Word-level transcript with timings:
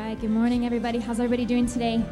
right, 0.00 0.20
good 0.20 0.30
morning, 0.30 0.64
everybody. 0.64 0.98
How's 0.98 1.20
everybody 1.20 1.44
doing 1.44 1.66
today? 1.66 2.02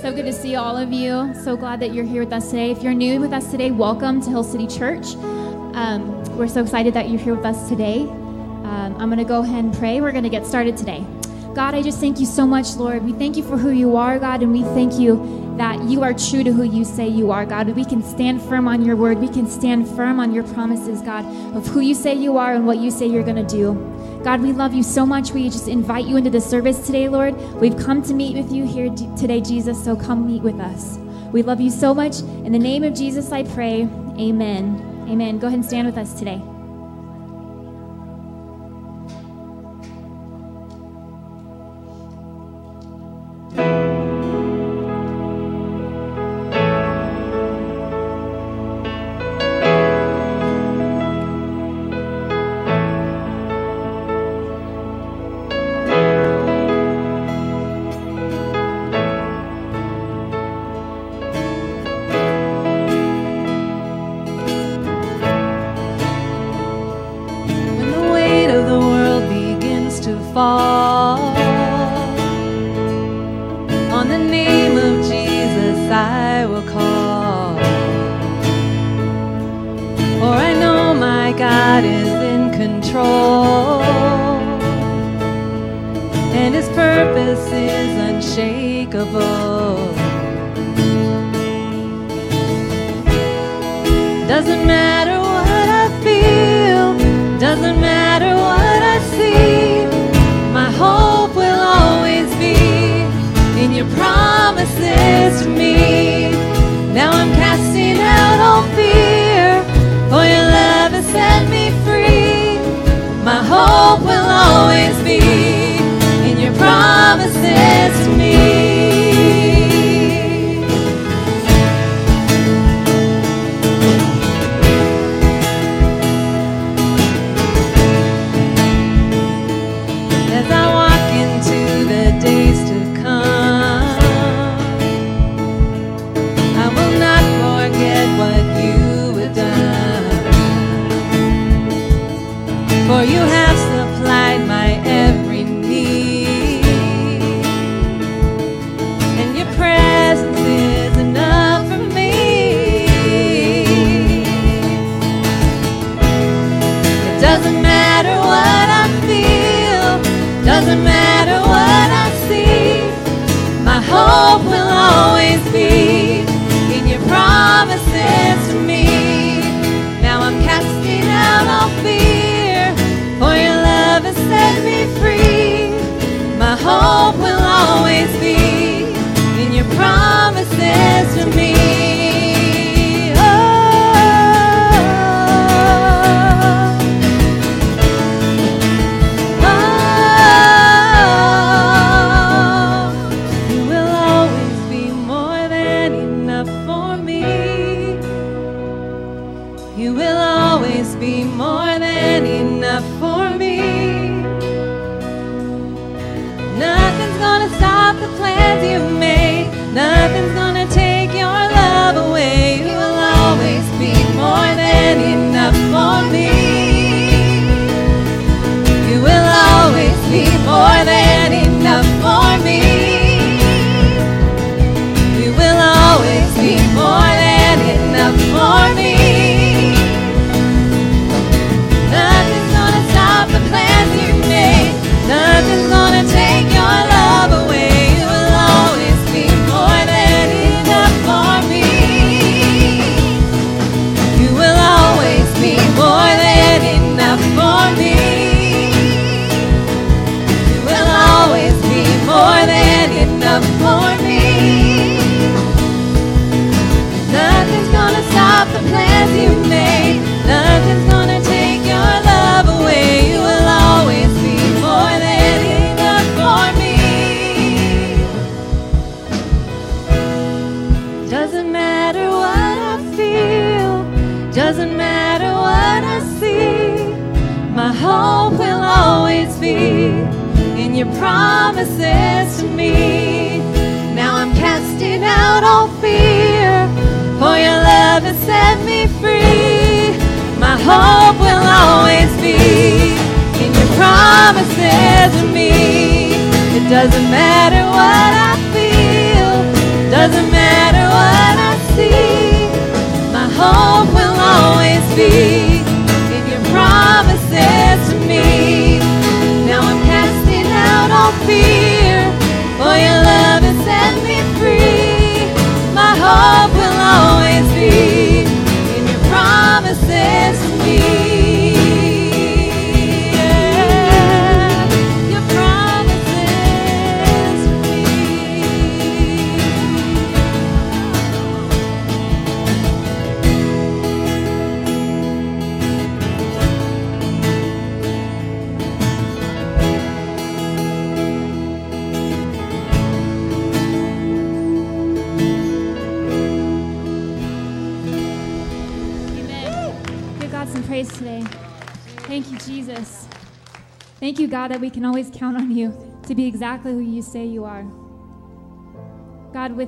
So 0.00 0.12
good 0.12 0.24
to 0.24 0.32
see 0.32 0.56
all 0.56 0.76
of 0.76 0.92
you. 0.92 1.34
So 1.44 1.56
glad 1.56 1.80
that 1.80 1.92
you're 1.92 2.04
here 2.04 2.24
with 2.24 2.32
us 2.32 2.50
today. 2.50 2.70
If 2.70 2.82
you're 2.82 2.94
new 2.94 3.20
with 3.20 3.32
us 3.32 3.50
today, 3.50 3.70
welcome 3.70 4.22
to 4.22 4.30
Hill 4.30 4.42
City 4.42 4.66
Church. 4.66 5.14
Um, 5.74 6.24
we're 6.36 6.48
so 6.48 6.62
excited 6.62 6.94
that 6.94 7.10
you're 7.10 7.20
here 7.20 7.34
with 7.34 7.44
us 7.44 7.68
today. 7.68 8.00
Um, 8.00 8.96
I'm 8.98 9.08
going 9.10 9.18
to 9.18 9.24
go 9.24 9.42
ahead 9.42 9.64
and 9.64 9.74
pray. 9.74 10.00
We're 10.00 10.12
going 10.12 10.24
to 10.24 10.30
get 10.30 10.46
started 10.46 10.76
today. 10.76 11.04
God, 11.54 11.74
I 11.74 11.82
just 11.82 12.00
thank 12.00 12.18
you 12.18 12.26
so 12.26 12.46
much, 12.46 12.74
Lord. 12.76 13.04
We 13.04 13.12
thank 13.12 13.36
you 13.36 13.42
for 13.42 13.58
who 13.58 13.70
you 13.70 13.96
are, 13.96 14.18
God, 14.18 14.42
and 14.42 14.50
we 14.50 14.62
thank 14.62 14.94
you 14.94 15.54
that 15.58 15.84
you 15.84 16.02
are 16.02 16.14
true 16.14 16.42
to 16.42 16.52
who 16.52 16.64
you 16.64 16.84
say 16.84 17.06
you 17.06 17.30
are, 17.30 17.46
God. 17.46 17.68
We 17.68 17.84
can 17.84 18.02
stand 18.02 18.42
firm 18.42 18.66
on 18.66 18.84
your 18.84 18.96
word. 18.96 19.18
We 19.18 19.28
can 19.28 19.46
stand 19.46 19.86
firm 19.88 20.18
on 20.18 20.32
your 20.34 20.42
promises, 20.42 21.00
God, 21.02 21.24
of 21.54 21.66
who 21.66 21.80
you 21.80 21.94
say 21.94 22.14
you 22.14 22.38
are 22.38 22.54
and 22.54 22.66
what 22.66 22.78
you 22.78 22.90
say 22.90 23.06
you're 23.06 23.22
going 23.22 23.46
to 23.46 23.56
do. 23.56 23.93
God, 24.24 24.40
we 24.40 24.52
love 24.52 24.72
you 24.72 24.82
so 24.82 25.04
much. 25.04 25.32
We 25.32 25.50
just 25.50 25.68
invite 25.68 26.06
you 26.06 26.16
into 26.16 26.30
the 26.30 26.40
service 26.40 26.86
today, 26.86 27.10
Lord. 27.10 27.36
We've 27.60 27.76
come 27.76 28.02
to 28.04 28.14
meet 28.14 28.34
with 28.34 28.50
you 28.50 28.66
here 28.66 28.88
today, 29.18 29.42
Jesus, 29.42 29.84
so 29.84 29.94
come 29.94 30.26
meet 30.26 30.40
with 30.40 30.58
us. 30.60 30.96
We 31.30 31.42
love 31.42 31.60
you 31.60 31.70
so 31.70 31.92
much. 31.92 32.20
In 32.20 32.50
the 32.50 32.58
name 32.58 32.84
of 32.84 32.94
Jesus, 32.94 33.32
I 33.32 33.42
pray. 33.42 33.82
Amen. 34.18 35.06
Amen. 35.10 35.38
Go 35.38 35.48
ahead 35.48 35.58
and 35.58 35.66
stand 35.66 35.86
with 35.86 35.98
us 35.98 36.14
today. 36.18 36.40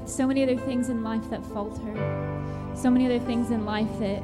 so 0.06 0.26
many 0.26 0.42
other 0.42 0.56
things 0.56 0.88
in 0.88 1.02
life 1.02 1.28
that 1.30 1.44
falter, 1.46 2.72
so 2.74 2.90
many 2.90 3.06
other 3.06 3.18
things 3.18 3.50
in 3.50 3.64
life 3.64 3.88
that 3.98 4.22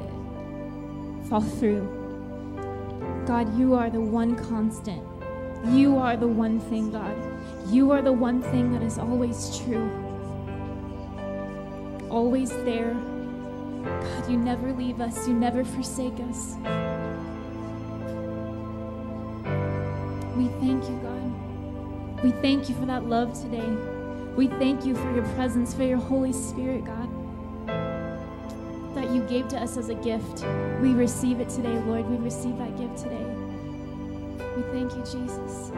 fall 1.29 1.41
through. 1.41 1.99
God, 3.25 3.57
you 3.57 3.73
are 3.73 3.89
the 3.89 3.99
one 3.99 4.35
constant. 4.35 5.03
You 5.67 5.97
are 5.97 6.17
the 6.17 6.27
one 6.27 6.59
thing, 6.59 6.91
God. 6.91 7.15
You 7.69 7.91
are 7.91 8.01
the 8.01 8.11
one 8.11 8.41
thing 8.41 8.71
that 8.73 8.81
is 8.81 8.97
always 8.97 9.57
true, 9.59 9.89
always 12.09 12.49
there. 12.49 12.93
God, 13.83 14.29
you 14.29 14.37
never 14.37 14.71
leave 14.73 15.01
us, 15.01 15.27
you 15.27 15.33
never 15.33 15.63
forsake 15.63 16.19
us. 16.29 16.55
We 20.37 20.47
thank 20.59 20.83
you, 20.89 20.99
God. 21.03 22.23
We 22.23 22.31
thank 22.31 22.69
you 22.69 22.75
for 22.75 22.85
that 22.85 23.05
love 23.05 23.33
today. 23.39 23.92
We 24.35 24.47
thank 24.47 24.83
you 24.83 24.95
for 24.95 25.13
your 25.13 25.25
presence, 25.35 25.75
for 25.75 25.83
your 25.83 25.99
Holy 25.99 26.33
Spirit, 26.33 26.85
God, 26.85 27.09
that 28.95 29.11
you 29.11 29.21
gave 29.23 29.47
to 29.49 29.57
us 29.57 29.77
as 29.77 29.89
a 29.89 29.95
gift. 29.95 30.43
We 30.81 30.93
receive 30.93 31.39
it 31.39 31.49
today, 31.49 31.77
Lord. 31.85 32.09
We 32.09 32.17
receive 32.17 32.57
that 32.57 32.75
gift 32.75 32.97
today. 32.97 33.25
We 34.57 34.63
thank 34.73 34.91
you, 34.95 35.03
Jesus. 35.03 35.71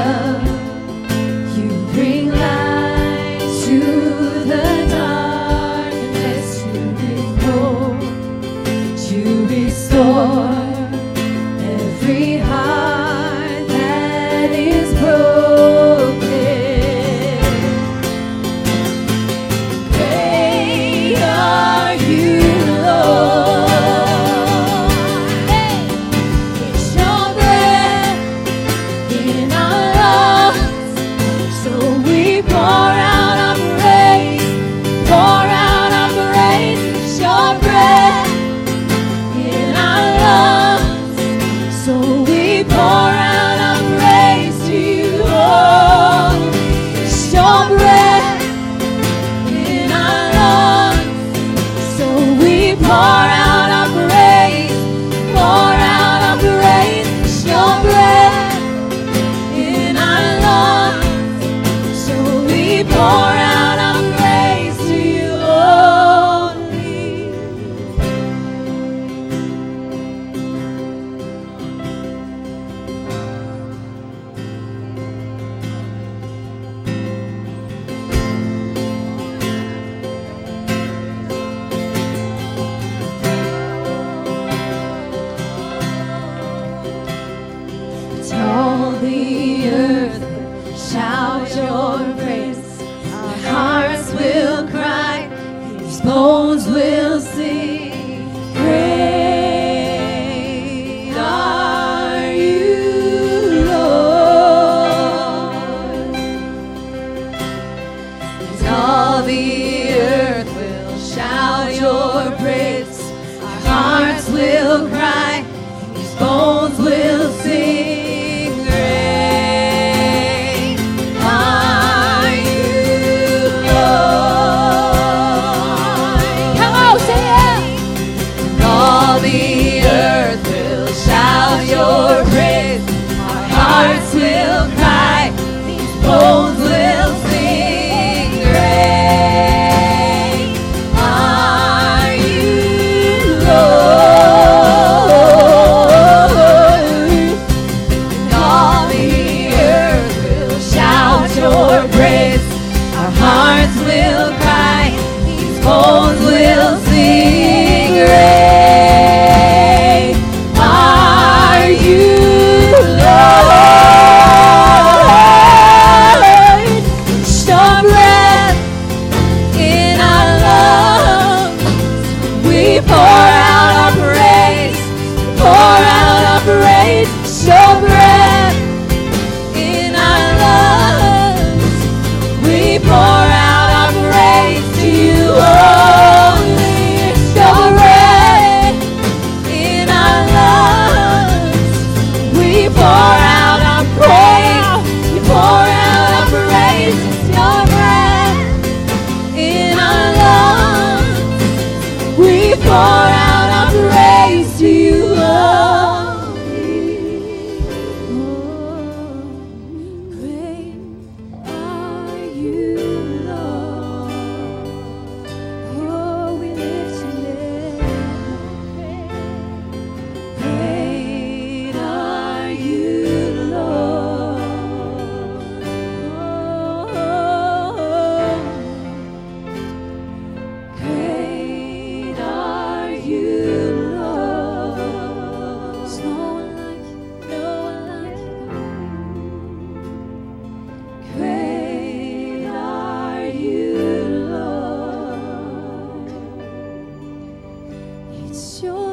love. 0.00 0.49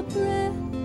breath. 0.04 0.76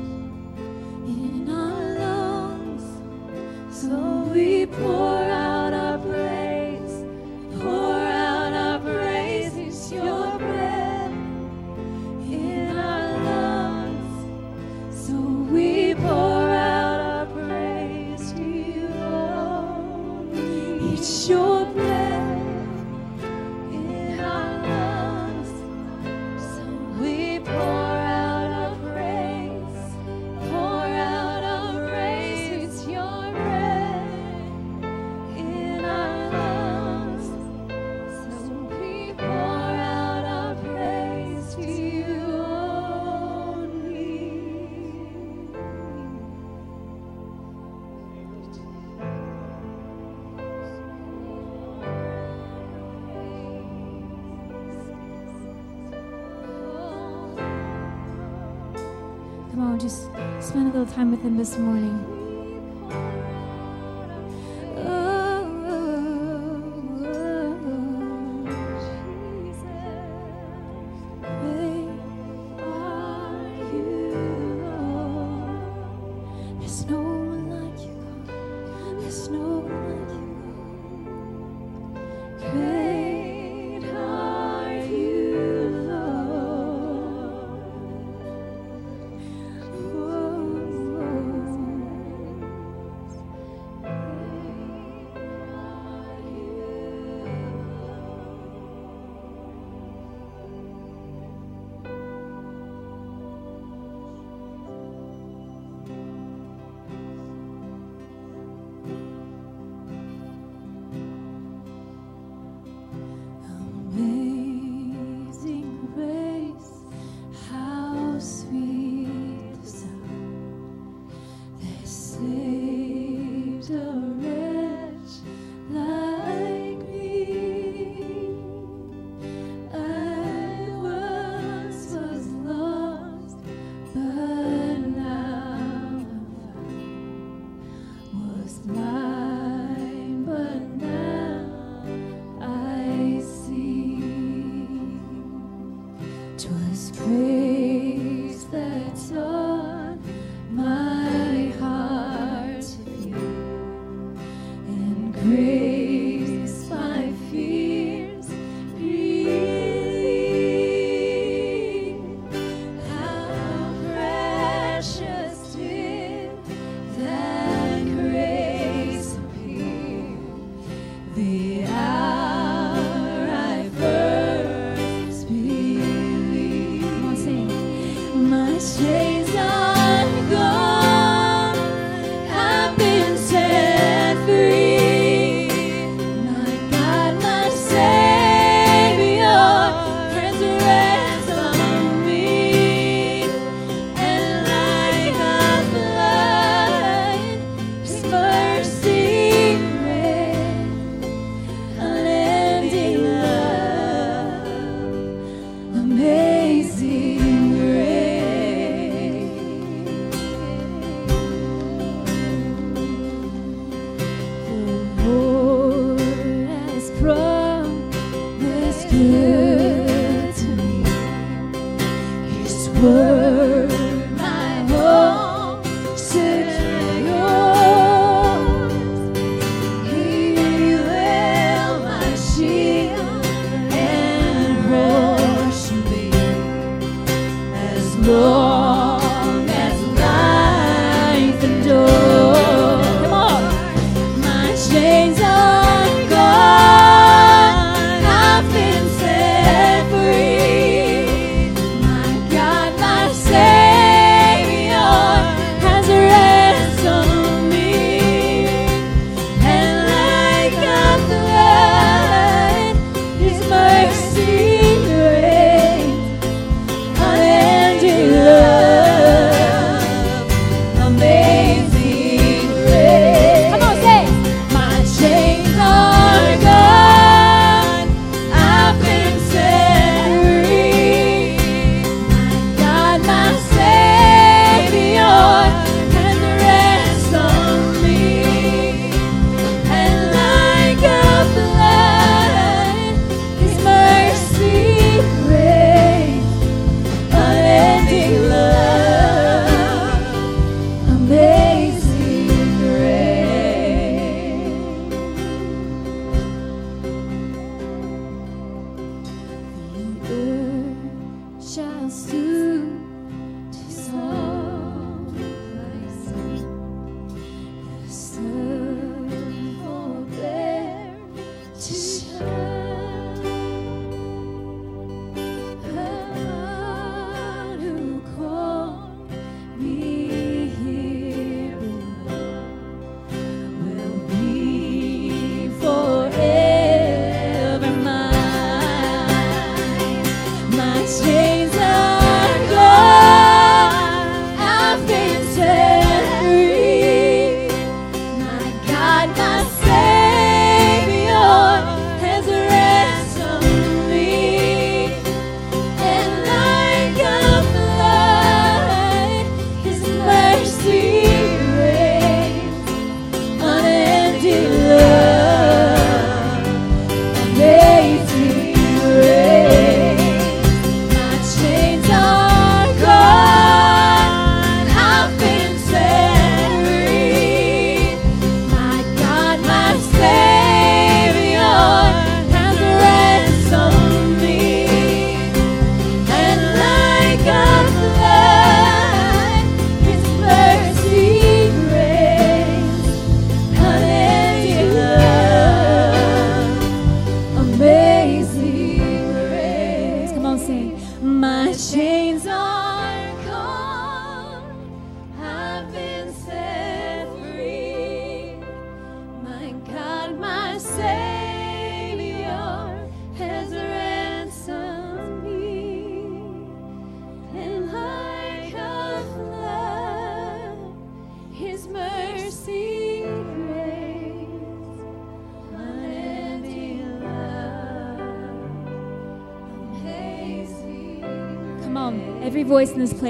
Spend 60.43 60.75
a 60.75 60.79
little 60.79 60.93
time 60.93 61.13
with 61.13 61.23
Him 61.23 61.37
this 61.37 61.57
morning. 61.57 62.12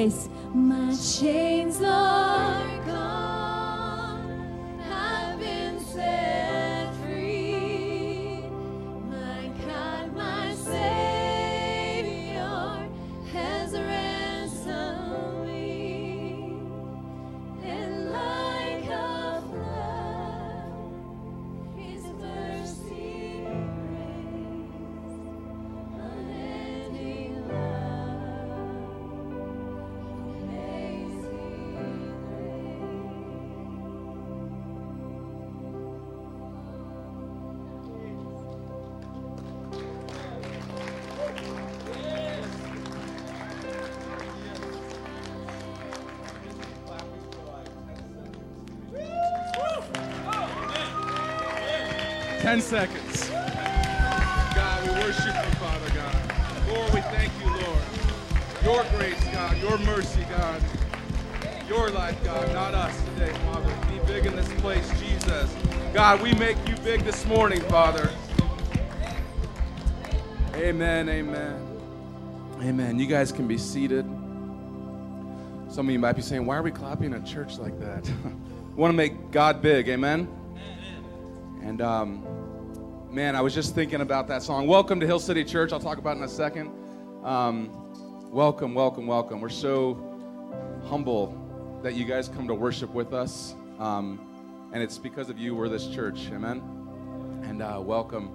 pues 0.02 0.28
seconds. 52.62 53.28
God, 53.28 54.82
we 54.86 54.94
worship 55.02 55.34
you, 55.34 55.54
Father 55.58 55.90
God. 55.94 56.68
Lord, 56.68 56.94
we 56.94 57.00
thank 57.00 57.32
you, 57.40 57.50
Lord. 57.50 57.82
Your 58.62 58.84
grace, 58.96 59.22
God, 59.32 59.58
your 59.58 59.78
mercy, 59.78 60.24
God. 60.30 60.62
Your 61.68 61.90
life, 61.90 62.22
God, 62.24 62.52
not 62.52 62.74
us 62.74 62.96
today, 63.04 63.32
Father. 63.46 63.74
Be 63.88 63.98
big 64.06 64.26
in 64.26 64.36
this 64.36 64.48
place, 64.60 64.88
Jesus. 65.00 65.54
God, 65.92 66.22
we 66.22 66.34
make 66.34 66.56
you 66.68 66.76
big 66.76 67.00
this 67.00 67.26
morning, 67.26 67.60
Father. 67.62 68.10
Amen, 70.54 71.08
amen. 71.08 71.68
Amen. 72.62 72.98
You 72.98 73.06
guys 73.06 73.32
can 73.32 73.48
be 73.48 73.58
seated. 73.58 74.04
Some 75.68 75.88
of 75.88 75.90
you 75.90 75.98
might 75.98 76.14
be 76.14 76.22
saying, 76.22 76.46
why 76.46 76.56
are 76.56 76.62
we 76.62 76.70
clapping 76.70 77.12
at 77.12 77.26
church 77.26 77.58
like 77.58 77.78
that? 77.80 78.06
we 78.24 78.80
want 78.80 78.92
to 78.92 78.96
make 78.96 79.32
God 79.32 79.60
big, 79.60 79.88
amen? 79.88 80.28
And 81.62 81.80
um, 81.80 82.41
man, 83.12 83.36
I 83.36 83.42
was 83.42 83.54
just 83.54 83.74
thinking 83.74 84.00
about 84.00 84.26
that 84.28 84.42
song. 84.42 84.66
Welcome 84.66 84.98
to 84.98 85.06
Hill 85.06 85.18
City 85.18 85.44
Church. 85.44 85.70
I'll 85.74 85.80
talk 85.80 85.98
about 85.98 86.16
it 86.16 86.20
in 86.20 86.24
a 86.24 86.28
second. 86.28 86.70
Um, 87.22 87.70
welcome, 88.30 88.74
welcome, 88.74 89.06
welcome. 89.06 89.38
We're 89.38 89.50
so 89.50 89.98
humble 90.86 91.38
that 91.82 91.94
you 91.94 92.06
guys 92.06 92.28
come 92.30 92.48
to 92.48 92.54
worship 92.54 92.88
with 92.94 93.12
us. 93.12 93.54
Um, 93.78 94.70
and 94.72 94.82
it's 94.82 94.96
because 94.96 95.28
of 95.28 95.38
you 95.38 95.54
we're 95.54 95.68
this 95.68 95.88
church. 95.88 96.30
Amen. 96.32 96.62
And 97.42 97.60
uh, 97.60 97.82
welcome. 97.84 98.30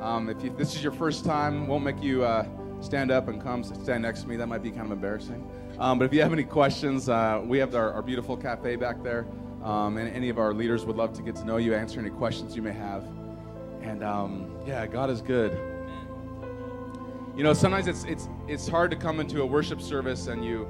Um, 0.00 0.30
if 0.30 0.44
you, 0.44 0.50
this 0.50 0.76
is 0.76 0.82
your 0.82 0.92
first 0.92 1.24
time, 1.24 1.66
won't 1.66 1.82
make 1.82 2.00
you 2.00 2.22
uh, 2.22 2.46
stand 2.80 3.10
up 3.10 3.26
and 3.26 3.42
come 3.42 3.64
stand 3.64 4.02
next 4.02 4.22
to 4.22 4.28
me. 4.28 4.36
That 4.36 4.46
might 4.46 4.62
be 4.62 4.70
kind 4.70 4.86
of 4.86 4.92
embarrassing. 4.92 5.44
Um, 5.80 5.98
but 5.98 6.04
if 6.04 6.14
you 6.14 6.22
have 6.22 6.32
any 6.32 6.44
questions, 6.44 7.08
uh, 7.08 7.42
we 7.44 7.58
have 7.58 7.74
our, 7.74 7.92
our 7.94 8.02
beautiful 8.02 8.36
cafe 8.36 8.76
back 8.76 9.02
there. 9.02 9.26
Um, 9.64 9.96
and 9.96 10.08
any 10.14 10.28
of 10.28 10.38
our 10.38 10.54
leaders 10.54 10.84
would 10.84 10.96
love 10.96 11.14
to 11.14 11.22
get 11.22 11.34
to 11.36 11.44
know 11.44 11.56
you, 11.56 11.74
answer 11.74 11.98
any 11.98 12.10
questions 12.10 12.54
you 12.54 12.62
may 12.62 12.72
have. 12.72 13.04
And 13.82 14.02
um, 14.02 14.50
yeah, 14.66 14.86
God 14.86 15.10
is 15.10 15.22
good. 15.22 15.52
You 17.36 17.44
know, 17.44 17.52
sometimes 17.52 17.86
it's 17.86 18.04
it's 18.04 18.28
it's 18.48 18.68
hard 18.68 18.90
to 18.90 18.96
come 18.96 19.20
into 19.20 19.42
a 19.42 19.46
worship 19.46 19.80
service 19.80 20.26
and 20.26 20.44
you 20.44 20.68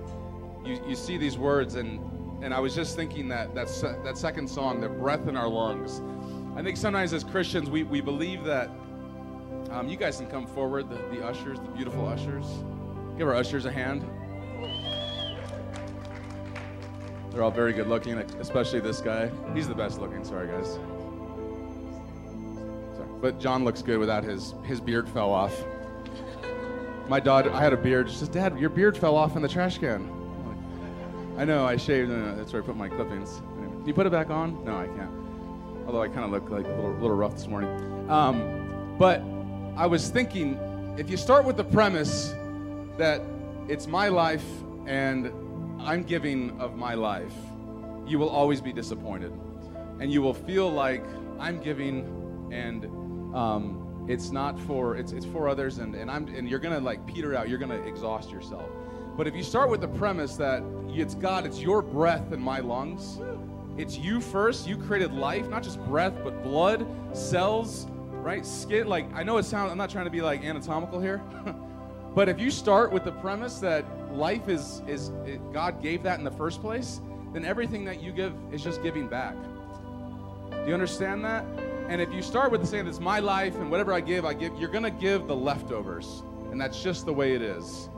you, 0.65 0.81
you 0.87 0.95
see 0.95 1.17
these 1.17 1.39
words 1.39 1.75
and 1.75 2.01
and 2.43 2.55
I 2.55 2.61
was 2.61 2.75
just 2.75 2.97
thinking 2.97 3.29
that 3.29 3.55
that 3.55 3.69
se- 3.69 3.99
that 4.05 4.17
second 4.17 4.49
song, 4.49 4.81
the 4.81 4.89
breath 4.89 5.27
in 5.27 5.37
our 5.37 5.49
lungs. 5.49 6.01
I 6.57 6.63
think 6.63 6.77
sometimes 6.77 7.13
as 7.13 7.25
Christians 7.25 7.71
we, 7.71 7.83
we 7.83 8.01
believe 8.01 8.45
that 8.45 8.71
um, 9.71 9.89
you 9.89 9.97
guys 9.97 10.17
can 10.17 10.27
come 10.27 10.47
forward, 10.47 10.89
the, 10.89 10.97
the 11.17 11.25
ushers, 11.25 11.59
the 11.59 11.69
beautiful 11.69 12.07
ushers. 12.07 12.47
Give 13.17 13.29
our 13.29 13.35
ushers 13.35 13.67
a 13.67 13.73
hand. 13.73 14.05
They're 17.31 17.43
all 17.45 17.51
very 17.51 17.73
good 17.73 17.87
looking, 17.87 18.19
especially 18.19 18.81
this 18.81 19.01
guy. 19.01 19.31
He's 19.55 19.69
the 19.69 19.75
best 19.75 20.01
looking. 20.01 20.25
Sorry, 20.25 20.49
guys. 20.49 20.79
But 23.21 23.39
John 23.39 23.65
looks 23.65 23.83
good 23.83 23.99
without 23.99 24.25
his 24.25 24.55
his 24.65 24.81
beard 24.81 25.09
fell 25.09 25.33
off. 25.33 25.55
My 27.09 27.21
daughter, 27.21 27.53
I 27.53 27.61
had 27.61 27.73
a 27.73 27.77
beard. 27.77 28.09
She 28.09 28.17
says, 28.17 28.29
"Dad, 28.29 28.59
your 28.59 28.71
beard 28.71 28.97
fell 28.97 29.17
off 29.17 29.37
in 29.37 29.43
the 29.43 29.49
trash 29.49 29.79
can." 29.79 30.09
Like, 30.47 31.43
I 31.43 31.45
know. 31.45 31.67
I 31.67 31.77
shaved. 31.77 32.11
and 32.11 32.39
that's 32.39 32.53
where 32.53 32.63
I 32.63 32.65
put 32.65 32.77
my 32.77 32.89
clippings. 32.89 33.43
Can 33.81 33.87
you 33.87 33.95
put 33.95 34.07
it 34.07 34.13
back 34.13 34.29
on? 34.29 34.63
No, 34.65 34.77
I 34.77 34.87
can't. 34.89 35.11
Although 35.87 36.03
I 36.03 36.09
kind 36.09 36.25
of 36.25 36.31
look 36.31 36.51
like 36.51 36.67
a 36.67 36.69
little, 36.69 36.93
little 36.93 37.17
rough 37.17 37.33
this 37.33 37.47
morning. 37.47 38.11
Um, 38.11 38.97
but 38.99 39.23
I 39.77 39.87
was 39.87 40.11
thinking, 40.11 40.59
if 40.99 41.09
you 41.09 41.17
start 41.17 41.47
with 41.47 41.57
the 41.57 41.65
premise 41.65 42.35
that 42.99 43.23
it's 43.69 43.87
my 43.87 44.09
life 44.09 44.45
and 44.87 45.33
I'm 45.81 46.03
giving 46.03 46.61
of 46.61 46.77
my 46.77 46.93
life, 46.93 47.33
you 48.07 48.19
will 48.19 48.29
always 48.29 48.61
be 48.61 48.73
disappointed. 48.73 49.33
And 49.99 50.13
you 50.13 50.21
will 50.21 50.35
feel 50.35 50.71
like 50.71 51.05
I'm 51.39 51.59
giving 51.59 52.49
and 52.53 52.85
um, 53.35 54.07
it's 54.09 54.31
not 54.31 54.59
for 54.61 54.97
it's, 54.97 55.13
it's 55.13 55.27
for 55.27 55.49
others 55.49 55.79
and, 55.79 55.95
and 55.95 56.11
I'm 56.11 56.27
and 56.29 56.49
you're 56.49 56.59
gonna 56.59 56.81
like 56.81 57.07
peter 57.07 57.35
out, 57.35 57.49
you're 57.49 57.59
gonna 57.59 57.81
exhaust 57.83 58.31
yourself. 58.31 58.69
But 59.17 59.27
if 59.27 59.35
you 59.35 59.43
start 59.43 59.71
with 59.71 59.81
the 59.81 59.89
premise 59.89 60.37
that 60.37 60.63
it's 60.89 61.15
God, 61.15 61.47
it's 61.47 61.61
your 61.61 61.83
breath 61.83 62.33
in 62.33 62.41
my 62.41 62.61
lungs, 62.61 63.21
it's 63.77 63.99
you 63.99 64.21
first, 64.21 64.67
you 64.67 64.77
created 64.77 65.13
life, 65.13 65.49
not 65.49 65.63
just 65.63 65.83
breath, 65.85 66.15
but 66.25 66.43
blood, 66.43 66.87
cells, 67.13 67.87
right? 68.11 68.45
Skin, 68.45 68.87
like 68.87 69.13
I 69.15 69.23
know 69.23 69.39
it 69.39 69.45
sounds 69.45 69.71
I'm 69.71 69.79
not 69.79 69.91
trying 69.91 70.07
to 70.07 70.11
be 70.11 70.23
like 70.23 70.45
anatomical 70.45 71.01
here. 71.01 71.23
But 72.15 72.29
if 72.29 72.41
you 72.41 72.51
start 72.51 72.91
with 72.91 73.05
the 73.05 73.13
premise 73.13 73.59
that 73.61 73.85
life 74.13 74.49
is 74.49 74.83
is 74.89 75.11
it, 75.25 75.41
God 75.53 75.81
gave 75.81 76.03
that 76.03 76.19
in 76.19 76.25
the 76.25 76.31
first 76.31 76.61
place, 76.61 77.01
then 77.33 77.45
everything 77.45 77.85
that 77.85 78.03
you 78.03 78.11
give 78.11 78.35
is 78.53 78.65
just 78.65 78.83
giving 78.83 79.07
back. 79.07 79.37
Do 80.51 80.65
you 80.67 80.75
understand 80.75 81.25
that? 81.25 81.45
And 81.91 82.01
if 82.01 82.13
you 82.13 82.23
start 82.23 82.53
with 82.53 82.61
the 82.61 82.69
saying 82.69 82.87
it's 82.87 83.01
my 83.01 83.19
life 83.19 83.57
and 83.57 83.69
whatever 83.69 83.93
I 83.93 84.01
give, 84.01 84.25
I 84.25 84.33
give, 84.33 84.57
you're 84.57 84.71
gonna 84.71 84.93
give 84.93 85.27
the 85.27 85.35
leftovers, 85.35 86.23
and 86.53 86.61
that's 86.61 86.81
just 86.81 87.05
the 87.05 87.13
way 87.13 87.35
it 87.35 87.43
is, 87.43 87.91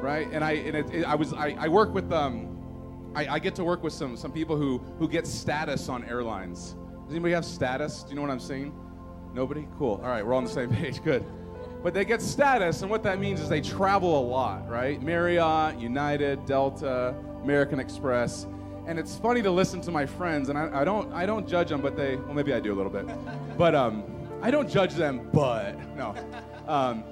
right? 0.00 0.26
And 0.32 0.42
I 0.42 0.52
and 0.52 0.74
it, 0.74 0.94
it, 0.94 1.04
I 1.04 1.14
was 1.14 1.34
I, 1.34 1.54
I 1.58 1.68
work 1.68 1.92
with 1.92 2.10
um 2.10 3.12
I, 3.14 3.34
I 3.34 3.38
get 3.38 3.54
to 3.56 3.64
work 3.64 3.82
with 3.82 3.92
some 3.92 4.16
some 4.16 4.32
people 4.32 4.56
who 4.56 4.78
who 4.98 5.06
get 5.06 5.26
status 5.26 5.90
on 5.90 6.04
airlines. 6.04 6.74
Does 7.04 7.10
anybody 7.10 7.34
have 7.34 7.44
status? 7.44 8.02
Do 8.02 8.08
you 8.08 8.16
know 8.16 8.22
what 8.22 8.30
I'm 8.30 8.40
saying? 8.40 8.74
Nobody? 9.34 9.68
Cool. 9.76 10.00
All 10.02 10.08
right, 10.08 10.26
we're 10.26 10.32
on 10.32 10.44
the 10.44 10.50
same 10.50 10.70
page. 10.74 11.04
Good 11.04 11.22
but 11.82 11.92
they 11.92 12.06
get 12.06 12.22
status, 12.22 12.80
and 12.80 12.90
what 12.90 13.02
that 13.02 13.20
means 13.20 13.42
is 13.42 13.50
they 13.50 13.60
travel 13.60 14.18
a 14.18 14.24
lot, 14.26 14.66
right? 14.70 15.02
Marriott, 15.02 15.78
United, 15.78 16.46
Delta, 16.46 17.14
American 17.42 17.78
Express, 17.78 18.46
and 18.86 18.98
it's 18.98 19.16
funny 19.16 19.42
to 19.42 19.50
listen 19.50 19.80
to 19.82 19.90
my 19.90 20.06
friends, 20.06 20.48
and 20.48 20.58
I, 20.58 20.80
I 20.80 20.84
don't, 20.84 21.12
I 21.12 21.26
don't 21.26 21.48
judge 21.48 21.68
them, 21.68 21.80
but 21.80 21.96
they, 21.96 22.16
well, 22.16 22.34
maybe 22.34 22.52
I 22.52 22.60
do 22.60 22.72
a 22.72 22.76
little 22.76 22.92
bit, 22.92 23.06
but 23.56 23.74
um, 23.74 24.04
I 24.42 24.50
don't 24.50 24.68
judge 24.68 24.94
them, 24.94 25.28
but 25.32 25.78
no, 25.96 26.14
um, 26.66 27.04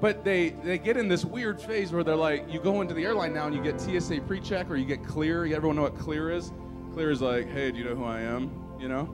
but 0.00 0.24
they, 0.24 0.50
they 0.62 0.78
get 0.78 0.96
in 0.96 1.08
this 1.08 1.24
weird 1.24 1.60
phase 1.60 1.92
where 1.92 2.04
they're 2.04 2.14
like, 2.14 2.52
you 2.52 2.60
go 2.60 2.80
into 2.80 2.94
the 2.94 3.04
airline 3.04 3.34
now 3.34 3.46
and 3.46 3.54
you 3.54 3.62
get 3.62 3.80
TSA 3.80 4.20
pre-check 4.28 4.70
or 4.70 4.76
you 4.76 4.84
get 4.84 5.04
clear. 5.04 5.44
You 5.44 5.56
everyone 5.56 5.74
know 5.74 5.82
what 5.82 5.98
clear 5.98 6.30
is? 6.30 6.52
Clear 6.92 7.10
is 7.10 7.20
like, 7.20 7.50
hey, 7.50 7.72
do 7.72 7.78
you 7.78 7.84
know 7.84 7.96
who 7.96 8.04
I 8.04 8.20
am? 8.20 8.50
You 8.78 8.88
know, 8.88 9.12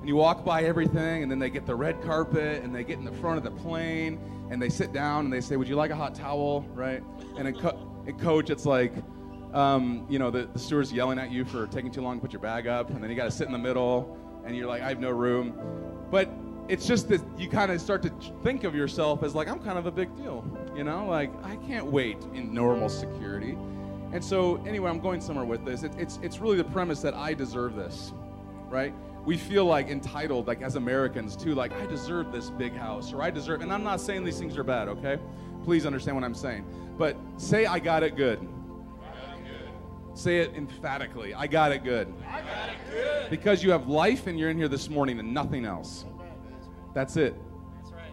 and 0.00 0.08
you 0.08 0.16
walk 0.16 0.44
by 0.44 0.64
everything, 0.64 1.22
and 1.22 1.30
then 1.30 1.38
they 1.38 1.50
get 1.50 1.66
the 1.66 1.74
red 1.74 2.02
carpet, 2.02 2.64
and 2.64 2.74
they 2.74 2.82
get 2.82 2.98
in 2.98 3.04
the 3.04 3.12
front 3.12 3.38
of 3.38 3.44
the 3.44 3.52
plane, 3.62 4.18
and 4.50 4.60
they 4.60 4.68
sit 4.68 4.92
down, 4.92 5.24
and 5.24 5.32
they 5.32 5.40
say, 5.40 5.56
"Would 5.56 5.68
you 5.68 5.76
like 5.76 5.92
a 5.92 5.96
hot 5.96 6.14
towel?" 6.16 6.62
Right? 6.74 7.02
And 7.38 7.46
in, 7.48 7.54
co- 7.54 8.02
in 8.06 8.18
coach, 8.18 8.50
it's 8.50 8.66
like, 8.66 8.92
um, 9.54 10.06
you 10.08 10.18
know, 10.18 10.30
the, 10.30 10.48
the 10.52 10.58
steward's 10.58 10.92
yelling 10.92 11.18
at 11.18 11.30
you 11.30 11.44
for 11.44 11.66
taking 11.66 11.90
too 11.90 12.02
long 12.02 12.16
to 12.16 12.20
put 12.20 12.32
your 12.32 12.42
bag 12.42 12.66
up, 12.66 12.90
and 12.90 13.02
then 13.02 13.10
you 13.10 13.16
got 13.16 13.24
to 13.24 13.30
sit 13.30 13.46
in 13.46 13.52
the 13.52 13.58
middle, 13.58 14.18
and 14.44 14.56
you're 14.56 14.68
like, 14.68 14.82
"I 14.82 14.88
have 14.88 15.00
no 15.00 15.10
room," 15.10 15.54
but 16.10 16.28
it's 16.68 16.86
just 16.86 17.08
that 17.08 17.22
you 17.38 17.48
kind 17.48 17.70
of 17.70 17.80
start 17.80 18.02
to 18.02 18.10
think 18.42 18.64
of 18.64 18.74
yourself 18.74 19.22
as 19.22 19.34
like, 19.34 19.48
"I'm 19.48 19.60
kind 19.60 19.78
of 19.78 19.86
a 19.86 19.92
big 19.92 20.14
deal," 20.16 20.44
you 20.76 20.84
know, 20.84 21.06
like 21.06 21.30
I 21.44 21.56
can't 21.56 21.86
wait 21.86 22.18
in 22.34 22.52
normal 22.52 22.88
security. 22.88 23.56
And 24.12 24.24
so, 24.24 24.62
anyway, 24.64 24.90
I'm 24.90 25.00
going 25.00 25.20
somewhere 25.20 25.44
with 25.44 25.64
this. 25.64 25.82
It, 25.82 25.92
it's 25.98 26.18
it's 26.22 26.40
really 26.40 26.56
the 26.56 26.64
premise 26.64 27.00
that 27.02 27.14
I 27.14 27.34
deserve 27.34 27.76
this, 27.76 28.12
right? 28.68 28.92
we 29.24 29.36
feel 29.36 29.64
like 29.64 29.88
entitled, 29.88 30.46
like 30.46 30.62
as 30.62 30.76
Americans, 30.76 31.36
too, 31.36 31.54
like 31.54 31.72
I 31.72 31.86
deserve 31.86 32.30
this 32.30 32.50
big 32.50 32.74
house, 32.74 33.12
or 33.12 33.22
I 33.22 33.30
deserve, 33.30 33.62
and 33.62 33.72
I'm 33.72 33.82
not 33.82 34.00
saying 34.00 34.24
these 34.24 34.38
things 34.38 34.58
are 34.58 34.64
bad, 34.64 34.88
okay? 34.88 35.18
Please 35.64 35.86
understand 35.86 36.16
what 36.16 36.24
I'm 36.24 36.34
saying. 36.34 36.66
But 36.98 37.16
say 37.38 37.66
I 37.66 37.78
got 37.78 38.02
it 38.02 38.16
good. 38.16 38.46
Say 40.14 40.38
it 40.38 40.54
emphatically. 40.54 41.34
I 41.34 41.46
got 41.48 41.72
it 41.72 41.82
good. 41.82 42.12
I 42.28 42.40
got 42.40 42.68
it 42.68 42.76
good. 42.90 43.30
Because 43.30 43.64
you 43.64 43.72
have 43.72 43.88
life 43.88 44.28
and 44.28 44.38
you're 44.38 44.50
in 44.50 44.56
here 44.56 44.68
this 44.68 44.88
morning 44.88 45.18
and 45.18 45.34
nothing 45.34 45.64
else. 45.64 46.04
That's 46.94 47.16
it. 47.16 47.34
That's 47.76 47.92
right. 47.92 48.12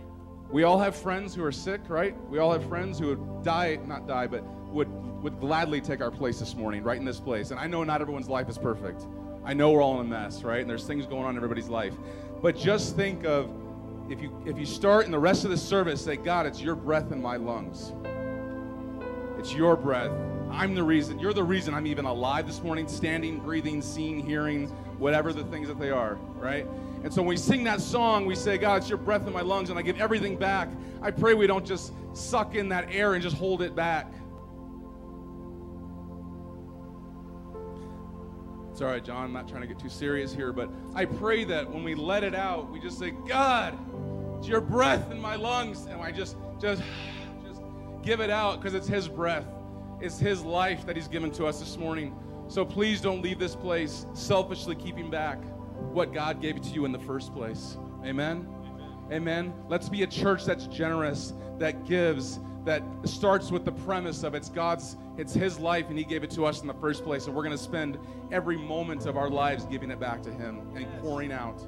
We 0.49 0.63
all 0.63 0.79
have 0.79 0.95
friends 0.95 1.35
who 1.35 1.43
are 1.43 1.51
sick, 1.51 1.81
right? 1.87 2.15
We 2.27 2.39
all 2.39 2.51
have 2.51 2.65
friends 2.67 2.97
who 2.97 3.09
would 3.09 3.43
die, 3.43 3.79
not 3.85 4.07
die, 4.07 4.25
but 4.25 4.43
would, 4.71 4.89
would 5.21 5.39
gladly 5.39 5.79
take 5.79 6.01
our 6.01 6.09
place 6.09 6.39
this 6.39 6.55
morning, 6.55 6.83
right 6.83 6.97
in 6.97 7.05
this 7.05 7.19
place. 7.19 7.51
And 7.51 7.59
I 7.59 7.67
know 7.67 7.83
not 7.83 8.01
everyone's 8.01 8.29
life 8.29 8.49
is 8.49 8.57
perfect. 8.57 9.05
I 9.45 9.53
know 9.53 9.71
we're 9.71 9.83
all 9.83 9.99
in 9.99 10.07
a 10.07 10.09
mess, 10.09 10.41
right? 10.43 10.61
And 10.61 10.69
there's 10.69 10.85
things 10.85 11.05
going 11.05 11.23
on 11.23 11.31
in 11.31 11.35
everybody's 11.37 11.69
life. 11.69 11.93
But 12.41 12.57
just 12.57 12.95
think 12.95 13.25
of 13.25 13.51
if 14.09 14.21
you 14.21 14.43
if 14.45 14.57
you 14.57 14.65
start 14.65 15.05
in 15.05 15.11
the 15.11 15.19
rest 15.19 15.45
of 15.45 15.51
the 15.51 15.57
service, 15.57 16.03
say, 16.03 16.15
God, 16.17 16.45
it's 16.45 16.61
your 16.61 16.75
breath 16.75 17.11
in 17.11 17.21
my 17.21 17.37
lungs. 17.37 17.93
It's 19.37 19.53
your 19.53 19.75
breath. 19.75 20.11
I'm 20.51 20.75
the 20.75 20.83
reason. 20.83 21.17
You're 21.19 21.33
the 21.33 21.43
reason 21.43 21.73
I'm 21.73 21.87
even 21.87 22.05
alive 22.05 22.45
this 22.45 22.61
morning, 22.61 22.87
standing, 22.87 23.39
breathing, 23.39 23.81
seeing, 23.81 24.19
hearing, 24.25 24.67
whatever 24.99 25.33
the 25.33 25.43
things 25.45 25.67
that 25.67 25.79
they 25.79 25.89
are, 25.89 26.15
right? 26.35 26.67
And 27.03 27.11
so 27.11 27.21
when 27.21 27.29
we 27.29 27.37
sing 27.37 27.63
that 27.63 27.81
song, 27.81 28.25
we 28.25 28.35
say, 28.35 28.57
God, 28.57 28.77
it's 28.77 28.89
your 28.89 28.97
breath 28.97 29.25
in 29.25 29.33
my 29.33 29.41
lungs, 29.41 29.69
and 29.69 29.79
I 29.79 29.81
give 29.81 29.99
everything 29.99 30.37
back. 30.37 30.69
I 31.01 31.09
pray 31.09 31.33
we 31.33 31.47
don't 31.47 31.65
just 31.65 31.93
suck 32.13 32.55
in 32.55 32.69
that 32.69 32.87
air 32.91 33.13
and 33.13 33.23
just 33.23 33.37
hold 33.37 33.61
it 33.61 33.75
back. 33.75 34.11
It's 38.71 38.81
all 38.81 38.87
right, 38.87 39.03
John. 39.03 39.25
I'm 39.25 39.33
not 39.33 39.47
trying 39.47 39.61
to 39.61 39.67
get 39.67 39.79
too 39.79 39.89
serious 39.89 40.33
here, 40.33 40.53
but 40.53 40.69
I 40.95 41.05
pray 41.05 41.43
that 41.45 41.69
when 41.69 41.83
we 41.83 41.95
let 41.95 42.23
it 42.23 42.35
out, 42.35 42.71
we 42.71 42.79
just 42.79 42.99
say, 42.99 43.11
God, 43.11 43.77
it's 44.37 44.47
your 44.47 44.61
breath 44.61 45.11
in 45.11 45.19
my 45.19 45.35
lungs. 45.35 45.85
And 45.85 46.01
I 46.01 46.11
just, 46.11 46.37
just, 46.59 46.83
just 47.45 47.61
give 48.03 48.21
it 48.21 48.29
out 48.29 48.59
because 48.61 48.73
it's 48.73 48.87
His 48.87 49.07
breath. 49.07 49.45
It's 50.01 50.17
His 50.17 50.43
life 50.43 50.85
that 50.85 50.95
He's 50.95 51.07
given 51.07 51.31
to 51.31 51.45
us 51.45 51.59
this 51.59 51.77
morning. 51.77 52.15
So 52.47 52.65
please 52.65 52.99
don't 53.01 53.21
leave 53.21 53.39
this 53.39 53.55
place 53.55 54.05
selfishly 54.13 54.75
keeping 54.75 55.09
back 55.09 55.41
what 55.93 56.13
God 56.13 56.41
gave 56.41 56.59
to 56.61 56.69
you 56.69 56.85
in 56.85 56.91
the 56.91 56.99
first 56.99 57.33
place. 57.33 57.77
Amen? 58.03 58.47
Amen. 58.65 59.07
Amen. 59.11 59.53
Let's 59.69 59.89
be 59.89 60.03
a 60.03 60.07
church 60.07 60.43
that's 60.43 60.67
generous, 60.67 61.33
that 61.59 61.85
gives, 61.85 62.39
that 62.65 62.83
starts 63.03 63.51
with 63.51 63.63
the 63.63 63.71
premise 63.71 64.23
of 64.23 64.33
it's 64.35 64.49
God's, 64.49 64.97
it's 65.17 65.33
His 65.33 65.59
life, 65.59 65.89
and 65.89 65.97
He 65.97 66.03
gave 66.03 66.23
it 66.23 66.31
to 66.31 66.45
us 66.45 66.61
in 66.61 66.67
the 66.67 66.73
first 66.73 67.03
place. 67.03 67.27
And 67.27 67.35
we're 67.35 67.43
going 67.43 67.57
to 67.57 67.63
spend 67.63 67.99
every 68.31 68.57
moment 68.57 69.05
of 69.05 69.17
our 69.17 69.29
lives 69.29 69.65
giving 69.65 69.91
it 69.91 69.99
back 69.99 70.23
to 70.23 70.31
Him 70.31 70.61
and 70.75 70.87
pouring 70.99 71.31
out. 71.31 71.61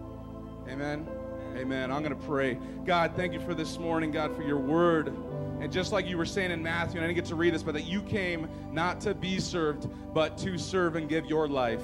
Amen. 0.67 1.07
Amen. 1.55 1.91
I'm 1.91 2.01
going 2.01 2.17
to 2.17 2.25
pray. 2.27 2.57
God, 2.83 3.15
thank 3.15 3.33
you 3.33 3.39
for 3.39 3.53
this 3.53 3.77
morning, 3.77 4.09
God, 4.09 4.35
for 4.35 4.41
your 4.41 4.57
word. 4.57 5.15
And 5.63 5.71
just 5.71 5.93
like 5.93 6.05
you 6.05 6.17
were 6.17 6.25
saying 6.25 6.51
in 6.51 6.61
Matthew, 6.61 6.97
and 6.97 7.05
I 7.05 7.07
didn't 7.07 7.15
get 7.15 7.25
to 7.29 7.35
read 7.35 7.53
this, 7.53 7.63
but 7.63 7.73
that 7.75 7.85
you 7.85 8.01
came 8.01 8.49
not 8.73 8.99
to 8.99 9.15
be 9.15 9.39
served, 9.39 9.87
but 10.13 10.37
to 10.39 10.57
serve 10.57 10.97
and 10.97 11.07
give 11.07 11.25
your 11.25 11.47
life 11.47 11.81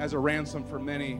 as 0.00 0.14
a 0.14 0.18
ransom 0.18 0.64
for 0.64 0.80
many. 0.80 1.12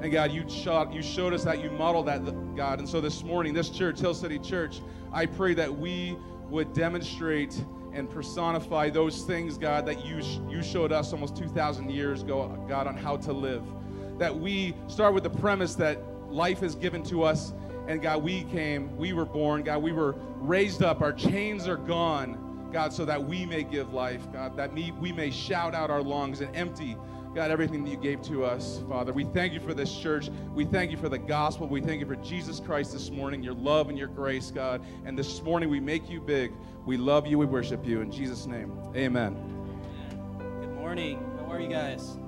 And 0.00 0.10
God, 0.10 0.32
you 0.32 0.48
showed, 0.48 0.94
you 0.94 1.02
showed 1.02 1.34
us 1.34 1.44
that, 1.44 1.62
you 1.62 1.70
modeled 1.70 2.06
that, 2.06 2.24
God. 2.56 2.78
And 2.78 2.88
so 2.88 3.02
this 3.02 3.22
morning, 3.22 3.52
this 3.52 3.68
church, 3.68 4.00
Hill 4.00 4.14
City 4.14 4.38
Church, 4.38 4.80
I 5.12 5.26
pray 5.26 5.52
that 5.52 5.76
we 5.76 6.16
would 6.48 6.72
demonstrate 6.72 7.62
and 7.92 8.08
personify 8.08 8.88
those 8.88 9.20
things, 9.24 9.58
God, 9.58 9.84
that 9.84 10.06
you, 10.06 10.22
you 10.48 10.62
showed 10.62 10.90
us 10.90 11.12
almost 11.12 11.36
2,000 11.36 11.90
years 11.90 12.22
ago, 12.22 12.64
God, 12.66 12.86
on 12.86 12.96
how 12.96 13.18
to 13.18 13.32
live. 13.34 13.62
That 14.16 14.34
we 14.34 14.74
start 14.88 15.12
with 15.12 15.22
the 15.22 15.28
premise 15.28 15.74
that 15.74 16.02
life 16.30 16.62
is 16.62 16.74
given 16.74 17.02
to 17.02 17.24
us, 17.24 17.52
and 17.86 18.00
God, 18.00 18.22
we 18.22 18.44
came, 18.44 18.96
we 18.96 19.12
were 19.12 19.24
born, 19.24 19.62
God, 19.62 19.82
we 19.82 19.92
were 19.92 20.16
raised 20.36 20.82
up, 20.82 21.00
our 21.00 21.12
chains 21.12 21.66
are 21.68 21.76
gone, 21.76 22.68
God, 22.72 22.92
so 22.92 23.04
that 23.04 23.22
we 23.22 23.44
may 23.44 23.62
give 23.62 23.92
life, 23.92 24.30
God, 24.32 24.56
that 24.56 24.72
we, 24.72 24.92
we 24.92 25.12
may 25.12 25.30
shout 25.30 25.74
out 25.74 25.90
our 25.90 26.02
lungs 26.02 26.40
and 26.40 26.54
empty 26.56 26.96
God, 27.34 27.50
everything 27.50 27.82
that 27.84 27.90
you 27.90 27.96
gave 27.96 28.20
to 28.22 28.44
us, 28.44 28.80
Father. 28.88 29.12
We 29.12 29.24
thank 29.24 29.54
you 29.54 29.60
for 29.60 29.72
this 29.72 29.96
church. 29.96 30.28
We 30.54 30.66
thank 30.66 30.90
you 30.90 30.98
for 30.98 31.08
the 31.08 31.18
gospel. 31.18 31.66
We 31.66 31.80
thank 31.80 32.00
you 32.00 32.06
for 32.06 32.16
Jesus 32.16 32.60
Christ 32.60 32.92
this 32.92 33.10
morning, 33.10 33.42
your 33.42 33.54
love 33.54 33.88
and 33.88 33.96
your 33.96 34.08
grace, 34.08 34.50
God. 34.50 34.84
And 35.06 35.18
this 35.18 35.42
morning 35.42 35.70
we 35.70 35.80
make 35.80 36.10
you 36.10 36.20
big. 36.20 36.52
We 36.84 36.98
love 36.98 37.26
you. 37.26 37.38
We 37.38 37.46
worship 37.46 37.86
you. 37.86 38.02
In 38.02 38.10
Jesus' 38.12 38.44
name, 38.46 38.78
amen. 38.94 39.34
Good 40.60 40.74
morning. 40.74 41.24
How 41.38 41.52
are 41.52 41.60
you 41.60 41.68
guys? 41.68 42.18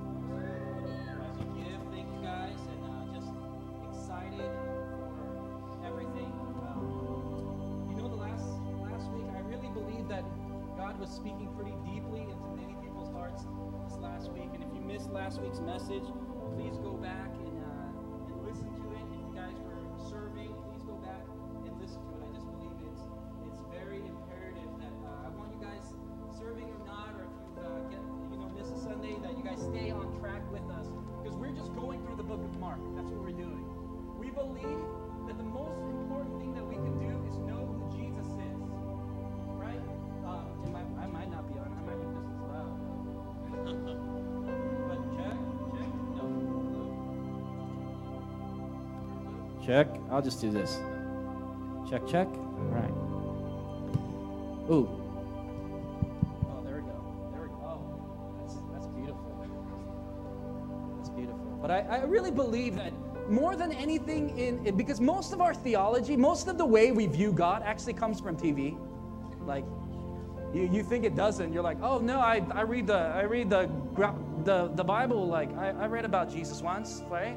Last 15.15 15.41
week's 15.41 15.61
message, 15.61 16.03
please 16.57 16.77
go 16.83 16.91
back 16.91 17.44
Check. 49.65 49.87
I'll 50.11 50.21
just 50.21 50.39
do 50.41 50.51
this. 50.51 50.79
Check, 51.89 52.05
check. 52.05 52.27
All 52.27 52.69
right. 52.69 52.91
Ooh. 54.71 54.87
Oh, 56.47 56.63
there 56.63 56.75
we 56.75 56.81
go. 56.81 57.29
There 57.31 57.41
we 57.41 57.47
go. 57.47 57.55
Oh, 57.63 58.35
that's, 58.41 58.55
that's 58.71 58.87
beautiful. 58.87 59.35
That's 60.97 61.09
beautiful. 61.09 61.57
But 61.61 61.71
I, 61.71 61.79
I 61.79 62.03
really 62.03 62.29
believe 62.29 62.75
that 62.75 62.93
more 63.27 63.55
than 63.55 63.71
anything 63.71 64.37
in 64.37 64.77
because 64.77 65.01
most 65.01 65.33
of 65.33 65.41
our 65.41 65.55
theology, 65.55 66.15
most 66.15 66.47
of 66.47 66.59
the 66.59 66.65
way 66.65 66.91
we 66.91 67.07
view 67.07 67.31
God 67.31 67.63
actually 67.65 67.93
comes 67.93 68.19
from 68.19 68.37
TV. 68.37 68.77
Like 69.47 69.65
you, 70.53 70.69
you 70.71 70.83
think 70.83 71.05
it 71.05 71.15
doesn't. 71.15 71.51
You're 71.51 71.63
like, 71.63 71.81
oh 71.81 71.97
no, 71.97 72.19
I, 72.19 72.45
I 72.51 72.61
read 72.61 72.85
the 72.85 72.97
I 72.97 73.23
read 73.23 73.49
the 73.49 73.67
the, 74.43 74.67
the 74.75 74.83
Bible. 74.83 75.27
Like 75.27 75.55
I, 75.57 75.69
I 75.69 75.87
read 75.87 76.05
about 76.05 76.31
Jesus 76.31 76.61
once, 76.61 77.01
right? 77.09 77.35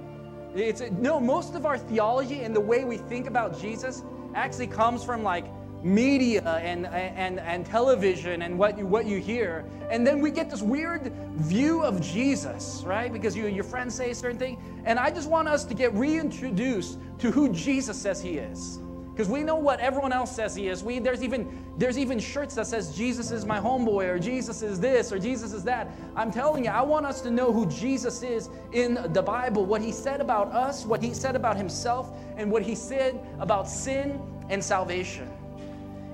It's 0.55 0.81
no. 0.93 1.21
Most 1.21 1.55
of 1.55 1.67
our 1.67 1.79
theology 1.79 2.41
and 2.41 2.55
the 2.55 2.61
way 2.61 2.85
we 2.85 2.97
think 2.97 3.27
about 3.27 3.61
Jesus 3.61 4.03
actually 4.35 4.67
comes 4.67 5.05
from 5.05 5.23
like 5.23 5.47
media 5.83 6.43
and, 6.43 6.87
and, 6.87 7.39
and 7.41 7.65
television 7.65 8.43
and 8.43 8.59
what 8.59 8.79
you, 8.79 8.87
what 8.87 9.07
you 9.07 9.19
hear. 9.19 9.65
And 9.91 10.07
then 10.07 10.21
we 10.21 10.31
get 10.31 10.51
this 10.51 10.63
weird 10.63 11.13
view 11.37 11.83
of 11.83 12.01
Jesus, 12.01 12.83
right? 12.85 13.13
Because 13.13 13.37
you, 13.37 13.47
your 13.47 13.65
friends 13.65 13.95
say 13.95 14.11
a 14.11 14.15
certain 14.15 14.39
thing. 14.39 14.83
And 14.85 14.99
I 14.99 15.11
just 15.11 15.29
want 15.29 15.49
us 15.49 15.65
to 15.65 15.75
get 15.75 15.93
reintroduced 15.95 16.99
to 17.19 17.31
who 17.31 17.53
Jesus 17.53 17.97
says 17.97 18.21
he 18.21 18.39
is 18.39 18.81
because 19.19 19.29
we 19.29 19.43
know 19.43 19.57
what 19.57 19.81
everyone 19.81 20.13
else 20.13 20.35
says 20.35 20.55
he 20.55 20.69
is. 20.69 20.85
We, 20.85 21.01
there's, 21.01 21.25
even, 21.25 21.65
there's 21.79 21.97
even 21.97 22.19
shirts 22.19 22.57
that 22.57 22.67
says 22.67 22.95
Jesus 22.95 23.31
is 23.31 23.47
my 23.47 23.61
homeboy 23.61 24.09
or 24.09 24.19
Jesus 24.19 24.63
is 24.63 24.81
this 24.81 25.13
or 25.13 25.19
Jesus 25.19 25.53
is 25.53 25.63
that. 25.63 25.89
I'm 26.17 26.33
telling 26.33 26.65
you, 26.65 26.71
I 26.73 26.83
want 26.83 27.07
us 27.07 27.21
to 27.21 27.31
know 27.31 27.53
who 27.53 27.67
Jesus 27.67 28.25
is 28.25 28.51
in 28.73 28.99
the 29.13 29.23
Bible, 29.23 29.65
what 29.65 29.81
he 29.81 29.93
said 29.93 30.21
about 30.21 30.49
us, 30.49 30.85
what 30.85 31.01
he 31.01 31.15
said 31.15 31.37
about 31.37 31.57
himself, 31.57 32.11
and 32.37 32.51
what 32.51 32.63
he 32.63 32.75
said 32.75 33.25
about 33.39 33.69
sin 33.69 34.21
and 34.49 34.63
salvation. 34.63 35.31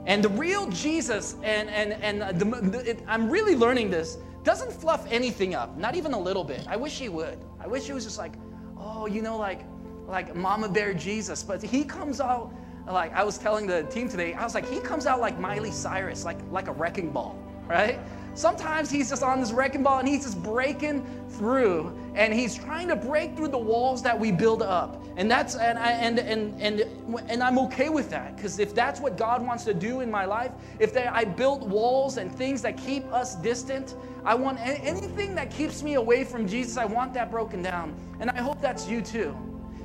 And 0.05 0.23
the 0.23 0.29
real 0.29 0.69
Jesus, 0.69 1.37
and, 1.43 1.71
and, 1.71 1.95
and 1.95 2.39
the, 2.39 2.45
the, 2.45 2.91
it, 2.91 3.03
I'm 3.09 3.31
really 3.31 3.57
learning 3.57 3.89
this, 3.89 4.19
doesn't 4.43 4.71
fluff 4.71 5.11
anything 5.11 5.55
up, 5.55 5.79
not 5.79 5.95
even 5.95 6.13
a 6.13 6.21
little 6.21 6.45
bit. 6.45 6.67
I 6.69 6.77
wish 6.77 6.99
he 6.99 7.09
would. 7.09 7.39
I 7.59 7.67
wish 7.67 7.85
he 7.87 7.95
was 7.95 8.05
just 8.05 8.19
like, 8.19 8.35
oh, 8.79 9.07
you 9.07 9.23
know, 9.23 9.39
like, 9.39 9.61
like 10.07 10.37
Mama 10.37 10.69
Bear 10.69 10.93
Jesus. 10.93 11.43
But 11.43 11.63
he 11.63 11.85
comes 11.85 12.21
out 12.21 12.53
like 12.87 13.13
I 13.15 13.25
was 13.25 13.39
telling 13.39 13.67
the 13.67 13.85
team 13.85 14.09
today, 14.09 14.35
I 14.35 14.45
was 14.45 14.55
like, 14.55 14.69
he 14.69 14.81
comes 14.81 15.07
out 15.07 15.21
like 15.21 15.39
Miley 15.39 15.71
Cyrus, 15.71 16.25
like 16.25 16.39
like 16.51 16.69
a 16.69 16.73
wrecking 16.73 17.11
ball, 17.11 17.39
right? 17.67 17.99
Sometimes 18.35 18.91
he's 18.91 19.11
just 19.11 19.23
on 19.23 19.39
this 19.41 19.53
wrecking 19.53 19.85
ball 19.85 20.01
and 20.01 20.09
he's 20.09 20.25
just 20.25 20.43
breaking 20.43 21.07
through 21.29 21.97
and 22.17 22.35
he's 22.35 22.57
trying 22.57 22.89
to 22.89 22.97
break 22.97 23.37
through 23.37 23.49
the 23.49 23.59
walls 23.59 24.03
that 24.03 24.19
we 24.19 24.33
build 24.33 24.61
up. 24.61 25.05
And 25.17 25.31
that's 25.31 25.55
and 25.55 25.79
I, 25.79 25.93
and 25.93 26.19
and 26.19 26.61
and 26.61 26.85
and 27.31 27.43
I'm 27.43 27.59
okay 27.61 27.89
with 27.89 28.11
that 28.11 28.35
because 28.35 28.59
if 28.59 28.75
that's 28.75 29.01
what 29.01 29.17
God 29.17 29.47
wants 29.47 29.63
to 29.65 29.75
do 29.75 30.01
in 30.01 30.11
my 30.11 30.25
life, 30.25 30.51
if 30.81 30.93
they, 30.93 31.07
I 31.07 31.25
built 31.25 31.63
walls 31.63 32.17
and 32.17 32.35
things 32.35 32.61
that 32.63 32.77
keep 32.77 33.05
us 33.13 33.37
distant, 33.37 33.95
I 34.25 34.35
want 34.35 34.59
anything 34.61 35.37
that 35.37 35.51
keeps 35.53 35.83
me 35.85 35.95
away 35.95 36.25
from 36.25 36.49
Jesus, 36.49 36.77
I 36.77 36.87
want 36.87 37.15
that 37.15 37.31
broken 37.31 37.63
down. 37.63 37.95
And 38.19 38.31
I 38.31 38.41
hope 38.41 38.61
that's 38.61 38.89
you 38.89 39.01
too. 39.01 39.37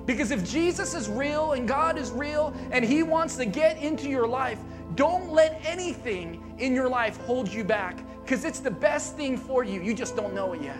Because 0.09 0.31
if 0.31 0.43
Jesus 0.43 0.95
is 0.95 1.07
real 1.07 1.51
and 1.51 1.67
God 1.67 1.95
is 1.95 2.09
real 2.09 2.51
and 2.71 2.83
He 2.83 3.03
wants 3.03 3.35
to 3.35 3.45
get 3.45 3.77
into 3.77 4.09
your 4.09 4.27
life, 4.27 4.57
don't 4.95 5.29
let 5.29 5.61
anything 5.63 6.55
in 6.57 6.73
your 6.73 6.89
life 6.89 7.17
hold 7.27 7.47
you 7.47 7.63
back 7.63 7.99
because 8.23 8.43
it's 8.43 8.59
the 8.59 8.71
best 8.71 9.15
thing 9.15 9.37
for 9.37 9.63
you. 9.63 9.83
You 9.83 9.93
just 9.93 10.15
don't 10.15 10.33
know 10.33 10.53
it 10.53 10.63
yet. 10.63 10.79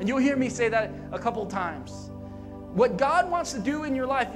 And 0.00 0.08
you'll 0.08 0.18
hear 0.18 0.34
me 0.34 0.48
say 0.48 0.68
that 0.68 0.90
a 1.12 1.18
couple 1.18 1.46
times. 1.46 2.10
What 2.74 2.96
God 2.96 3.30
wants 3.30 3.52
to 3.52 3.60
do 3.60 3.84
in 3.84 3.94
your 3.94 4.08
life 4.08 4.30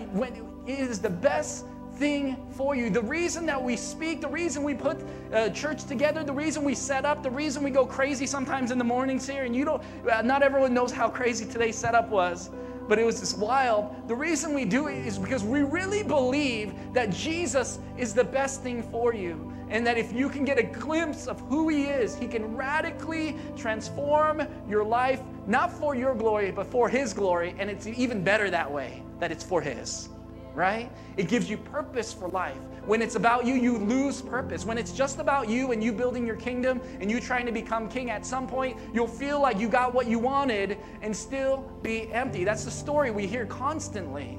is 0.65 1.01
the 1.01 1.11
best 1.11 1.67
thing 1.95 2.37
for 2.53 2.77
you. 2.77 2.89
The 2.89 3.03
reason 3.03 3.47
that 3.47 3.61
we 3.61 3.77
speak, 3.77 4.21
the 4.21 4.29
reason 4.29 4.63
we 4.63 4.75
put 4.75 4.97
uh, 5.33 5.49
church 5.49 5.87
together, 5.87 6.23
the 6.23 6.33
reason 6.33 6.63
we 6.63 6.77
set 6.77 7.05
up, 7.05 7.25
the 7.25 7.31
reason 7.33 7.65
we 7.65 7.73
go 7.73 7.85
crazy 7.85 8.29
sometimes 8.29 8.71
in 8.71 8.79
the 8.79 8.85
mornings 8.85 9.29
here, 9.29 9.43
and 9.43 9.57
you 9.57 9.65
don't, 9.65 9.83
uh, 10.09 10.23
not 10.23 10.45
everyone 10.45 10.73
knows 10.73 10.93
how 10.93 11.09
crazy 11.09 11.45
today's 11.45 11.77
setup 11.77 12.11
was, 12.11 12.51
but 12.91 12.99
it 12.99 13.07
was 13.07 13.21
just 13.21 13.39
wild. 13.39 14.09
The 14.09 14.15
reason 14.17 14.53
we 14.53 14.65
do 14.65 14.89
it 14.89 15.07
is 15.07 15.17
because 15.17 15.45
we 15.45 15.63
really 15.63 16.03
believe 16.03 16.75
that 16.93 17.11
Jesus 17.11 17.79
is 17.97 18.13
the 18.13 18.25
best 18.25 18.65
thing 18.65 18.83
for 18.83 19.15
you. 19.15 19.53
And 19.69 19.87
that 19.87 19.97
if 19.97 20.13
you 20.13 20.29
can 20.29 20.45
get 20.45 20.59
a 20.59 20.65
glimpse 20.65 21.29
of 21.29 21.39
who 21.43 21.69
He 21.69 21.85
is, 21.85 22.17
He 22.17 22.27
can 22.27 22.57
radically 22.57 23.37
transform 23.57 24.43
your 24.69 24.83
life, 24.83 25.21
not 25.47 25.71
for 25.73 25.95
your 25.95 26.17
glory, 26.17 26.51
but 26.51 26.67
for 26.67 26.89
His 26.89 27.15
glory. 27.15 27.55
And 27.61 27.71
it's 27.71 27.87
even 27.87 28.25
better 28.25 28.51
that 28.51 28.69
way, 28.69 29.05
that 29.21 29.31
it's 29.31 29.45
for 29.45 29.61
His 29.61 30.09
right? 30.55 30.91
It 31.17 31.29
gives 31.29 31.49
you 31.49 31.57
purpose 31.57 32.13
for 32.13 32.29
life. 32.29 32.59
When 32.85 33.03
it's 33.03 33.15
about 33.15 33.47
you, 33.47 33.55
you 33.55 33.79
lose 33.79 34.21
purpose. 34.23 34.65
When 34.65 34.79
it's 34.79 34.93
just 34.93 35.19
about 35.19 35.49
you 35.49 35.73
and 35.73 35.83
you 35.83 35.93
building 35.93 36.27
your 36.27 36.37
kingdom 36.37 36.81
and 37.01 37.11
you 37.11 37.21
trying 37.21 37.47
to 37.47 37.53
become 37.53 37.89
king, 37.89 38.11
at 38.11 38.25
some 38.25 38.47
point 38.47 38.77
you'll 38.93 39.07
feel 39.07 39.41
like 39.41 39.59
you 39.59 39.69
got 39.69 39.95
what 39.95 40.07
you 40.07 40.19
wanted 40.19 40.79
and 41.03 41.15
still 41.15 41.71
be 41.83 42.13
empty. 42.13 42.45
That's 42.45 42.65
the 42.65 42.71
story 42.71 43.11
we 43.11 43.27
hear 43.27 43.47
constantly. 43.47 44.39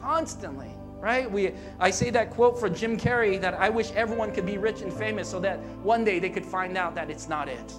Constantly. 0.00 0.70
Right? 1.00 1.30
We 1.30 1.52
I 1.78 1.90
say 1.90 2.10
that 2.10 2.30
quote 2.30 2.58
for 2.58 2.68
Jim 2.68 2.98
Carrey 2.98 3.40
that 3.40 3.54
I 3.54 3.68
wish 3.68 3.92
everyone 3.92 4.32
could 4.32 4.46
be 4.46 4.58
rich 4.58 4.82
and 4.82 4.92
famous 4.92 5.28
so 5.28 5.38
that 5.40 5.60
one 5.82 6.04
day 6.04 6.18
they 6.18 6.30
could 6.30 6.46
find 6.46 6.76
out 6.76 6.94
that 6.96 7.08
it's 7.08 7.28
not 7.28 7.48
it. 7.48 7.72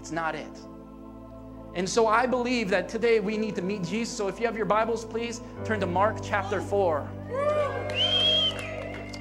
It's 0.00 0.12
not 0.12 0.34
it. 0.34 0.58
And 1.74 1.88
so 1.88 2.06
I 2.06 2.26
believe 2.26 2.70
that 2.70 2.88
today 2.88 3.18
we 3.18 3.36
need 3.36 3.56
to 3.56 3.62
meet 3.62 3.82
Jesus. 3.82 4.16
So 4.16 4.28
if 4.28 4.38
you 4.38 4.46
have 4.46 4.56
your 4.56 4.66
Bibles, 4.66 5.04
please 5.04 5.40
turn 5.64 5.80
to 5.80 5.86
Mark 5.86 6.18
chapter 6.22 6.60
4. 6.60 7.08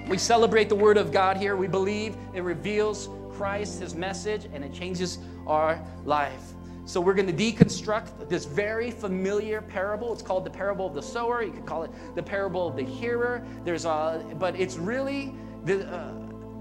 We 0.08 0.18
celebrate 0.20 0.70
the 0.70 0.76
Word 0.76 0.98
of 0.98 1.12
God 1.12 1.38
here. 1.38 1.56
We 1.56 1.68
believe 1.68 2.16
it 2.36 2.42
reveals 2.42 3.10
Christ, 3.32 3.80
His 3.80 3.96
message, 3.96 4.48
and 4.54 4.64
it 4.64 4.72
changes 4.72 5.18
our 5.48 5.84
life. 6.06 6.54
So 6.86 7.02
we're 7.02 7.16
going 7.16 7.34
to 7.36 7.54
deconstruct 7.54 8.30
this 8.30 8.46
very 8.46 8.92
familiar 8.92 9.62
parable. 9.62 10.14
It's 10.14 10.22
called 10.22 10.46
the 10.46 10.52
parable 10.52 10.86
of 10.86 10.94
the 10.94 11.02
sower. 11.02 11.42
You 11.42 11.52
could 11.52 11.66
call 11.66 11.84
it 11.84 11.92
the 12.14 12.22
parable 12.22 12.68
of 12.68 12.76
the 12.76 12.84
hearer. 12.84 13.44
There's 13.64 13.86
a, 13.86 14.24
but 14.38 14.60
it's 14.60 14.76
really, 14.76 15.34
the, 15.64 15.88
uh, 15.92 16.14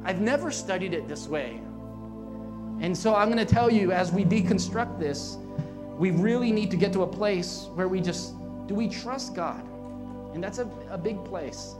I've 0.04 0.20
never 0.20 0.50
studied 0.50 0.94
it 0.94 1.06
this 1.06 1.26
way. 1.26 1.60
And 2.80 2.96
so 2.96 3.14
I'm 3.14 3.30
going 3.30 3.44
to 3.44 3.54
tell 3.54 3.70
you 3.70 3.92
as 3.92 4.12
we 4.12 4.24
deconstruct 4.24 4.98
this, 4.98 5.36
we 6.02 6.10
really 6.10 6.50
need 6.50 6.68
to 6.68 6.76
get 6.76 6.92
to 6.92 7.04
a 7.04 7.06
place 7.06 7.68
where 7.74 7.86
we 7.86 8.00
just 8.00 8.34
do 8.66 8.74
we 8.74 8.88
trust 8.88 9.36
God? 9.36 9.64
And 10.34 10.42
that's 10.42 10.58
a, 10.58 10.68
a 10.90 10.98
big 10.98 11.24
place. 11.24 11.76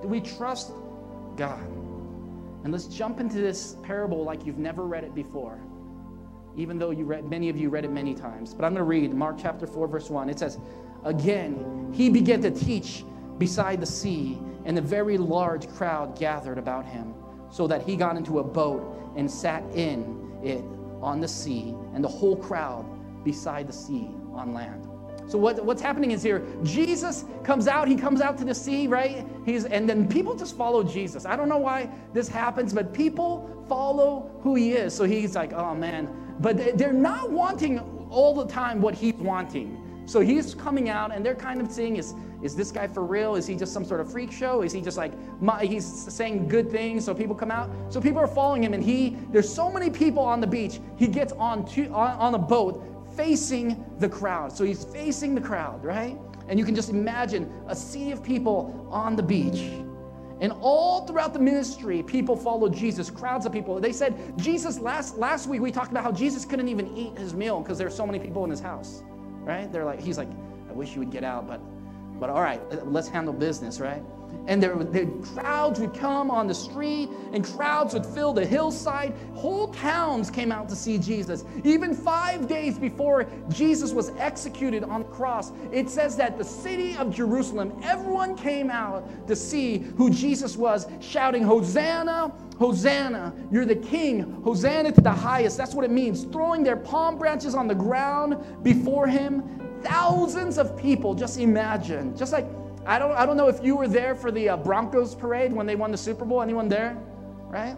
Do 0.00 0.08
we 0.08 0.22
trust 0.22 0.72
God? 1.36 1.60
And 2.64 2.72
let's 2.72 2.86
jump 2.86 3.20
into 3.20 3.36
this 3.36 3.76
parable 3.82 4.24
like 4.24 4.46
you've 4.46 4.56
never 4.56 4.86
read 4.86 5.04
it 5.04 5.14
before, 5.14 5.60
even 6.56 6.78
though 6.78 6.90
you 6.90 7.04
read, 7.04 7.28
many 7.28 7.50
of 7.50 7.58
you 7.58 7.68
read 7.68 7.84
it 7.84 7.90
many 7.90 8.14
times. 8.14 8.54
But 8.54 8.64
I'm 8.64 8.72
going 8.72 8.80
to 8.80 8.84
read 8.84 9.12
Mark 9.12 9.36
chapter 9.38 9.66
4, 9.66 9.88
verse 9.88 10.08
1. 10.08 10.30
It 10.30 10.38
says, 10.38 10.56
Again, 11.04 11.92
he 11.94 12.08
began 12.08 12.40
to 12.40 12.50
teach 12.50 13.04
beside 13.36 13.82
the 13.82 13.86
sea, 13.86 14.38
and 14.64 14.78
a 14.78 14.80
very 14.80 15.18
large 15.18 15.68
crowd 15.68 16.18
gathered 16.18 16.56
about 16.56 16.86
him, 16.86 17.12
so 17.50 17.66
that 17.66 17.82
he 17.82 17.94
got 17.94 18.16
into 18.16 18.38
a 18.38 18.42
boat 18.42 19.12
and 19.16 19.30
sat 19.30 19.62
in 19.74 20.40
it 20.42 20.64
on 21.02 21.20
the 21.20 21.28
sea, 21.28 21.74
and 21.92 22.02
the 22.02 22.08
whole 22.08 22.36
crowd 22.36 22.86
beside 23.26 23.66
the 23.66 23.72
sea 23.72 24.08
on 24.32 24.54
land. 24.54 24.86
So 25.26 25.36
what, 25.36 25.62
what's 25.64 25.82
happening 25.82 26.12
is 26.12 26.22
here, 26.22 26.46
Jesus 26.62 27.24
comes 27.42 27.66
out, 27.66 27.88
he 27.88 27.96
comes 27.96 28.20
out 28.20 28.38
to 28.38 28.44
the 28.44 28.54
sea, 28.54 28.86
right? 28.86 29.26
He's 29.44 29.64
and 29.64 29.88
then 29.88 30.08
people 30.08 30.36
just 30.36 30.56
follow 30.56 30.84
Jesus. 30.84 31.26
I 31.26 31.34
don't 31.34 31.48
know 31.48 31.58
why 31.58 31.90
this 32.12 32.28
happens, 32.28 32.72
but 32.72 32.94
people 32.94 33.64
follow 33.68 34.30
who 34.42 34.54
he 34.54 34.72
is. 34.72 34.94
So 34.94 35.04
he's 35.04 35.34
like, 35.34 35.52
oh 35.52 35.74
man. 35.74 36.08
But 36.38 36.78
they're 36.78 36.92
not 36.92 37.30
wanting 37.32 37.80
all 38.08 38.34
the 38.34 38.46
time 38.46 38.80
what 38.80 38.94
he's 38.94 39.14
wanting. 39.14 39.82
So 40.06 40.20
he's 40.20 40.54
coming 40.54 40.88
out 40.88 41.12
and 41.12 41.26
they're 41.26 41.34
kind 41.34 41.60
of 41.60 41.70
seeing 41.72 41.96
is 41.96 42.14
is 42.42 42.54
this 42.54 42.70
guy 42.70 42.86
for 42.86 43.02
real? 43.02 43.34
Is 43.34 43.46
he 43.46 43.56
just 43.56 43.72
some 43.72 43.84
sort 43.84 44.00
of 44.00 44.12
freak 44.12 44.30
show? 44.30 44.62
Is 44.62 44.72
he 44.72 44.80
just 44.80 44.96
like 44.96 45.12
he's 45.60 45.84
saying 45.84 46.46
good 46.46 46.70
things 46.70 47.04
so 47.04 47.12
people 47.12 47.34
come 47.34 47.50
out? 47.50 47.68
So 47.88 48.00
people 48.00 48.20
are 48.20 48.28
following 48.28 48.62
him 48.62 48.74
and 48.74 48.84
he 48.84 49.16
there's 49.32 49.52
so 49.52 49.70
many 49.72 49.90
people 49.90 50.22
on 50.22 50.40
the 50.40 50.46
beach. 50.46 50.78
He 50.96 51.08
gets 51.08 51.32
on 51.32 51.66
to, 51.70 51.86
on, 51.86 52.10
on 52.18 52.34
a 52.34 52.38
boat 52.38 52.95
facing 53.16 53.84
the 53.98 54.08
crowd. 54.08 54.52
So 54.52 54.64
he's 54.64 54.84
facing 54.84 55.34
the 55.34 55.40
crowd, 55.40 55.84
right? 55.84 56.16
And 56.48 56.58
you 56.58 56.64
can 56.64 56.74
just 56.74 56.90
imagine 56.90 57.52
a 57.66 57.74
sea 57.74 58.12
of 58.12 58.22
people 58.22 58.88
on 58.90 59.16
the 59.16 59.22
beach. 59.22 59.70
And 60.40 60.52
all 60.60 61.06
throughout 61.06 61.32
the 61.32 61.38
ministry, 61.38 62.02
people 62.02 62.36
followed 62.36 62.74
Jesus, 62.74 63.10
crowds 63.10 63.46
of 63.46 63.52
people. 63.52 63.80
They 63.80 63.92
said, 63.92 64.34
Jesus, 64.36 64.78
last, 64.78 65.16
last 65.16 65.46
week 65.46 65.62
we 65.62 65.72
talked 65.72 65.90
about 65.90 66.04
how 66.04 66.12
Jesus 66.12 66.44
couldn't 66.44 66.68
even 66.68 66.94
eat 66.94 67.16
his 67.16 67.32
meal 67.32 67.60
because 67.60 67.78
there 67.78 67.86
there's 67.86 67.96
so 67.96 68.06
many 68.06 68.18
people 68.18 68.44
in 68.44 68.50
his 68.50 68.60
house, 68.60 69.02
right? 69.40 69.70
They're 69.72 69.84
like, 69.84 70.00
he's 70.00 70.18
like, 70.18 70.28
I 70.68 70.72
wish 70.72 70.92
you 70.94 71.00
would 71.00 71.10
get 71.10 71.24
out, 71.24 71.46
but, 71.46 71.60
but 72.20 72.28
all 72.28 72.42
right, 72.42 72.60
let's 72.86 73.08
handle 73.08 73.32
business, 73.32 73.80
right? 73.80 74.02
And 74.46 74.62
there, 74.62 74.76
the 74.76 75.06
crowds 75.34 75.80
would 75.80 75.94
come 75.94 76.30
on 76.30 76.46
the 76.46 76.54
street 76.54 77.10
and 77.32 77.44
crowds 77.44 77.94
would 77.94 78.06
fill 78.06 78.32
the 78.32 78.44
hillside 78.44 79.14
whole 79.34 79.68
towns 79.68 80.30
came 80.30 80.52
out 80.52 80.68
to 80.68 80.76
see 80.76 80.98
jesus 80.98 81.44
even 81.64 81.94
five 81.94 82.46
days 82.48 82.78
before 82.78 83.26
jesus 83.48 83.92
was 83.92 84.10
executed 84.18 84.84
on 84.84 85.02
the 85.02 85.08
cross 85.08 85.52
it 85.72 85.88
says 85.88 86.16
that 86.16 86.38
the 86.38 86.44
city 86.44 86.96
of 86.96 87.14
jerusalem 87.14 87.72
everyone 87.82 88.36
came 88.36 88.70
out 88.70 89.26
to 89.26 89.34
see 89.34 89.78
who 89.96 90.10
jesus 90.10 90.56
was 90.56 90.86
shouting 91.00 91.42
hosanna 91.42 92.32
Hosanna, 92.58 93.34
you're 93.50 93.66
the 93.66 93.76
king. 93.76 94.40
Hosanna 94.42 94.92
to 94.92 95.00
the 95.00 95.10
highest. 95.10 95.58
That's 95.58 95.74
what 95.74 95.84
it 95.84 95.90
means. 95.90 96.24
Throwing 96.24 96.62
their 96.62 96.76
palm 96.76 97.18
branches 97.18 97.54
on 97.54 97.68
the 97.68 97.74
ground 97.74 98.38
before 98.62 99.06
him. 99.06 99.42
Thousands 99.82 100.56
of 100.56 100.76
people, 100.76 101.14
just 101.14 101.38
imagine. 101.38 102.16
Just 102.16 102.32
like 102.32 102.46
I 102.86 103.00
don't, 103.00 103.12
I 103.12 103.26
don't 103.26 103.36
know 103.36 103.48
if 103.48 103.64
you 103.64 103.76
were 103.76 103.88
there 103.88 104.14
for 104.14 104.30
the 104.30 104.50
uh, 104.50 104.56
Broncos 104.56 105.16
parade 105.16 105.52
when 105.52 105.66
they 105.66 105.74
won 105.74 105.90
the 105.90 105.98
Super 105.98 106.24
Bowl. 106.24 106.40
Anyone 106.40 106.68
there? 106.68 106.96
Right? 107.48 107.76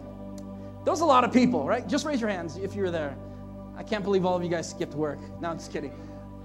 There 0.85 0.91
was 0.91 1.01
a 1.01 1.05
lot 1.05 1.23
of 1.23 1.33
people, 1.33 1.65
right? 1.65 1.87
Just 1.87 2.05
raise 2.05 2.21
your 2.21 2.29
hands 2.29 2.57
if 2.57 2.75
you 2.75 2.83
were 2.83 2.91
there. 2.91 3.17
I 3.75 3.81
can't 3.81 4.03
believe 4.03 4.23
all 4.23 4.35
of 4.35 4.43
you 4.43 4.49
guys 4.49 4.69
skipped 4.69 4.93
work. 4.93 5.19
No, 5.41 5.49
I'm 5.49 5.57
just 5.57 5.73
kidding. 5.73 5.93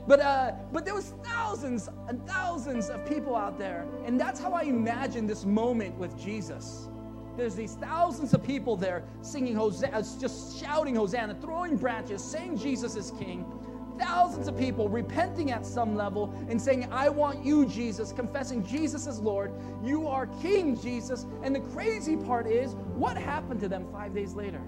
But, 0.06 0.20
uh, 0.20 0.52
but 0.72 0.86
there 0.86 0.94
was 0.94 1.12
thousands 1.22 1.90
and 2.08 2.26
thousands 2.26 2.88
of 2.88 3.06
people 3.06 3.36
out 3.36 3.58
there. 3.58 3.86
And 4.06 4.18
that's 4.18 4.40
how 4.40 4.52
I 4.52 4.62
imagine 4.62 5.26
this 5.26 5.44
moment 5.44 5.96
with 5.96 6.18
Jesus. 6.18 6.88
There's 7.36 7.54
these 7.54 7.74
thousands 7.74 8.32
of 8.32 8.42
people 8.42 8.76
there 8.76 9.04
singing 9.20 9.56
Hosanna, 9.56 10.02
just 10.18 10.58
shouting 10.58 10.96
Hosanna, 10.96 11.36
throwing 11.40 11.76
branches, 11.76 12.24
saying 12.24 12.58
Jesus 12.58 12.96
is 12.96 13.10
King 13.18 13.44
thousands 13.98 14.48
of 14.48 14.58
people 14.58 14.88
repenting 14.88 15.50
at 15.50 15.64
some 15.64 15.94
level 15.94 16.34
and 16.48 16.60
saying, 16.60 16.88
I 16.92 17.08
want 17.08 17.44
you, 17.44 17.66
Jesus, 17.66 18.12
confessing 18.12 18.64
Jesus 18.64 19.06
as 19.06 19.20
Lord. 19.20 19.52
You 19.82 20.08
are 20.08 20.26
King, 20.26 20.80
Jesus. 20.80 21.26
And 21.42 21.54
the 21.54 21.60
crazy 21.60 22.16
part 22.16 22.46
is, 22.46 22.74
what 22.94 23.16
happened 23.16 23.60
to 23.60 23.68
them 23.68 23.86
five 23.92 24.14
days 24.14 24.34
later? 24.34 24.60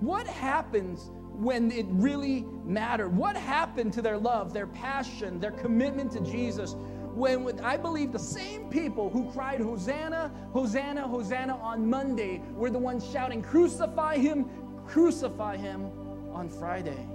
What 0.00 0.26
happens 0.26 1.10
when 1.32 1.70
it 1.72 1.86
really 1.88 2.44
mattered? 2.64 3.16
What 3.16 3.36
happened 3.36 3.92
to 3.94 4.02
their 4.02 4.18
love, 4.18 4.52
their 4.52 4.66
passion, 4.66 5.40
their 5.40 5.50
commitment 5.52 6.12
to 6.12 6.20
Jesus? 6.20 6.74
When 7.14 7.58
I 7.60 7.76
believe 7.76 8.12
the 8.12 8.18
same 8.18 8.70
people 8.70 9.10
who 9.10 9.30
cried, 9.32 9.60
Hosanna, 9.60 10.30
Hosanna, 10.52 11.08
Hosanna 11.08 11.56
on 11.56 11.88
Monday 11.88 12.42
were 12.52 12.70
the 12.70 12.78
ones 12.78 13.08
shouting, 13.10 13.42
Crucify 13.42 14.18
him, 14.18 14.48
crucify 14.86 15.56
him 15.56 15.90
on 16.32 16.48
Friday. 16.48 17.06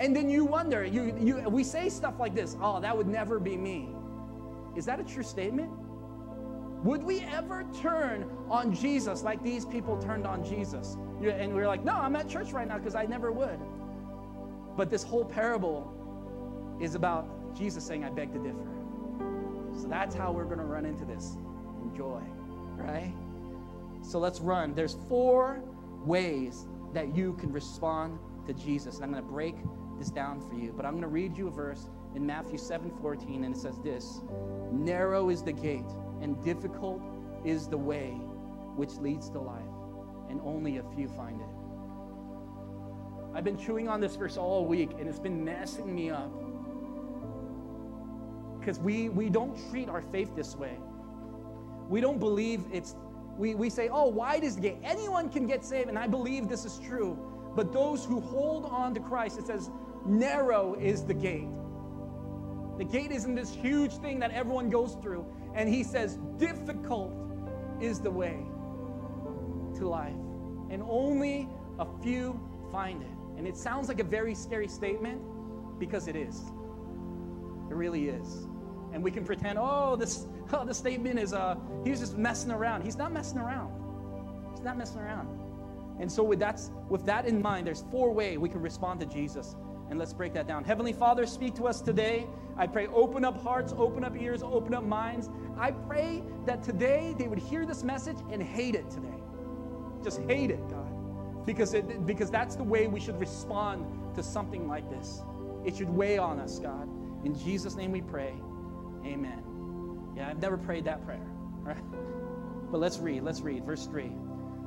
And 0.00 0.16
then 0.16 0.30
you 0.30 0.46
wonder, 0.46 0.82
you, 0.82 1.14
you, 1.20 1.40
we 1.50 1.62
say 1.62 1.90
stuff 1.90 2.18
like 2.18 2.34
this 2.34 2.56
oh, 2.60 2.80
that 2.80 2.96
would 2.96 3.06
never 3.06 3.38
be 3.38 3.56
me. 3.56 3.90
Is 4.74 4.86
that 4.86 4.98
a 4.98 5.04
true 5.04 5.22
statement? 5.22 5.70
Would 6.82 7.02
we 7.02 7.20
ever 7.20 7.66
turn 7.82 8.24
on 8.48 8.74
Jesus 8.74 9.22
like 9.22 9.42
these 9.42 9.66
people 9.66 10.00
turned 10.00 10.26
on 10.26 10.42
Jesus? 10.42 10.96
And 11.22 11.54
we're 11.54 11.66
like, 11.66 11.84
no, 11.84 11.92
I'm 11.92 12.16
at 12.16 12.30
church 12.30 12.52
right 12.52 12.66
now 12.66 12.78
because 12.78 12.94
I 12.94 13.04
never 13.04 13.30
would. 13.30 13.58
But 14.74 14.88
this 14.88 15.02
whole 15.02 15.26
parable 15.26 15.92
is 16.80 16.94
about 16.94 17.54
Jesus 17.54 17.84
saying, 17.84 18.02
I 18.02 18.08
beg 18.08 18.32
to 18.32 18.38
differ. 18.38 18.70
So 19.78 19.86
that's 19.86 20.14
how 20.14 20.32
we're 20.32 20.46
going 20.46 20.58
to 20.58 20.64
run 20.64 20.86
into 20.86 21.04
this. 21.04 21.36
Enjoy, 21.82 22.22
right? 22.76 23.12
So 24.00 24.18
let's 24.18 24.40
run. 24.40 24.74
There's 24.74 24.96
four 25.10 25.62
ways 26.06 26.64
that 26.94 27.14
you 27.14 27.34
can 27.34 27.52
respond 27.52 28.18
to 28.46 28.54
Jesus. 28.54 28.96
And 28.96 29.04
I'm 29.04 29.10
going 29.10 29.22
to 29.22 29.28
break 29.28 29.56
this 30.00 30.10
down 30.10 30.40
for 30.40 30.54
you, 30.54 30.72
but 30.74 30.86
I'm 30.86 30.92
going 30.92 31.02
to 31.02 31.08
read 31.08 31.36
you 31.36 31.46
a 31.46 31.50
verse 31.50 31.86
in 32.16 32.26
Matthew 32.26 32.56
7 32.56 32.90
14, 33.02 33.44
and 33.44 33.54
it 33.54 33.58
says 33.58 33.78
this 33.84 34.22
Narrow 34.72 35.28
is 35.28 35.42
the 35.42 35.52
gate, 35.52 35.90
and 36.22 36.42
difficult 36.42 37.02
is 37.44 37.68
the 37.68 37.76
way 37.76 38.12
which 38.76 38.94
leads 38.94 39.28
to 39.30 39.38
life, 39.38 39.62
and 40.30 40.40
only 40.42 40.78
a 40.78 40.82
few 40.96 41.06
find 41.06 41.40
it. 41.40 41.46
I've 43.34 43.44
been 43.44 43.58
chewing 43.58 43.88
on 43.88 44.00
this 44.00 44.16
verse 44.16 44.38
all 44.38 44.64
week, 44.64 44.92
and 44.98 45.06
it's 45.06 45.20
been 45.20 45.44
messing 45.44 45.94
me 45.94 46.10
up. 46.10 46.32
Because 48.58 48.78
we, 48.78 49.10
we 49.10 49.28
don't 49.28 49.54
treat 49.70 49.90
our 49.90 50.02
faith 50.02 50.34
this 50.34 50.56
way. 50.56 50.78
We 51.88 52.00
don't 52.00 52.18
believe 52.18 52.64
it's, 52.72 52.96
we, 53.36 53.54
we 53.54 53.68
say, 53.68 53.88
oh, 53.88 54.08
wide 54.08 54.44
is 54.44 54.56
the 54.56 54.62
gate. 54.62 54.78
Anyone 54.82 55.28
can 55.28 55.46
get 55.46 55.62
saved, 55.62 55.90
and 55.90 55.98
I 55.98 56.06
believe 56.06 56.48
this 56.48 56.64
is 56.64 56.78
true. 56.78 57.18
But 57.54 57.72
those 57.72 58.04
who 58.04 58.20
hold 58.20 58.66
on 58.66 58.94
to 58.94 59.00
Christ, 59.00 59.38
it 59.38 59.46
says, 59.46 59.70
narrow 60.06 60.74
is 60.74 61.04
the 61.04 61.14
gate. 61.14 61.48
The 62.78 62.84
gate 62.84 63.12
isn't 63.12 63.34
this 63.34 63.50
huge 63.50 63.92
thing 63.98 64.18
that 64.20 64.30
everyone 64.30 64.70
goes 64.70 64.96
through. 65.02 65.26
And 65.54 65.68
he 65.68 65.82
says, 65.82 66.18
difficult 66.38 67.12
is 67.80 68.00
the 68.00 68.10
way 68.10 68.38
to 69.76 69.88
life. 69.88 70.14
And 70.70 70.82
only 70.88 71.48
a 71.78 71.86
few 72.02 72.40
find 72.70 73.02
it. 73.02 73.08
And 73.36 73.46
it 73.46 73.56
sounds 73.56 73.88
like 73.88 74.00
a 74.00 74.04
very 74.04 74.34
scary 74.34 74.68
statement 74.68 75.20
because 75.78 76.08
it 76.08 76.16
is. 76.16 76.40
It 77.70 77.74
really 77.74 78.08
is. 78.08 78.46
And 78.92 79.02
we 79.02 79.10
can 79.10 79.24
pretend, 79.24 79.58
oh, 79.60 79.96
this, 79.96 80.26
oh, 80.52 80.64
this 80.64 80.78
statement 80.78 81.18
is, 81.18 81.32
uh, 81.32 81.56
he's 81.84 82.00
just 82.00 82.16
messing 82.16 82.50
around. 82.50 82.82
He's 82.82 82.96
not 82.96 83.12
messing 83.12 83.38
around. 83.38 83.72
He's 84.52 84.62
not 84.62 84.76
messing 84.76 85.00
around. 85.00 85.28
And 86.00 86.10
so 86.10 86.22
with 86.22 86.38
that, 86.38 86.60
with 86.88 87.04
that 87.06 87.26
in 87.26 87.42
mind, 87.42 87.66
there's 87.66 87.84
four 87.90 88.12
ways 88.12 88.38
we 88.38 88.48
can 88.48 88.62
respond 88.62 89.00
to 89.00 89.06
Jesus. 89.06 89.54
And 89.90 89.98
let's 89.98 90.12
break 90.12 90.32
that 90.34 90.46
down. 90.46 90.64
Heavenly 90.64 90.92
Father, 90.92 91.26
speak 91.26 91.54
to 91.56 91.66
us 91.66 91.80
today. 91.80 92.26
I 92.56 92.66
pray, 92.66 92.86
open 92.88 93.24
up 93.24 93.42
hearts, 93.42 93.74
open 93.76 94.04
up 94.04 94.16
ears, 94.16 94.42
open 94.42 94.72
up 94.72 94.84
minds. 94.84 95.28
I 95.58 95.72
pray 95.72 96.22
that 96.46 96.62
today 96.62 97.14
they 97.18 97.26
would 97.26 97.40
hear 97.40 97.66
this 97.66 97.82
message 97.82 98.16
and 98.30 98.40
hate 98.40 98.76
it 98.76 98.88
today. 98.88 99.08
Just 100.02 100.20
hate 100.22 100.50
it, 100.50 100.66
God. 100.68 101.44
Because, 101.44 101.74
it, 101.74 102.06
because 102.06 102.30
that's 102.30 102.54
the 102.54 102.62
way 102.62 102.86
we 102.86 103.00
should 103.00 103.18
respond 103.18 103.84
to 104.14 104.22
something 104.22 104.68
like 104.68 104.88
this. 104.88 105.22
It 105.64 105.76
should 105.76 105.90
weigh 105.90 106.18
on 106.18 106.38
us, 106.38 106.58
God. 106.58 106.88
In 107.24 107.36
Jesus' 107.38 107.74
name 107.74 107.92
we 107.92 108.00
pray. 108.00 108.34
Amen. 109.04 109.42
Yeah, 110.16 110.28
I've 110.28 110.40
never 110.40 110.56
prayed 110.56 110.84
that 110.84 111.04
prayer. 111.04 111.20
Right? 111.62 111.76
But 112.70 112.80
let's 112.80 112.98
read. 113.00 113.22
Let's 113.22 113.42
read. 113.42 113.66
Verse 113.66 113.84
3. 113.84 114.10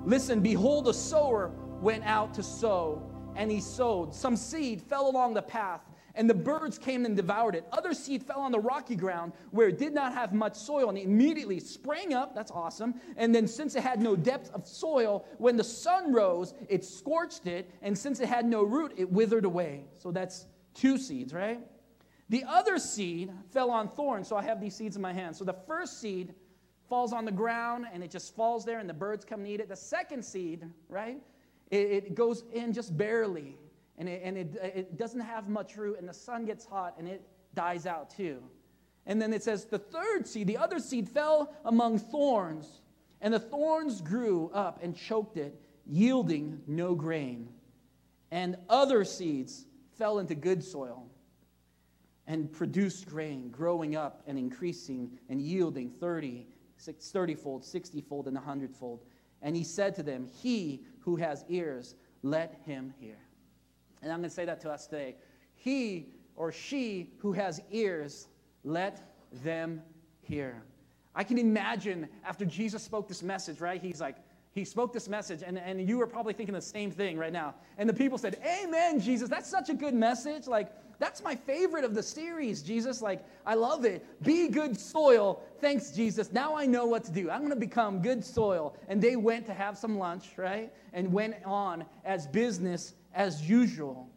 Listen, 0.05 0.41
behold, 0.41 0.88
a 0.88 0.93
sower 0.93 1.49
went 1.82 2.03
out 2.03 2.36
to 2.36 2.43
sow, 2.43 3.01
and 3.36 3.52
he 3.52 3.60
sowed. 3.60 4.14
Some 4.14 4.36
seed 4.36 4.82
fell 4.82 5.10
along 5.10 5.34
the 5.34 5.42
path, 5.42 5.82
and 6.16 6.30
the 6.30 6.34
birds 6.34 6.78
came 6.78 7.06
and 7.06 7.16
devoured 7.16 7.56
it. 7.56 7.66
Other 7.72 7.94
seed 7.94 8.24
fell 8.24 8.40
on 8.40 8.52
the 8.52 8.60
rocky 8.60 8.96
ground 8.96 9.34
where 9.52 9.68
it 9.68 9.78
did 9.78 9.94
not 9.94 10.14
have 10.14 10.34
much 10.34 10.56
soil, 10.56 10.90
and 10.90 10.98
it 10.98 11.06
immediately 11.06 11.60
sprang 11.60 12.14
up. 12.14 12.36
That's 12.36 12.52
awesome. 12.52 12.96
And 13.18 13.34
then, 13.34 13.48
since 13.48 13.76
it 13.76 13.84
had 13.84 14.02
no 14.02 14.16
depth 14.16 14.52
of 14.54 14.68
soil, 14.68 15.26
when 15.38 15.58
the 15.58 15.64
sun 15.64 16.14
rose, 16.14 16.54
it 16.70 16.86
scorched 16.86 17.48
it, 17.48 17.70
and 17.82 17.98
since 17.98 18.20
it 18.20 18.30
had 18.30 18.46
no 18.46 18.64
root, 18.64 18.94
it 18.98 19.12
withered 19.12 19.46
away. 19.46 19.86
So 19.98 20.12
that's 20.12 20.46
two 20.74 20.98
seeds, 20.98 21.34
right? 21.34 21.60
The 22.30 22.44
other 22.48 22.80
seed 22.80 23.32
fell 23.52 23.70
on 23.70 23.88
thorns. 23.88 24.28
So 24.28 24.36
I 24.36 24.44
have 24.44 24.60
these 24.60 24.76
seeds 24.76 24.96
in 24.96 25.02
my 25.02 25.14
hand. 25.14 25.36
So 25.36 25.44
the 25.44 25.54
first 25.54 26.00
seed 26.00 26.34
falls 26.90 27.14
on 27.14 27.26
the 27.26 27.32
ground 27.32 27.86
and 27.92 28.04
it 28.04 28.12
just 28.12 28.36
falls 28.36 28.66
there 28.66 28.80
and 28.80 28.90
the 28.90 28.94
birds 28.94 29.26
come 29.26 29.42
and 29.42 29.50
eat 29.50 29.60
it. 29.60 29.70
The 29.70 29.76
second 29.76 30.24
seed, 30.24 30.64
right, 30.90 31.22
it, 31.74 32.05
it 32.05 32.15
goes 32.15 32.43
in 32.53 32.71
just 32.71 32.95
barely 32.95 33.57
and, 33.97 34.07
it, 34.07 34.21
and 34.24 34.38
it, 34.38 34.55
it 34.76 34.97
doesn't 34.97 35.21
have 35.21 35.49
much 35.49 35.76
root 35.76 35.97
and 35.99 36.07
the 36.07 36.13
sun 36.13 36.45
gets 36.45 36.65
hot 36.65 36.95
and 36.97 37.07
it 37.07 37.21
dies 37.55 37.86
out 37.86 38.09
too. 38.09 38.43
And 39.05 39.21
then 39.21 39.34
it 39.34 39.43
says 39.43 39.65
the 39.65 39.80
third 39.80 40.28
seed, 40.28 40.47
the 40.47 40.57
other 40.57 40.80
seed 40.80 41.09
fell 41.09 41.53
among 41.65 41.99
thorns 41.99 42.82
and 43.21 43.34
the 43.34 43.39
thorns 43.39 44.01
grew 44.01 44.51
up 44.53 44.84
and 44.84 44.95
choked 44.95 45.38
it, 45.38 45.59
yielding 45.86 46.61
no 46.67 46.93
grain. 46.93 47.49
And 48.32 48.57
other 48.69 49.03
seeds 49.03 49.65
fell 49.97 50.19
into 50.19 50.36
good 50.36 50.63
soil 50.63 51.07
and 52.28 52.51
produced 52.51 53.07
grain, 53.07 53.49
growing 53.49 53.95
up 53.95 54.24
and 54.28 54.38
increasing 54.38 55.11
and 55.30 55.41
yielding 55.41 55.89
30, 55.89 56.45
30 56.78 57.36
fold, 57.36 57.65
60 57.65 58.01
fold, 58.01 58.28
and 58.28 58.36
100 58.36 58.76
fold. 58.76 59.03
And 59.41 59.55
he 59.55 59.63
said 59.63 59.93
to 59.95 60.03
them, 60.03 60.28
He 60.41 60.84
who 61.04 61.16
has 61.18 61.43
ears, 61.49 61.95
let 62.22 62.62
him 62.66 62.93
hear. 62.99 63.18
And 64.01 64.12
I'm 64.12 64.20
going 64.20 64.30
to 64.30 64.36
say 64.36 64.45
that 64.45 64.62
to 64.62 64.72
us 64.72 64.88
today. 64.88 65.16
He 65.56 66.08
or 66.36 66.51
she 66.51 67.12
who 67.20 67.34
has 67.34 67.62
ears, 67.72 68.28
let 68.64 69.01
them 69.43 69.82
hear. 70.22 70.64
I 71.16 71.24
can 71.24 71.38
imagine 71.38 72.08
after 72.26 72.45
Jesus 72.45 72.82
spoke 72.82 73.08
this 73.08 73.22
message, 73.22 73.60
right? 73.60 73.82
He's 73.82 74.01
like, 74.01 74.18
he 74.54 74.66
spoke 74.66 74.93
this 74.93 75.10
message, 75.10 75.41
and, 75.45 75.58
and 75.58 75.88
you 75.88 75.99
are 76.01 76.08
probably 76.08 76.34
thinking 76.34 76.54
the 76.54 76.62
same 76.62 76.91
thing 76.91 77.18
right 77.18 77.34
now. 77.34 77.56
And 77.78 77.89
the 77.89 77.93
people 77.93 78.18
said, 78.20 78.39
Amen, 78.45 78.99
Jesus. 78.99 79.28
That's 79.28 79.49
such 79.49 79.70
a 79.70 79.74
good 79.74 79.95
message. 79.95 80.47
Like, 80.47 80.72
that's 81.00 81.24
my 81.24 81.36
favorite 81.36 81.84
of 81.84 81.96
the 81.96 82.04
series, 82.04 82.62
Jesus. 82.62 83.02
Like, 83.02 83.26
I 83.46 83.56
love 83.56 83.86
it. 83.86 84.06
Be 84.24 84.48
good 84.48 84.80
soil. 84.80 85.41
Thanks, 85.60 85.91
Jesus. 85.91 86.32
Now 86.32 86.56
I 86.56 86.66
know 86.66 86.86
what 86.86 87.04
to 87.06 87.12
do. 87.12 87.30
I'm 87.30 87.39
going 87.39 87.52
to 87.52 87.56
become 87.56 88.02
good 88.02 88.24
soil. 88.24 88.76
And 88.88 89.02
they 89.02 89.16
went 89.16 89.46
to 89.48 89.54
have 89.54 89.78
some 89.78 89.98
lunch, 89.98 90.38
right? 90.38 90.72
And 90.94 91.12
went 91.12 91.36
on 91.46 91.86
as 92.06 92.28
business 92.28 92.94
as 93.14 93.48
usual. 93.48 94.10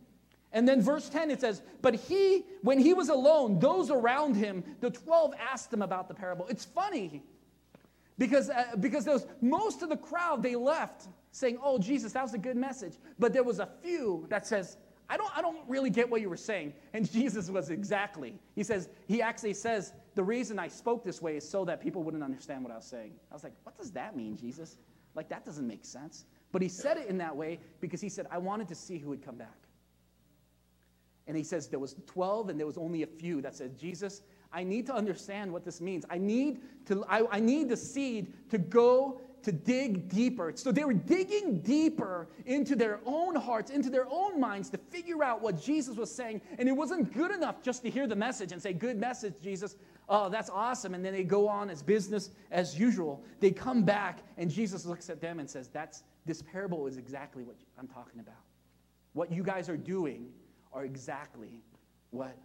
And 0.52 0.66
then 0.66 0.80
verse 0.80 1.08
10 1.08 1.30
it 1.30 1.40
says, 1.40 1.62
But 1.82 1.94
he, 1.94 2.44
when 2.62 2.78
he 2.78 2.94
was 2.94 3.08
alone, 3.08 3.58
those 3.58 3.90
around 3.90 4.36
him, 4.36 4.64
the 4.80 4.90
12 4.90 5.34
asked 5.52 5.72
him 5.72 5.82
about 5.82 6.08
the 6.08 6.14
parable. 6.14 6.46
It's 6.48 6.64
funny 6.64 7.22
because, 8.18 8.48
uh, 8.48 8.76
because 8.80 9.06
was, 9.06 9.26
most 9.40 9.82
of 9.82 9.88
the 9.88 9.96
crowd, 9.96 10.42
they 10.42 10.56
left 10.56 11.08
saying, 11.30 11.58
Oh, 11.62 11.78
Jesus, 11.78 12.12
that 12.12 12.22
was 12.22 12.34
a 12.34 12.38
good 12.38 12.56
message. 12.56 12.94
But 13.18 13.32
there 13.32 13.42
was 13.42 13.58
a 13.58 13.68
few 13.82 14.26
that 14.30 14.46
says, 14.46 14.76
I 15.08 15.16
don't, 15.16 15.36
I 15.36 15.42
don't 15.42 15.58
really 15.68 15.90
get 15.90 16.10
what 16.10 16.20
you 16.20 16.28
were 16.28 16.36
saying. 16.36 16.74
And 16.92 17.10
Jesus 17.12 17.50
was 17.50 17.70
exactly. 17.70 18.38
He 18.54 18.62
says, 18.62 18.88
he 19.06 19.22
actually 19.22 19.54
says, 19.54 19.92
the 20.14 20.24
reason 20.24 20.58
I 20.58 20.68
spoke 20.68 21.04
this 21.04 21.20
way 21.20 21.36
is 21.36 21.48
so 21.48 21.64
that 21.64 21.80
people 21.80 22.02
wouldn't 22.02 22.24
understand 22.24 22.64
what 22.64 22.72
I 22.72 22.76
was 22.76 22.86
saying. 22.86 23.12
I 23.30 23.34
was 23.34 23.44
like, 23.44 23.52
what 23.62 23.76
does 23.76 23.92
that 23.92 24.16
mean, 24.16 24.36
Jesus? 24.36 24.78
Like, 25.14 25.28
that 25.28 25.44
doesn't 25.44 25.66
make 25.66 25.84
sense. 25.84 26.24
But 26.52 26.62
he 26.62 26.68
said 26.68 26.96
it 26.96 27.08
in 27.08 27.18
that 27.18 27.34
way 27.34 27.58
because 27.80 28.00
he 28.00 28.08
said, 28.08 28.26
I 28.30 28.38
wanted 28.38 28.68
to 28.68 28.74
see 28.74 28.98
who 28.98 29.10
would 29.10 29.24
come 29.24 29.36
back. 29.36 29.66
And 31.26 31.36
he 31.36 31.42
says, 31.42 31.68
there 31.68 31.80
was 31.80 31.96
12 32.06 32.50
and 32.50 32.58
there 32.58 32.66
was 32.66 32.78
only 32.78 33.02
a 33.02 33.06
few 33.06 33.42
that 33.42 33.54
said, 33.54 33.76
Jesus, 33.78 34.22
I 34.52 34.62
need 34.62 34.86
to 34.86 34.94
understand 34.94 35.52
what 35.52 35.64
this 35.64 35.80
means. 35.80 36.04
I 36.08 36.18
need, 36.18 36.60
to, 36.86 37.04
I, 37.08 37.22
I 37.30 37.40
need 37.40 37.68
the 37.68 37.76
seed 37.76 38.32
to 38.50 38.58
go 38.58 39.20
to 39.46 39.52
dig 39.52 40.08
deeper. 40.08 40.52
So 40.56 40.72
they 40.72 40.82
were 40.82 40.92
digging 40.92 41.60
deeper 41.60 42.26
into 42.46 42.74
their 42.74 42.98
own 43.06 43.36
hearts, 43.36 43.70
into 43.70 43.90
their 43.90 44.08
own 44.10 44.40
minds 44.40 44.68
to 44.70 44.76
figure 44.76 45.22
out 45.22 45.40
what 45.40 45.62
Jesus 45.62 45.96
was 45.96 46.12
saying. 46.12 46.40
And 46.58 46.68
it 46.68 46.72
wasn't 46.72 47.14
good 47.14 47.30
enough 47.30 47.62
just 47.62 47.82
to 47.84 47.90
hear 47.90 48.08
the 48.08 48.16
message 48.16 48.50
and 48.50 48.60
say, 48.60 48.72
Good 48.72 48.98
message, 48.98 49.34
Jesus. 49.40 49.76
Oh, 50.08 50.28
that's 50.28 50.50
awesome. 50.50 50.94
And 50.94 51.04
then 51.04 51.12
they 51.12 51.22
go 51.22 51.46
on 51.46 51.70
as 51.70 51.80
business 51.80 52.30
as 52.50 52.76
usual. 52.76 53.22
They 53.38 53.52
come 53.52 53.84
back, 53.84 54.24
and 54.36 54.50
Jesus 54.50 54.84
looks 54.84 55.08
at 55.10 55.20
them 55.20 55.38
and 55.38 55.48
says, 55.48 55.68
That's 55.68 56.02
this 56.24 56.42
parable 56.42 56.88
is 56.88 56.96
exactly 56.96 57.44
what 57.44 57.54
I'm 57.78 57.86
talking 57.86 58.18
about. 58.18 58.42
What 59.12 59.30
you 59.30 59.44
guys 59.44 59.68
are 59.68 59.76
doing 59.76 60.26
are 60.72 60.84
exactly 60.84 61.62
what 62.10 62.36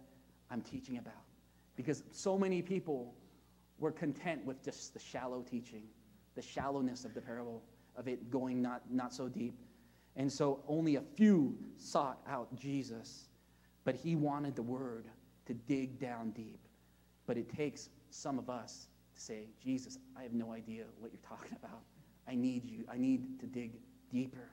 I'm 0.52 0.62
teaching 0.62 0.98
about. 0.98 1.24
Because 1.74 2.04
so 2.12 2.38
many 2.38 2.62
people 2.62 3.12
were 3.80 3.90
content 3.90 4.44
with 4.44 4.62
just 4.62 4.94
the 4.94 5.00
shallow 5.00 5.42
teaching 5.42 5.82
the 6.34 6.42
shallowness 6.42 7.04
of 7.04 7.14
the 7.14 7.20
parable, 7.20 7.62
of 7.96 8.08
it 8.08 8.30
going 8.30 8.62
not, 8.62 8.82
not 8.90 9.12
so 9.12 9.28
deep. 9.28 9.54
And 10.16 10.30
so 10.30 10.60
only 10.68 10.96
a 10.96 11.00
few 11.00 11.56
sought 11.76 12.20
out 12.28 12.54
Jesus, 12.58 13.28
but 13.84 13.94
he 13.94 14.14
wanted 14.14 14.54
the 14.54 14.62
word 14.62 15.06
to 15.46 15.54
dig 15.54 15.98
down 15.98 16.30
deep. 16.30 16.60
But 17.26 17.36
it 17.36 17.54
takes 17.54 17.88
some 18.10 18.38
of 18.38 18.50
us 18.50 18.88
to 19.14 19.20
say, 19.20 19.48
Jesus, 19.62 19.98
I 20.16 20.22
have 20.22 20.32
no 20.32 20.52
idea 20.52 20.84
what 20.98 21.12
you're 21.12 21.28
talking 21.28 21.56
about. 21.62 21.80
I 22.28 22.34
need 22.34 22.64
you. 22.64 22.84
I 22.90 22.98
need 22.98 23.40
to 23.40 23.46
dig 23.46 23.72
deeper, 24.10 24.48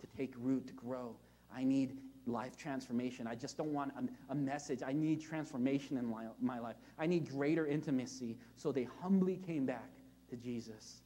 to 0.00 0.06
take 0.16 0.34
root, 0.38 0.66
to 0.68 0.72
grow. 0.72 1.14
I 1.54 1.64
need 1.64 1.98
life 2.26 2.56
transformation. 2.56 3.26
I 3.26 3.34
just 3.34 3.56
don't 3.56 3.72
want 3.72 3.92
a, 3.96 4.32
a 4.32 4.34
message. 4.34 4.82
I 4.84 4.92
need 4.92 5.20
transformation 5.20 5.98
in 5.98 6.06
my, 6.06 6.26
my 6.40 6.58
life. 6.58 6.76
I 6.98 7.06
need 7.06 7.30
greater 7.30 7.66
intimacy. 7.66 8.36
So 8.56 8.72
they 8.72 8.88
humbly 9.02 9.38
came 9.46 9.66
back 9.66 9.90
to 10.30 10.36
Jesus. 10.36 11.02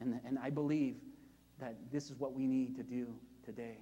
And, 0.00 0.20
and 0.24 0.38
I 0.38 0.50
believe 0.50 0.96
that 1.58 1.76
this 1.92 2.10
is 2.10 2.18
what 2.18 2.32
we 2.32 2.46
need 2.46 2.74
to 2.76 2.82
do 2.82 3.06
today. 3.44 3.78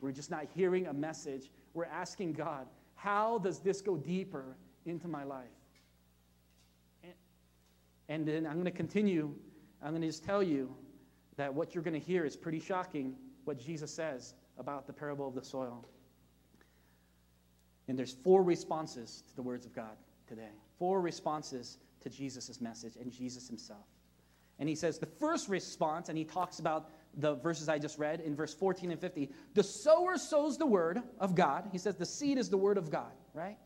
We're 0.00 0.12
just 0.12 0.30
not 0.30 0.46
hearing 0.54 0.86
a 0.86 0.92
message. 0.92 1.50
We're 1.74 1.84
asking 1.86 2.34
God, 2.34 2.66
how 2.94 3.38
does 3.38 3.60
this 3.60 3.80
go 3.80 3.96
deeper 3.96 4.56
into 4.86 5.08
my 5.08 5.24
life? 5.24 5.46
And, 7.02 7.12
and 8.08 8.26
then 8.26 8.46
I'm 8.46 8.54
going 8.54 8.64
to 8.64 8.70
continue. 8.70 9.34
I'm 9.82 9.90
going 9.90 10.02
to 10.02 10.08
just 10.08 10.24
tell 10.24 10.42
you 10.42 10.74
that 11.36 11.52
what 11.52 11.74
you're 11.74 11.84
going 11.84 11.98
to 11.98 12.06
hear 12.06 12.24
is 12.24 12.36
pretty 12.36 12.60
shocking 12.60 13.16
what 13.44 13.58
Jesus 13.58 13.92
says 13.92 14.34
about 14.58 14.86
the 14.86 14.92
parable 14.92 15.26
of 15.26 15.34
the 15.34 15.42
soil. 15.42 15.84
And 17.88 17.98
there's 17.98 18.12
four 18.12 18.42
responses 18.42 19.24
to 19.28 19.36
the 19.36 19.42
words 19.42 19.66
of 19.66 19.74
God 19.74 19.96
today. 20.28 20.50
Four 20.78 21.00
responses 21.00 21.78
to 22.00 22.08
Jesus' 22.08 22.60
message 22.60 22.96
and 22.96 23.10
Jesus 23.10 23.48
himself. 23.48 23.86
And 24.58 24.68
he 24.68 24.74
says 24.74 24.98
the 24.98 25.06
first 25.06 25.48
response, 25.48 26.08
and 26.08 26.16
he 26.16 26.24
talks 26.24 26.58
about 26.58 26.90
the 27.16 27.34
verses 27.36 27.68
I 27.68 27.78
just 27.78 27.98
read 27.98 28.20
in 28.20 28.34
verse 28.34 28.54
14 28.54 28.90
and 28.90 29.00
50. 29.00 29.30
The 29.54 29.62
sower 29.62 30.16
sows 30.16 30.56
the 30.56 30.66
word 30.66 31.02
of 31.18 31.34
God. 31.34 31.68
He 31.72 31.78
says 31.78 31.96
the 31.96 32.06
seed 32.06 32.38
is 32.38 32.48
the 32.48 32.56
word 32.56 32.78
of 32.78 32.90
God, 32.90 33.12
right? 33.34 33.58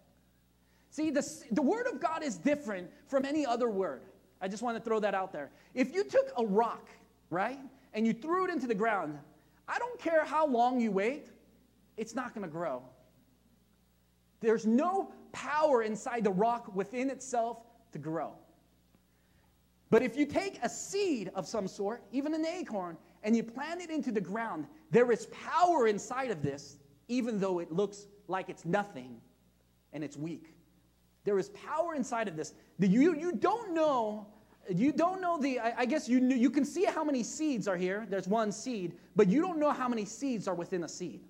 See, 0.90 1.10
the, 1.10 1.26
the 1.50 1.62
word 1.62 1.86
of 1.86 2.00
God 2.00 2.22
is 2.22 2.36
different 2.36 2.90
from 3.06 3.24
any 3.24 3.44
other 3.44 3.68
word. 3.68 4.02
I 4.40 4.48
just 4.48 4.62
want 4.62 4.76
to 4.76 4.82
throw 4.82 5.00
that 5.00 5.14
out 5.14 5.32
there. 5.32 5.50
If 5.74 5.94
you 5.94 6.04
took 6.04 6.32
a 6.36 6.44
rock, 6.44 6.88
right, 7.30 7.58
and 7.94 8.06
you 8.06 8.12
threw 8.12 8.46
it 8.46 8.50
into 8.50 8.66
the 8.66 8.74
ground, 8.74 9.18
I 9.68 9.78
don't 9.78 9.98
care 10.00 10.24
how 10.24 10.46
long 10.46 10.80
you 10.80 10.90
wait, 10.90 11.28
it's 11.96 12.14
not 12.14 12.34
going 12.34 12.46
to 12.46 12.50
grow. 12.50 12.82
There's 14.40 14.66
no 14.66 15.12
power 15.32 15.82
inside 15.82 16.24
the 16.24 16.30
rock 16.30 16.74
within 16.74 17.10
itself 17.10 17.58
to 17.92 17.98
grow. 17.98 18.32
But 19.90 20.02
if 20.02 20.16
you 20.16 20.26
take 20.26 20.58
a 20.62 20.68
seed 20.68 21.30
of 21.34 21.46
some 21.46 21.68
sort, 21.68 22.02
even 22.12 22.34
an 22.34 22.44
acorn, 22.44 22.96
and 23.22 23.36
you 23.36 23.42
plant 23.42 23.80
it 23.80 23.90
into 23.90 24.10
the 24.10 24.20
ground, 24.20 24.66
there 24.90 25.10
is 25.12 25.26
power 25.26 25.86
inside 25.86 26.30
of 26.30 26.42
this, 26.42 26.78
even 27.08 27.38
though 27.38 27.60
it 27.60 27.70
looks 27.70 28.06
like 28.28 28.48
it's 28.48 28.64
nothing 28.64 29.20
and 29.92 30.02
it's 30.02 30.16
weak. 30.16 30.54
There 31.24 31.38
is 31.38 31.50
power 31.50 31.94
inside 31.94 32.28
of 32.28 32.36
this. 32.36 32.54
You, 32.78 33.14
you 33.14 33.32
don't 33.32 33.74
know, 33.74 34.26
you 34.68 34.92
don't 34.92 35.20
know 35.20 35.38
the, 35.38 35.60
I, 35.60 35.74
I 35.78 35.86
guess 35.86 36.08
you, 36.08 36.18
you 36.20 36.50
can 36.50 36.64
see 36.64 36.84
how 36.84 37.04
many 37.04 37.22
seeds 37.22 37.68
are 37.68 37.76
here. 37.76 38.06
There's 38.08 38.28
one 38.28 38.52
seed, 38.52 38.94
but 39.14 39.28
you 39.28 39.40
don't 39.40 39.58
know 39.58 39.70
how 39.72 39.88
many 39.88 40.04
seeds 40.04 40.48
are 40.48 40.54
within 40.54 40.84
a 40.84 40.88
seed. 40.88 41.24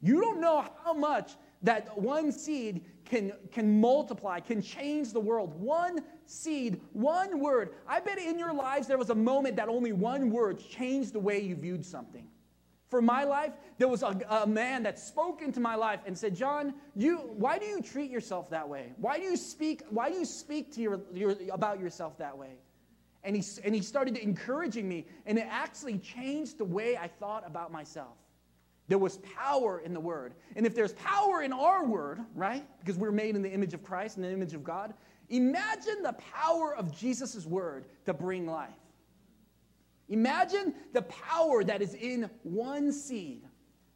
You 0.00 0.20
don't 0.20 0.40
know 0.40 0.64
how 0.84 0.92
much 0.92 1.32
that 1.62 1.96
one 1.98 2.32
seed 2.32 2.84
can, 3.04 3.32
can 3.52 3.80
multiply, 3.80 4.40
can 4.40 4.60
change 4.60 5.12
the 5.12 5.20
world. 5.20 5.58
One 5.60 6.00
seed, 6.26 6.80
one 6.92 7.40
word. 7.40 7.74
I 7.86 8.00
bet 8.00 8.18
in 8.18 8.38
your 8.38 8.52
lives 8.52 8.86
there 8.86 8.98
was 8.98 9.10
a 9.10 9.14
moment 9.14 9.56
that 9.56 9.68
only 9.68 9.92
one 9.92 10.30
word 10.30 10.58
changed 10.58 11.12
the 11.12 11.20
way 11.20 11.40
you 11.40 11.54
viewed 11.54 11.84
something. 11.84 12.26
For 12.88 13.02
my 13.02 13.24
life, 13.24 13.52
there 13.78 13.88
was 13.88 14.02
a, 14.02 14.18
a, 14.30 14.46
man 14.46 14.84
that 14.84 14.96
spoke 14.98 15.42
into 15.42 15.58
my 15.58 15.74
life 15.74 16.00
and 16.06 16.16
said, 16.16 16.36
John, 16.36 16.72
you, 16.94 17.16
why 17.16 17.58
do 17.58 17.66
you 17.66 17.82
treat 17.82 18.12
yourself 18.12 18.48
that 18.50 18.68
way? 18.68 18.92
Why 18.98 19.18
do 19.18 19.24
you 19.24 19.36
speak, 19.36 19.82
why 19.90 20.08
do 20.08 20.16
you 20.16 20.24
speak 20.24 20.72
to 20.74 20.80
your, 20.80 21.00
your, 21.12 21.34
about 21.52 21.80
yourself 21.80 22.16
that 22.18 22.38
way? 22.38 22.58
And 23.24 23.34
he, 23.34 23.42
and 23.64 23.74
he 23.74 23.82
started 23.82 24.16
encouraging 24.16 24.88
me, 24.88 25.06
and 25.26 25.36
it 25.36 25.48
actually 25.50 25.98
changed 25.98 26.58
the 26.58 26.64
way 26.64 26.96
I 26.96 27.08
thought 27.08 27.42
about 27.44 27.72
myself. 27.72 28.16
There 28.88 28.98
was 28.98 29.18
power 29.18 29.80
in 29.80 29.92
the 29.92 30.00
word. 30.00 30.34
And 30.54 30.64
if 30.64 30.74
there's 30.74 30.92
power 30.94 31.42
in 31.42 31.52
our 31.52 31.84
word, 31.84 32.20
right? 32.34 32.64
Because 32.80 32.96
we're 32.96 33.12
made 33.12 33.34
in 33.34 33.42
the 33.42 33.50
image 33.50 33.74
of 33.74 33.82
Christ 33.82 34.16
and 34.16 34.24
the 34.24 34.32
image 34.32 34.54
of 34.54 34.62
God, 34.62 34.94
imagine 35.28 36.02
the 36.02 36.14
power 36.14 36.74
of 36.76 36.96
Jesus' 36.96 37.46
word 37.46 37.86
to 38.04 38.14
bring 38.14 38.46
life. 38.46 38.70
Imagine 40.08 40.74
the 40.92 41.02
power 41.02 41.64
that 41.64 41.82
is 41.82 41.94
in 41.94 42.30
one 42.44 42.92
seed 42.92 43.42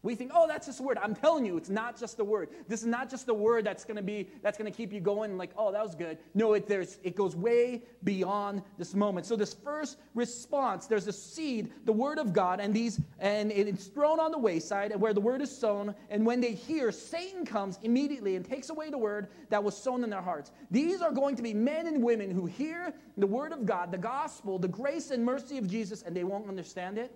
we 0.02 0.14
think, 0.14 0.30
oh, 0.34 0.46
that's 0.48 0.66
just 0.66 0.80
a 0.80 0.82
word. 0.82 0.98
I'm 1.02 1.14
telling 1.14 1.44
you, 1.44 1.58
it's 1.58 1.68
not 1.68 1.98
just 1.98 2.18
a 2.20 2.24
word. 2.24 2.48
This 2.68 2.80
is 2.80 2.86
not 2.86 3.10
just 3.10 3.28
a 3.28 3.34
word 3.34 3.66
that's 3.66 3.84
going 3.84 3.96
to 3.96 4.02
be 4.02 4.28
that's 4.42 4.56
to 4.56 4.70
keep 4.70 4.92
you 4.92 5.00
going. 5.00 5.36
Like, 5.36 5.50
oh, 5.56 5.72
that 5.72 5.82
was 5.82 5.94
good. 5.94 6.18
No, 6.34 6.54
it 6.54 6.66
there's 6.66 6.98
it 7.02 7.14
goes 7.14 7.36
way 7.36 7.82
beyond 8.02 8.62
this 8.78 8.94
moment. 8.94 9.26
So 9.26 9.36
this 9.36 9.52
first 9.52 9.98
response, 10.14 10.86
there's 10.86 11.06
a 11.06 11.12
seed, 11.12 11.72
the 11.84 11.92
word 11.92 12.18
of 12.18 12.32
God, 12.32 12.60
and 12.60 12.72
these 12.72 13.00
and 13.18 13.52
it's 13.52 13.86
thrown 13.86 14.20
on 14.20 14.30
the 14.30 14.38
wayside, 14.38 14.92
and 14.92 15.00
where 15.00 15.12
the 15.12 15.20
word 15.20 15.42
is 15.42 15.54
sown. 15.54 15.94
And 16.08 16.24
when 16.24 16.40
they 16.40 16.52
hear, 16.52 16.92
Satan 16.92 17.44
comes 17.44 17.78
immediately 17.82 18.36
and 18.36 18.44
takes 18.44 18.70
away 18.70 18.88
the 18.88 18.98
word 18.98 19.28
that 19.50 19.62
was 19.62 19.76
sown 19.76 20.02
in 20.02 20.10
their 20.10 20.22
hearts. 20.22 20.50
These 20.70 21.02
are 21.02 21.12
going 21.12 21.36
to 21.36 21.42
be 21.42 21.52
men 21.52 21.86
and 21.86 22.02
women 22.02 22.30
who 22.30 22.46
hear 22.46 22.94
the 23.18 23.26
word 23.26 23.52
of 23.52 23.66
God, 23.66 23.92
the 23.92 23.98
gospel, 23.98 24.58
the 24.58 24.68
grace 24.68 25.10
and 25.10 25.24
mercy 25.24 25.58
of 25.58 25.68
Jesus, 25.68 26.02
and 26.02 26.16
they 26.16 26.24
won't 26.24 26.48
understand 26.48 26.96
it. 26.96 27.14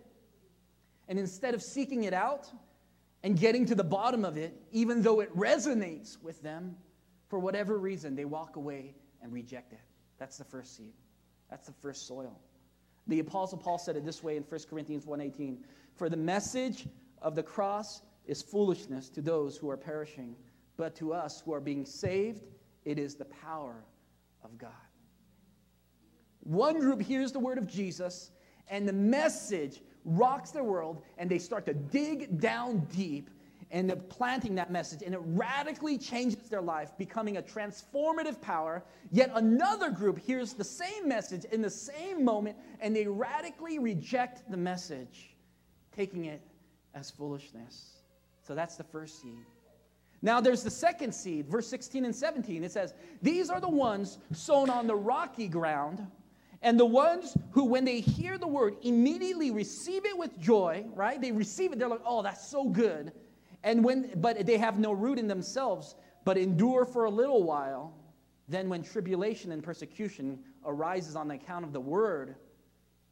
And 1.09 1.19
instead 1.19 1.55
of 1.55 1.63
seeking 1.63 2.05
it 2.05 2.15
out 2.15 2.51
and 3.25 3.41
getting 3.41 3.65
to 3.65 3.75
the 3.75 3.83
bottom 3.83 4.23
of 4.23 4.37
it, 4.37 4.55
even 4.71 5.01
though 5.01 5.21
it 5.21 5.35
resonates 5.35 6.23
with 6.23 6.43
them, 6.43 6.77
for 7.27 7.39
whatever 7.39 7.79
reason, 7.79 8.15
they 8.15 8.27
walk 8.27 8.57
away 8.57 8.95
and 9.23 9.33
reject 9.33 9.73
it. 9.73 9.81
That's 10.19 10.37
the 10.37 10.45
first 10.45 10.77
seed. 10.77 10.93
That's 11.49 11.67
the 11.67 11.73
first 11.73 12.07
soil. 12.07 12.39
The 13.07 13.21
apostle 13.21 13.57
Paul 13.57 13.79
said 13.79 13.97
it 13.97 14.05
this 14.05 14.23
way 14.23 14.37
in 14.37 14.43
1 14.43 14.69
Corinthians 14.69 15.07
1:18, 15.07 15.65
"For 15.95 16.11
the 16.11 16.19
message 16.19 16.87
of 17.23 17.35
the 17.35 17.43
cross 17.43 18.03
is 18.27 18.43
foolishness 18.43 19.09
to 19.11 19.23
those 19.23 19.57
who 19.57 19.71
are 19.71 19.77
perishing, 19.79 20.37
but 20.77 20.95
to 20.97 21.15
us 21.15 21.41
who 21.41 21.53
are 21.55 21.61
being 21.61 21.87
saved, 21.87 22.45
it 22.85 22.99
is 22.99 23.15
the 23.15 23.25
power 23.25 23.87
of 24.43 24.59
God." 24.59 24.73
One 26.41 26.79
group 26.79 27.01
hears 27.01 27.33
the 27.33 27.41
word 27.41 27.57
of 27.57 27.67
Jesus, 27.67 28.33
and 28.69 28.87
the 28.87 28.93
message 28.93 29.83
rocks 30.05 30.51
their 30.51 30.65
world, 30.65 31.03
and 31.19 31.31
they 31.31 31.39
start 31.39 31.67
to 31.67 31.75
dig 31.75 32.41
down 32.41 32.87
deep 32.95 33.31
and 33.71 33.89
they're 33.89 33.97
planting 33.97 34.55
that 34.55 34.71
message, 34.71 35.03
and 35.03 35.15
it 35.15 35.21
radically 35.25 35.99
changes 35.99 36.49
their 36.49 36.63
life, 36.63 36.97
becoming 36.97 37.39
a 37.39 37.43
transformative 37.43 38.41
power. 38.41 38.85
Yet 39.11 39.33
another 39.35 39.91
group 39.91 40.17
hears 40.17 40.53
the 40.53 40.63
same 40.63 41.09
message 41.09 41.45
in 41.47 41.61
the 41.61 41.71
same 41.71 42.25
moment, 42.25 42.57
and 42.81 42.95
they 42.95 43.09
radically 43.09 43.81
reject 43.81 44.49
the 44.49 44.57
message, 44.57 45.35
taking 45.91 46.27
it 46.27 46.41
as 46.95 47.11
foolishness. 47.11 48.03
So 48.47 48.55
that's 48.55 48.77
the 48.77 48.85
first 48.85 49.21
seed. 49.21 49.45
Now 50.23 50.41
there's 50.41 50.63
the 50.63 50.71
second 50.71 51.13
seed, 51.13 51.49
verse 51.49 51.67
16 51.67 52.05
and 52.05 52.15
17. 52.15 52.63
It 52.63 52.71
says, 52.71 52.95
These 53.23 53.51
are 53.51 53.61
the 53.61 53.69
ones 53.69 54.19
sown 54.33 54.71
on 54.71 54.87
the 54.87 54.95
rocky 54.95 55.49
ground 55.49 56.07
and 56.65 56.81
the 56.81 56.87
ones 56.87 57.37
who, 57.51 57.65
when 57.65 57.85
they 57.85 58.01
hear 58.01 58.39
the 58.39 58.47
word, 58.49 58.77
immediately 58.83 59.51
receive 59.51 60.07
it 60.07 60.17
with 60.17 60.37
joy, 60.41 60.87
right? 60.95 61.21
They 61.21 61.31
receive 61.31 61.73
it, 61.73 61.79
they're 61.79 61.89
like, 61.89 62.01
oh, 62.07 62.23
that's 62.23 62.49
so 62.49 62.65
good. 62.65 63.13
And 63.63 63.85
when, 63.85 64.11
but 64.17 64.47
they 64.47 64.57
have 64.57 64.79
no 64.79 64.93
root 64.93 65.19
in 65.19 65.29
themselves, 65.29 65.95
but 66.25 66.39
endure 66.39 66.87
for 66.87 67.05
a 67.05 67.11
little 67.11 67.43
while. 67.43 67.95
Then, 68.49 68.71
when 68.71 68.83
tribulation 68.83 69.53
and 69.53 69.63
persecution 69.63 70.39
arises 70.65 71.17
on 71.17 71.29
the 71.29 71.35
account 71.35 71.67
of 71.67 71.73
the 71.73 71.81
word, 71.81 72.35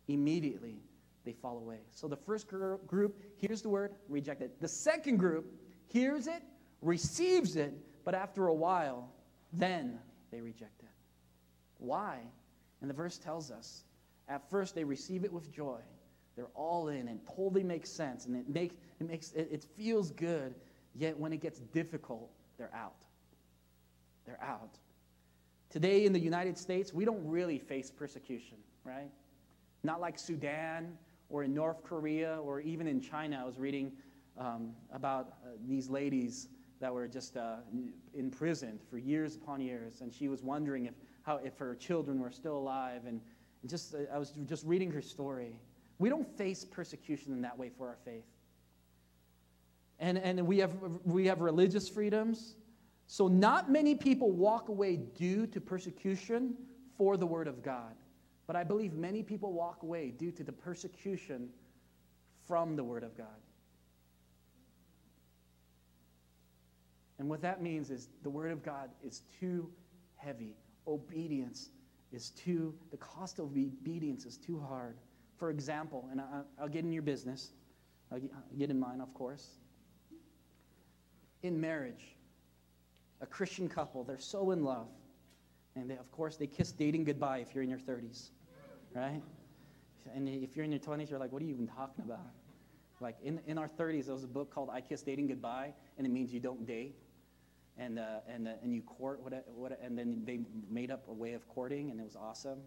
immediately 0.09 0.81
they 1.25 1.33
fall 1.33 1.59
away. 1.59 1.81
So 1.91 2.09
the 2.09 2.17
first 2.17 2.49
group 2.49 3.23
hears 3.37 3.61
the 3.61 3.69
word, 3.69 3.93
reject 4.09 4.41
it. 4.41 4.61
The 4.61 4.69
second 4.69 5.19
group 5.19 5.47
hears 5.87 6.27
it, 6.27 6.43
receives 6.81 7.57
it, 7.57 7.75
but 8.05 8.15
after 8.15 8.47
a 8.47 8.55
while, 8.55 9.11
then 9.53 9.99
they 10.31 10.41
reject 10.41 10.83
it. 10.83 10.89
Why? 11.79 12.21
And 12.83 12.91
the 12.91 12.95
verse 12.95 13.17
tells 13.17 13.51
us 13.51 13.85
at 14.29 14.49
first 14.51 14.75
they 14.75 14.85
receive 14.85 15.25
it 15.25 15.33
with 15.33 15.51
joy. 15.51 15.79
They're 16.37 16.51
all 16.55 16.89
in 16.89 17.09
and 17.09 17.21
totally 17.27 17.63
makes 17.63 17.91
sense 17.91 18.27
and 18.27 18.37
it 18.37 18.49
makes 18.49 18.75
it 19.01 19.09
makes 19.09 19.33
it, 19.33 19.49
it 19.51 19.65
feels 19.77 20.11
good. 20.11 20.55
Yet 20.95 21.19
when 21.19 21.33
it 21.33 21.41
gets 21.41 21.61
difficult, 21.61 22.31
they're 22.59 22.75
out. 22.75 23.05
They're 24.27 24.43
out. 24.43 24.79
Today 25.71 26.05
in 26.05 26.13
the 26.13 26.21
United 26.21 26.59
States, 26.59 26.93
we 26.93 27.07
don't 27.07 27.27
really 27.27 27.59
face 27.59 27.91
persecution, 27.91 28.59
right? 28.85 29.11
Not 29.83 30.01
like 30.01 30.19
Sudan 30.19 30.99
or 31.31 31.45
in 31.45 31.55
North 31.55 31.83
Korea 31.83 32.39
or 32.43 32.61
even 32.61 32.87
in 32.87 33.01
China. 33.01 33.41
I 33.43 33.47
was 33.47 33.59
reading 33.59 33.93
um, 34.37 34.73
about 34.93 35.29
uh, 35.29 35.51
these 35.67 35.89
ladies 35.89 36.49
that 36.81 36.93
were 36.93 37.09
just 37.09 37.37
uh, 37.37 37.57
imprisoned 38.13 38.81
for 38.91 38.99
years 38.99 39.37
upon 39.37 39.61
years, 39.61 40.01
and 40.01 40.13
she 40.13 40.29
was 40.29 40.43
wondering 40.43 40.87
if 40.87 40.95
how 41.23 41.37
if 41.37 41.57
her 41.59 41.75
children 41.75 42.21
were 42.21 42.31
still 42.31 42.57
alive. 42.57 43.03
And 43.07 43.21
just, 43.67 43.95
I 44.13 44.19
was 44.19 44.31
just 44.47 44.65
reading 44.67 44.91
her 44.91 45.03
story. 45.03 45.57
We 45.99 46.09
don't 46.09 46.29
face 46.37 46.65
persecution 46.65 47.33
in 47.33 47.43
that 47.43 47.59
way 47.59 47.71
for 47.77 47.89
our 47.89 47.99
faith. 48.05 48.25
And, 49.99 50.19
and 50.19 50.47
we, 50.47 50.59
have, 50.59 50.75
we 51.05 51.27
have 51.27 51.41
religious 51.41 51.89
freedoms. 51.89 52.57
So, 53.07 53.29
not 53.29 53.71
many 53.71 53.95
people 53.95 54.33
walk 54.33 54.69
away 54.69 54.97
due 54.97 55.47
to 55.49 55.61
persecution 55.61 56.55
for 56.97 57.17
the 57.17 57.27
Word 57.27 57.47
of 57.47 57.63
God. 57.63 57.95
But 58.47 58.57
I 58.57 58.65
believe 58.65 58.95
many 58.95 59.23
people 59.23 59.53
walk 59.53 59.83
away 59.83 60.11
due 60.11 60.33
to 60.33 60.43
the 60.43 60.53
persecution 60.53 61.51
from 62.49 62.75
the 62.75 62.83
Word 62.83 63.05
of 63.05 63.17
God. 63.17 63.27
And 67.19 67.29
what 67.29 67.43
that 67.43 67.63
means 67.63 67.91
is 67.91 68.09
the 68.25 68.31
Word 68.31 68.51
of 68.51 68.65
God 68.65 68.91
is 69.05 69.23
too 69.39 69.71
heavy 70.17 70.57
obedience 70.87 71.71
is 72.13 72.31
too, 72.31 72.75
the 72.91 72.97
cost 72.97 73.39
of 73.39 73.47
obedience 73.47 74.27
is 74.27 74.37
too 74.37 74.61
hard. 74.61 74.97
For 75.37 75.51
example, 75.51 76.09
and 76.11 76.21
I, 76.21 76.43
will 76.61 76.69
get 76.69 76.85
in 76.85 76.93
your 76.93 77.03
business, 77.03 77.53
I'll 78.13 78.21
get 78.59 78.71
in 78.71 78.79
mine, 78.79 79.01
of 79.01 79.13
course. 79.15 79.49
In 81.43 81.61
marriage, 81.61 82.17
a 83.21 83.27
Christian 83.27 83.69
couple, 83.69 84.05
they're 84.05 84.19
so 84.19 84.51
in 84.51 84.63
love. 84.65 84.89
And 85.75 85.91
they, 85.91 85.97
of 85.97 86.11
course, 86.13 86.37
they 86.37 86.47
kiss 86.47 86.71
dating 86.71 87.05
goodbye 87.05 87.39
if 87.39 87.55
you're 87.55 87.65
in 87.65 87.71
your 87.71 87.79
30s, 87.79 88.29
right? 88.95 89.23
And 90.15 90.29
if 90.29 90.55
you're 90.55 90.65
in 90.65 90.71
your 90.71 90.81
20s, 90.81 91.09
you're 91.09 91.19
like, 91.19 91.33
what 91.33 91.41
are 91.41 91.47
you 91.47 91.55
even 91.55 91.67
talking 91.67 92.05
about? 92.05 92.27
Like 93.01 93.17
in, 93.25 93.41
in 93.47 93.57
our 93.57 93.69
30s, 93.69 94.05
there 94.05 94.15
was 94.15 94.25
a 94.25 94.29
book 94.29 94.55
called 94.55 94.69
I 94.71 94.81
Kiss 94.81 95.03
Dating 95.03 95.27
Goodbye, 95.27 95.73
and 95.97 96.07
it 96.07 96.11
means 96.11 96.33
you 96.33 96.41
don't 96.41 96.67
date 96.67 96.95
and 97.79 97.99
uh, 97.99 98.21
and 98.29 98.49
uh, 98.49 98.53
and 98.63 98.75
you 98.75 98.83
court 98.83 99.21
what 99.23 99.45
what 99.55 99.79
and 99.83 99.99
then 99.99 100.23
they 100.25 100.41
made 100.71 100.91
up 100.91 101.09
a 101.09 101.13
way 101.13 101.33
of 101.33 101.47
courting 101.49 101.91
and 101.91 102.01
it 102.01 102.05
was 102.05 102.17
awesome, 102.17 102.59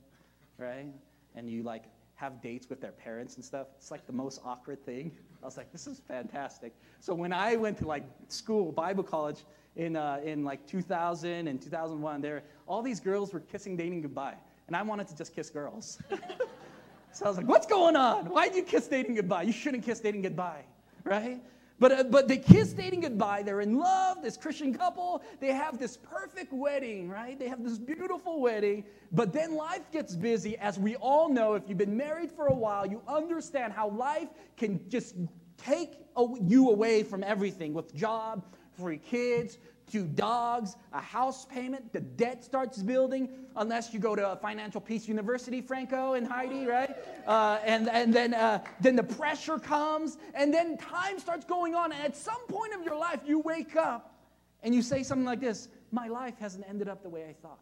right? 0.58 0.88
And 1.36 1.50
you 1.50 1.64
like 1.64 1.86
have 2.16 2.42
dates 2.42 2.70
with 2.70 2.82
their 2.82 2.92
parents 2.92 3.36
and 3.36 3.44
stuff. 3.44 3.68
It's 3.78 3.92
like 3.92 4.06
the 4.08 4.14
most 4.14 4.42
awkward 4.44 4.84
thing. 4.86 5.12
I 5.44 5.46
was 5.46 5.58
like, 5.58 5.72
this 5.72 5.86
is 5.86 6.02
fantastic. 6.08 6.74
So 7.02 7.14
when 7.14 7.34
I 7.34 7.56
went 7.56 7.78
to 7.80 7.88
like 7.88 8.04
school, 8.30 8.72
Bible 8.72 9.04
college 9.04 9.44
in, 9.76 9.96
uh, 9.96 10.22
in 10.24 10.44
like 10.44 10.66
2000 10.66 11.48
and 11.48 11.62
2001, 11.62 12.22
there, 12.22 12.44
all 12.68 12.82
these 12.82 13.00
girls 13.00 13.34
were 13.34 13.42
kissing, 13.42 13.76
dating 13.76 14.02
goodbye. 14.02 14.36
And 14.68 14.76
I 14.76 14.82
wanted 14.82 15.08
to 15.10 15.16
just 15.16 15.36
kiss 15.36 15.50
girls. 15.50 16.00
so 17.12 17.26
I 17.26 17.28
was 17.28 17.38
like, 17.38 17.48
what's 17.48 17.68
going 17.68 17.96
on? 17.96 18.26
Why 18.30 18.48
do 18.48 18.56
you 18.56 18.64
kiss 18.64 18.88
dating 18.88 19.16
goodbye? 19.16 19.44
You 19.44 19.52
shouldn't 19.52 19.84
kiss 19.84 20.00
dating 20.00 20.22
goodbye, 20.22 20.64
right? 21.04 21.42
But, 21.78 21.92
uh, 21.92 22.04
but 22.04 22.28
they 22.28 22.38
kiss 22.38 22.72
dating 22.72 23.02
goodbye. 23.02 23.44
They're 23.44 23.62
in 23.62 23.78
love, 23.78 24.22
this 24.22 24.38
Christian 24.38 24.74
couple. 24.74 25.22
They 25.40 25.50
have 25.50 25.78
this 25.78 25.98
perfect 25.98 26.54
wedding, 26.54 27.10
right? 27.10 27.38
They 27.38 27.50
have 27.50 27.64
this 27.64 27.78
beautiful 27.78 28.40
wedding. 28.40 28.86
But 29.12 29.34
then 29.34 29.56
life 29.56 29.92
gets 29.92 30.16
busy. 30.16 30.58
As 30.58 30.80
we 30.80 30.96
all 30.96 31.28
know, 31.28 31.54
if 31.54 31.64
you've 31.68 31.78
been 31.78 31.98
married 31.98 32.32
for 32.32 32.48
a 32.48 32.54
while, 32.54 32.86
you 32.86 33.02
understand 33.08 33.74
how 33.74 33.90
life 33.90 34.30
can 34.56 34.80
just 34.90 35.16
take 35.58 36.00
you 36.42 36.70
away 36.70 37.04
from 37.04 37.24
everything 37.24 37.74
with 37.74 37.94
job, 37.94 38.46
free 38.78 38.98
kids, 38.98 39.58
to 39.92 40.04
dogs, 40.04 40.76
a 40.94 41.02
house 41.02 41.46
payment, 41.46 41.94
the 41.94 42.00
debt 42.00 42.44
starts 42.44 42.82
building, 42.82 43.30
unless 43.56 43.94
you 43.94 44.00
go 44.00 44.16
to 44.16 44.38
Financial 44.42 44.82
Peace 44.82 45.08
University, 45.08 45.62
Franco 45.62 46.14
and 46.14 46.28
Heidi, 46.28 46.66
right? 46.66 46.96
Uh, 47.28 47.60
and 47.64 47.90
and 47.90 48.14
then, 48.14 48.34
uh, 48.34 48.64
then 48.80 48.96
the 48.96 49.04
pressure 49.04 49.60
comes, 49.60 50.18
and 50.34 50.54
then 50.54 50.78
time 50.78 51.20
starts 51.20 51.46
going 51.46 51.76
on. 51.76 51.92
And 51.92 52.02
at 52.02 52.16
some 52.16 52.46
point 52.48 52.74
of 52.74 52.84
your 52.84 52.98
life, 52.98 53.22
you 53.26 53.40
wake 53.40 53.76
up 53.76 54.16
and 54.64 54.74
you 54.74 54.82
say 54.82 55.04
something 55.04 55.26
like 55.26 55.40
this 55.40 55.70
My 55.92 56.08
life 56.08 56.36
hasn't 56.40 56.66
ended 56.68 56.90
up 56.90 57.04
the 57.04 57.10
way 57.10 57.26
I 57.30 57.34
thought. 57.34 57.60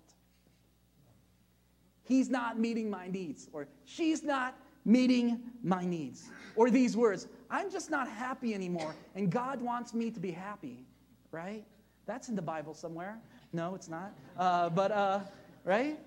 He's 2.03 2.29
not 2.29 2.59
meeting 2.59 2.89
my 2.89 3.07
needs, 3.07 3.49
or 3.53 3.67
she's 3.85 4.23
not 4.23 4.55
meeting 4.85 5.41
my 5.63 5.85
needs. 5.85 6.29
Or 6.55 6.69
these 6.69 6.95
words 6.95 7.27
I'm 7.49 7.71
just 7.71 7.91
not 7.91 8.07
happy 8.07 8.53
anymore, 8.53 8.95
and 9.15 9.29
God 9.29 9.61
wants 9.61 9.93
me 9.93 10.09
to 10.11 10.19
be 10.19 10.31
happy, 10.31 10.85
right? 11.31 11.65
That's 12.05 12.29
in 12.29 12.35
the 12.35 12.41
Bible 12.41 12.73
somewhere. 12.73 13.19
No, 13.51 13.75
it's 13.75 13.87
not. 13.87 14.13
Uh, 14.37 14.69
but, 14.69 14.91
uh, 14.91 15.19
right? 15.63 15.99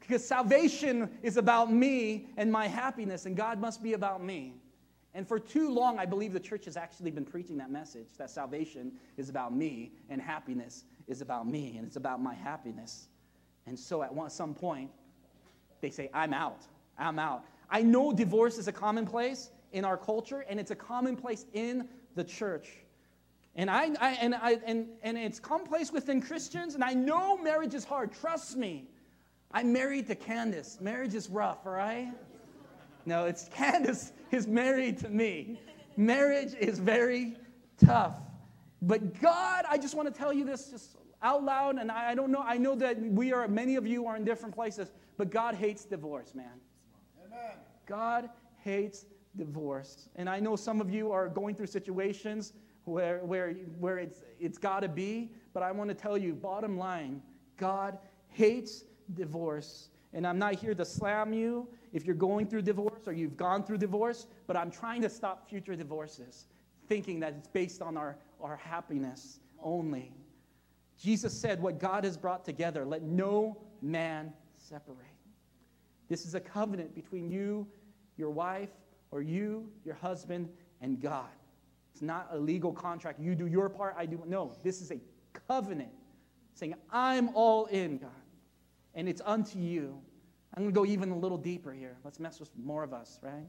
Because 0.00 0.26
salvation 0.26 1.10
is 1.22 1.36
about 1.36 1.72
me 1.72 2.28
and 2.36 2.50
my 2.50 2.66
happiness, 2.66 3.26
and 3.26 3.36
God 3.36 3.60
must 3.60 3.82
be 3.82 3.92
about 3.92 4.22
me. 4.22 4.54
And 5.12 5.28
for 5.28 5.38
too 5.38 5.70
long, 5.70 5.98
I 5.98 6.06
believe 6.06 6.32
the 6.32 6.40
church 6.40 6.64
has 6.64 6.76
actually 6.76 7.10
been 7.10 7.24
preaching 7.24 7.56
that 7.58 7.70
message 7.70 8.06
that 8.18 8.30
salvation 8.30 8.92
is 9.16 9.28
about 9.28 9.54
me 9.54 9.92
and 10.08 10.20
happiness 10.20 10.84
is 11.06 11.20
about 11.20 11.46
me 11.46 11.76
and 11.76 11.86
it's 11.86 11.96
about 11.96 12.20
my 12.20 12.34
happiness. 12.34 13.08
And 13.66 13.78
so 13.78 14.02
at 14.02 14.12
one, 14.12 14.28
some 14.30 14.54
point, 14.54 14.90
they 15.80 15.90
say, 15.90 16.10
I'm 16.12 16.32
out. 16.32 16.62
I'm 16.98 17.18
out. 17.18 17.44
I 17.70 17.82
know 17.82 18.12
divorce 18.12 18.58
is 18.58 18.66
a 18.66 18.72
commonplace 18.72 19.50
in 19.72 19.84
our 19.84 19.96
culture, 19.96 20.44
and 20.48 20.60
it's 20.60 20.70
a 20.70 20.76
commonplace 20.76 21.46
in 21.52 21.88
the 22.14 22.24
church. 22.24 22.68
And, 23.56 23.70
I, 23.70 23.90
I, 24.00 24.10
and, 24.20 24.34
I, 24.34 24.58
and, 24.66 24.88
and 25.02 25.16
it's 25.16 25.38
commonplace 25.38 25.92
within 25.92 26.20
Christians, 26.20 26.74
and 26.74 26.82
I 26.82 26.92
know 26.92 27.36
marriage 27.36 27.74
is 27.74 27.84
hard. 27.84 28.12
Trust 28.12 28.56
me. 28.56 28.88
I'm 29.52 29.72
married 29.72 30.08
to 30.08 30.16
Candace. 30.16 30.78
Marriage 30.80 31.14
is 31.14 31.30
rough, 31.30 31.58
all 31.64 31.72
right? 31.72 32.12
No, 33.06 33.26
it's 33.26 33.48
Candace 33.54 34.12
is 34.32 34.48
married 34.48 34.98
to 34.98 35.08
me. 35.08 35.60
Marriage 35.96 36.54
is 36.58 36.80
very 36.80 37.36
tough. 37.84 38.18
But 38.82 39.20
God, 39.20 39.64
I 39.68 39.78
just 39.78 39.94
want 39.94 40.12
to 40.12 40.18
tell 40.18 40.32
you 40.32 40.44
this 40.44 40.70
just 40.70 40.96
out 41.22 41.44
loud, 41.44 41.78
and 41.78 41.90
I, 41.90 42.10
I 42.10 42.14
don't 42.14 42.30
know, 42.30 42.42
I 42.44 42.58
know 42.58 42.74
that 42.74 43.00
we 43.00 43.32
are, 43.32 43.46
many 43.46 43.76
of 43.76 43.86
you 43.86 44.06
are 44.06 44.16
in 44.16 44.24
different 44.24 44.54
places, 44.54 44.90
but 45.16 45.30
God 45.30 45.54
hates 45.54 45.84
divorce, 45.84 46.34
man. 46.34 46.60
Amen. 47.24 47.56
God 47.86 48.28
hates 48.58 49.06
divorce. 49.36 50.08
And 50.16 50.28
I 50.28 50.40
know 50.40 50.56
some 50.56 50.80
of 50.80 50.90
you 50.90 51.12
are 51.12 51.28
going 51.28 51.54
through 51.54 51.68
situations 51.68 52.52
where, 52.84 53.18
where, 53.18 53.52
where 53.78 53.98
it's, 53.98 54.22
it's 54.38 54.58
got 54.58 54.80
to 54.80 54.88
be. 54.88 55.30
But 55.52 55.62
I 55.62 55.72
want 55.72 55.88
to 55.88 55.94
tell 55.94 56.18
you, 56.18 56.34
bottom 56.34 56.76
line, 56.78 57.22
God 57.56 57.98
hates 58.28 58.84
divorce. 59.14 59.88
And 60.12 60.26
I'm 60.26 60.38
not 60.38 60.54
here 60.54 60.74
to 60.74 60.84
slam 60.84 61.32
you 61.32 61.68
if 61.92 62.04
you're 62.04 62.14
going 62.14 62.46
through 62.46 62.62
divorce 62.62 63.06
or 63.06 63.12
you've 63.12 63.36
gone 63.36 63.64
through 63.64 63.78
divorce, 63.78 64.26
but 64.46 64.56
I'm 64.56 64.70
trying 64.70 65.02
to 65.02 65.08
stop 65.08 65.48
future 65.48 65.76
divorces, 65.76 66.46
thinking 66.88 67.20
that 67.20 67.34
it's 67.38 67.48
based 67.48 67.82
on 67.82 67.96
our, 67.96 68.16
our 68.40 68.56
happiness 68.56 69.40
only. 69.62 70.12
Jesus 70.98 71.32
said, 71.32 71.60
What 71.60 71.78
God 71.78 72.04
has 72.04 72.16
brought 72.16 72.44
together, 72.44 72.84
let 72.84 73.02
no 73.02 73.56
man 73.82 74.32
separate. 74.56 74.98
This 76.08 76.26
is 76.26 76.34
a 76.34 76.40
covenant 76.40 76.94
between 76.94 77.30
you, 77.30 77.66
your 78.16 78.30
wife, 78.30 78.70
or 79.10 79.22
you, 79.22 79.70
your 79.84 79.94
husband, 79.94 80.48
and 80.80 81.00
God. 81.00 81.30
It's 81.94 82.02
not 82.02 82.26
a 82.32 82.36
legal 82.36 82.72
contract. 82.72 83.20
You 83.20 83.36
do 83.36 83.46
your 83.46 83.68
part, 83.68 83.94
I 83.96 84.04
do. 84.04 84.20
No, 84.26 84.52
this 84.64 84.82
is 84.82 84.90
a 84.90 84.98
covenant 85.46 85.92
saying, 86.52 86.74
I'm 86.90 87.30
all 87.36 87.66
in, 87.66 87.98
God. 87.98 88.10
And 88.96 89.08
it's 89.08 89.22
unto 89.24 89.60
you. 89.60 89.96
I'm 90.52 90.64
going 90.64 90.74
to 90.74 90.80
go 90.80 90.84
even 90.84 91.10
a 91.10 91.16
little 91.16 91.38
deeper 91.38 91.72
here. 91.72 91.96
Let's 92.02 92.18
mess 92.18 92.40
with 92.40 92.50
more 92.58 92.82
of 92.82 92.92
us, 92.92 93.20
right? 93.22 93.46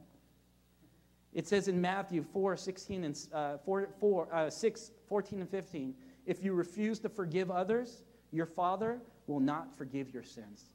It 1.33 1.47
says 1.47 1.67
in 1.67 1.81
Matthew 1.81 2.23
4, 2.23 2.55
16 2.55 3.03
and 3.03 3.27
uh, 3.33 3.57
4, 3.65 3.89
4, 3.99 4.27
uh, 4.31 4.49
6, 4.51 4.91
14 5.09 5.41
and 5.41 5.49
15, 5.49 5.95
if 6.27 6.43
you 6.43 6.53
refuse 6.53 6.99
to 6.99 7.09
forgive 7.09 7.49
others, 7.49 8.03
your 8.31 8.45
Father 8.45 8.99
will 9.25 9.39
not 9.39 9.75
forgive 9.75 10.13
your 10.13 10.23
sins. 10.23 10.65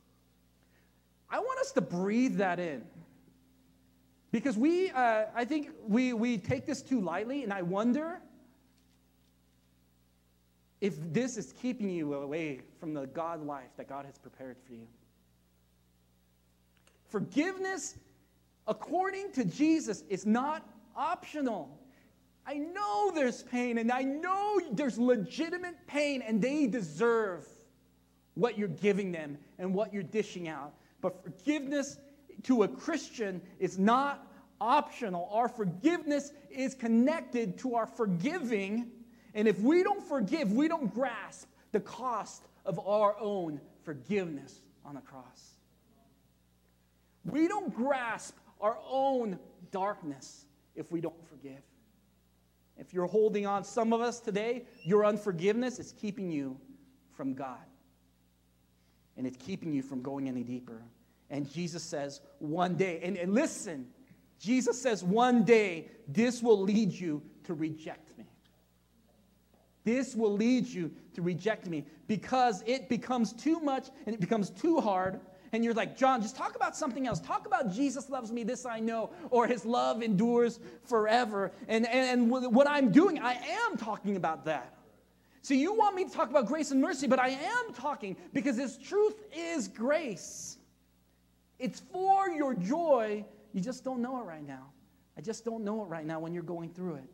I 1.30 1.38
want 1.38 1.60
us 1.60 1.70
to 1.72 1.80
breathe 1.80 2.36
that 2.38 2.58
in. 2.58 2.82
Because 4.32 4.56
we, 4.56 4.90
uh, 4.90 5.24
I 5.34 5.44
think 5.44 5.70
we, 5.86 6.12
we 6.12 6.38
take 6.38 6.66
this 6.66 6.82
too 6.82 7.00
lightly, 7.00 7.42
and 7.42 7.52
I 7.52 7.62
wonder 7.62 8.20
if 10.80 10.94
this 11.12 11.36
is 11.36 11.52
keeping 11.60 11.90
you 11.90 12.14
away 12.14 12.60
from 12.78 12.94
the 12.94 13.06
God 13.06 13.44
life 13.44 13.70
that 13.76 13.88
God 13.88 14.06
has 14.06 14.16
prepared 14.18 14.56
for 14.66 14.72
you. 14.72 14.86
Forgiveness, 17.08 17.96
according 18.66 19.32
to 19.32 19.44
Jesus, 19.44 20.04
is 20.08 20.24
not 20.24 20.66
optional. 20.96 21.76
I 22.46 22.54
know 22.54 23.10
there's 23.12 23.42
pain, 23.42 23.78
and 23.78 23.90
I 23.90 24.02
know 24.02 24.60
there's 24.72 24.96
legitimate 24.96 25.86
pain, 25.86 26.22
and 26.22 26.40
they 26.40 26.66
deserve 26.66 27.46
what 28.34 28.56
you're 28.56 28.68
giving 28.68 29.10
them 29.12 29.38
and 29.58 29.74
what 29.74 29.92
you're 29.92 30.02
dishing 30.04 30.48
out. 30.48 30.72
But 31.00 31.22
forgiveness 31.22 31.98
to 32.44 32.62
a 32.62 32.68
Christian 32.68 33.40
is 33.58 33.78
not 33.78 34.26
optional. 34.60 35.28
Our 35.32 35.48
forgiveness 35.48 36.32
is 36.50 36.74
connected 36.74 37.58
to 37.58 37.74
our 37.74 37.86
forgiving. 37.86 38.90
And 39.34 39.48
if 39.48 39.60
we 39.60 39.82
don't 39.82 40.02
forgive, 40.02 40.52
we 40.52 40.68
don't 40.68 40.92
grasp 40.92 41.48
the 41.72 41.80
cost 41.80 42.44
of 42.64 42.78
our 42.86 43.16
own 43.18 43.60
forgiveness 43.84 44.60
on 44.84 44.94
the 44.94 45.00
cross. 45.00 45.54
We 47.24 47.48
don't 47.48 47.74
grasp 47.74 48.36
our 48.60 48.78
own 48.88 49.38
darkness 49.70 50.46
if 50.74 50.90
we 50.90 51.00
don't 51.00 51.26
forgive. 51.28 51.60
If 52.76 52.94
you're 52.94 53.06
holding 53.06 53.46
on, 53.46 53.62
some 53.64 53.92
of 53.92 54.00
us 54.00 54.20
today, 54.20 54.64
your 54.82 55.04
unforgiveness 55.04 55.78
is 55.78 55.92
keeping 55.92 56.30
you 56.30 56.56
from 57.14 57.34
God. 57.34 57.58
And 59.16 59.26
it's 59.26 59.36
keeping 59.36 59.72
you 59.72 59.82
from 59.82 60.00
going 60.00 60.28
any 60.28 60.42
deeper. 60.42 60.82
And 61.30 61.50
Jesus 61.50 61.82
says, 61.82 62.20
one 62.38 62.74
day, 62.74 63.00
and, 63.02 63.16
and 63.16 63.32
listen, 63.32 63.86
Jesus 64.38 64.80
says, 64.80 65.04
one 65.04 65.44
day 65.44 65.88
this 66.08 66.42
will 66.42 66.60
lead 66.60 66.92
you 66.92 67.22
to 67.44 67.54
reject 67.54 68.16
me. 68.18 68.24
This 69.84 70.14
will 70.14 70.32
lead 70.32 70.66
you 70.66 70.90
to 71.14 71.22
reject 71.22 71.66
me 71.66 71.86
because 72.06 72.62
it 72.66 72.88
becomes 72.88 73.32
too 73.32 73.60
much 73.60 73.88
and 74.06 74.14
it 74.14 74.20
becomes 74.20 74.50
too 74.50 74.80
hard. 74.80 75.20
And 75.52 75.64
you're 75.64 75.74
like, 75.74 75.96
John, 75.96 76.22
just 76.22 76.36
talk 76.36 76.54
about 76.54 76.76
something 76.76 77.06
else. 77.06 77.18
Talk 77.20 77.46
about 77.46 77.72
Jesus 77.72 78.08
loves 78.08 78.30
me, 78.30 78.44
this 78.44 78.66
I 78.66 78.78
know, 78.78 79.10
or 79.30 79.46
his 79.46 79.64
love 79.64 80.02
endures 80.02 80.60
forever. 80.84 81.52
And, 81.66 81.86
and, 81.88 82.30
and 82.30 82.30
what 82.30 82.68
I'm 82.68 82.92
doing, 82.92 83.18
I 83.18 83.34
am 83.34 83.76
talking 83.76 84.16
about 84.16 84.44
that. 84.44 84.76
So 85.42 85.54
you 85.54 85.72
want 85.72 85.96
me 85.96 86.04
to 86.04 86.10
talk 86.10 86.30
about 86.30 86.46
grace 86.46 86.70
and 86.70 86.80
mercy, 86.80 87.06
but 87.06 87.18
I 87.18 87.28
am 87.28 87.72
talking 87.74 88.16
because 88.32 88.56
His 88.56 88.76
truth 88.76 89.14
is 89.34 89.68
grace. 89.68 90.58
It's 91.60 91.80
for 91.92 92.30
your 92.30 92.54
joy 92.54 93.24
you 93.52 93.60
just 93.60 93.84
don't 93.84 94.00
know 94.00 94.20
it 94.20 94.24
right 94.24 94.46
now. 94.46 94.66
I 95.16 95.20
just 95.20 95.44
don't 95.44 95.64
know 95.64 95.82
it 95.82 95.86
right 95.86 96.06
now 96.06 96.20
when 96.20 96.32
you're 96.32 96.42
going 96.42 96.70
through 96.70 96.96
it. 96.96 97.10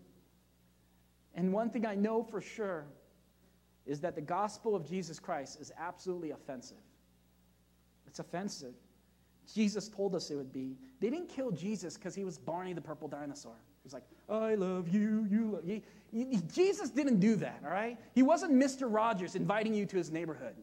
And 1.35 1.53
one 1.53 1.71
thing 1.71 1.87
I 1.87 1.95
know 1.95 2.23
for 2.23 2.41
sure 2.41 2.85
is 3.85 4.01
that 4.01 4.15
the 4.15 4.21
gospel 4.21 4.75
of 4.75 4.89
Jesus 4.89 5.19
Christ 5.19 5.61
is 5.61 5.73
absolutely 5.79 6.31
offensive. 6.31 6.77
It's 8.07 8.19
offensive. 8.19 8.75
Jesus 9.53 9.89
told 9.89 10.15
us 10.15 10.31
it 10.31 10.37
would 10.37 10.53
be. 10.53 10.77
They 11.01 11.11
didn't 11.11 11.29
kill 11.29 11.51
Jesus 11.51 11.97
because 11.97 12.15
he 12.15 12.25
was 12.25 12.39
Barney 12.39 12.73
the 12.73 12.81
purple 12.81 13.07
dinosaur. 13.07 13.55
He 13.55 13.87
was 13.87 13.93
like, 13.93 14.05
I 14.29 14.55
love 14.57 14.89
you, 14.89 15.27
you 15.31 15.51
love 15.53 15.69
you. 15.69 15.83
Jesus 16.53 16.91
didn't 16.91 17.21
do 17.21 17.37
that, 17.37 17.61
all 17.65 17.71
right? 17.71 17.99
He 18.15 18.23
wasn't 18.23 18.53
Mr. 18.53 18.93
Rogers 18.93 19.37
inviting 19.37 19.75
you 19.75 19.87
to 19.87 19.97
his 19.97 20.11
neighborhood. 20.11 20.57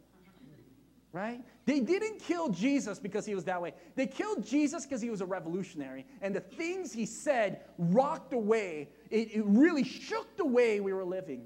Right? 1.14 1.41
They 1.66 1.80
didn't 1.80 2.20
kill 2.20 2.49
Jesus 2.49 2.99
because 2.99 3.26
he 3.26 3.36
was 3.36 3.45
that 3.45 3.61
way. 3.61 3.74
They 3.95 4.07
killed 4.07 4.45
Jesus 4.45 4.84
because 4.84 5.01
he 5.01 5.11
was 5.11 5.22
a 5.22 5.26
revolutionary. 5.26 6.05
And 6.22 6.36
the 6.36 6.41
things 6.41 6.91
he 6.91 7.05
said 7.05 7.61
rocked 7.78 8.34
away, 8.34 8.89
it, 9.11 9.36
it 9.36 9.43
really 9.45 9.84
shook 9.84 10.36
the 10.36 10.45
way 10.45 10.80
we 10.80 10.91
were 10.91 11.05
living. 11.05 11.43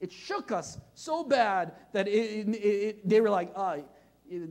It 0.00 0.12
shook 0.12 0.52
us 0.52 0.78
so 0.94 1.22
bad 1.24 1.72
that 1.92 2.08
it, 2.08 2.48
it, 2.48 3.08
they 3.08 3.20
were 3.20 3.30
like, 3.30 3.52
uh, 3.54 3.78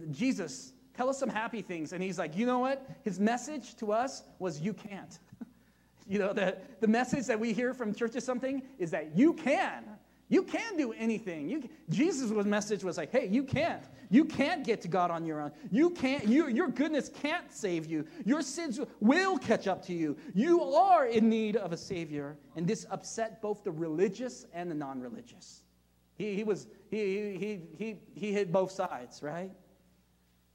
Jesus, 0.09 0.71
tell 0.95 1.09
us 1.09 1.19
some 1.19 1.29
happy 1.29 1.61
things. 1.61 1.91
And 1.91 2.01
he's 2.01 2.17
like, 2.17 2.37
you 2.37 2.45
know 2.45 2.59
what? 2.59 2.89
His 3.03 3.19
message 3.19 3.75
to 3.75 3.91
us 3.91 4.23
was, 4.39 4.61
you 4.61 4.73
can't. 4.73 5.19
you 6.07 6.19
know, 6.19 6.31
the, 6.31 6.57
the 6.79 6.87
message 6.87 7.25
that 7.25 7.39
we 7.39 7.51
hear 7.51 7.73
from 7.73 7.93
church 7.93 8.15
is 8.15 8.23
something 8.23 8.63
is 8.79 8.91
that 8.91 9.15
you 9.15 9.33
can. 9.33 9.83
You 10.27 10.43
can 10.43 10.75
do 10.75 10.91
anything. 10.93 11.47
You, 11.49 11.69
Jesus' 11.89 12.31
message 12.45 12.83
was 12.83 12.97
like, 12.97 13.11
hey, 13.11 13.27
you 13.27 13.43
can't. 13.43 13.83
You 14.09 14.25
can't 14.25 14.63
get 14.63 14.81
to 14.81 14.87
God 14.87 15.11
on 15.11 15.25
your 15.25 15.39
own. 15.39 15.51
You 15.71 15.91
can't, 15.91 16.27
you, 16.27 16.47
your 16.47 16.67
goodness 16.67 17.09
can't 17.21 17.51
save 17.51 17.85
you. 17.85 18.05
Your 18.25 18.41
sins 18.41 18.79
will 18.99 19.37
catch 19.37 19.67
up 19.67 19.85
to 19.85 19.93
you. 19.93 20.17
You 20.33 20.63
are 20.63 21.05
in 21.05 21.29
need 21.29 21.55
of 21.57 21.73
a 21.73 21.77
Savior. 21.77 22.37
And 22.55 22.67
this 22.67 22.85
upset 22.89 23.41
both 23.41 23.63
the 23.63 23.71
religious 23.71 24.45
and 24.53 24.69
the 24.69 24.75
non 24.75 24.99
religious. 24.99 25.61
He, 26.17 26.35
he, 26.35 26.43
was, 26.43 26.67
he, 26.89 27.35
he, 27.37 27.61
he, 27.77 27.97
he 28.15 28.31
hit 28.31 28.51
both 28.51 28.71
sides, 28.71 29.21
right? 29.21 29.51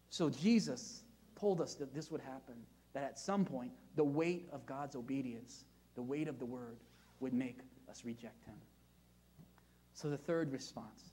So 0.09 0.31
Jesus 0.31 1.03
told 1.39 1.61
us 1.61 1.75
that 1.77 1.95
this 1.95 2.11
would 2.11 2.21
happen, 2.21 2.55
that 2.93 3.05
at 3.05 3.19
some 3.19 3.45
point, 3.45 3.71
the 3.95 4.05
weight 4.05 4.49
of 4.53 4.67
God's 4.67 4.97
obedience, 4.97 5.65
the 5.95 6.03
weight 6.03 6.29
of 6.29 6.39
the 6.39 6.47
word, 6.47 6.79
would 7.21 7.35
make 7.35 7.59
us 7.89 8.05
reject 8.05 8.45
him. 8.45 8.55
So 9.95 10.09
the 10.09 10.19
third 10.19 10.53
response, 10.53 11.13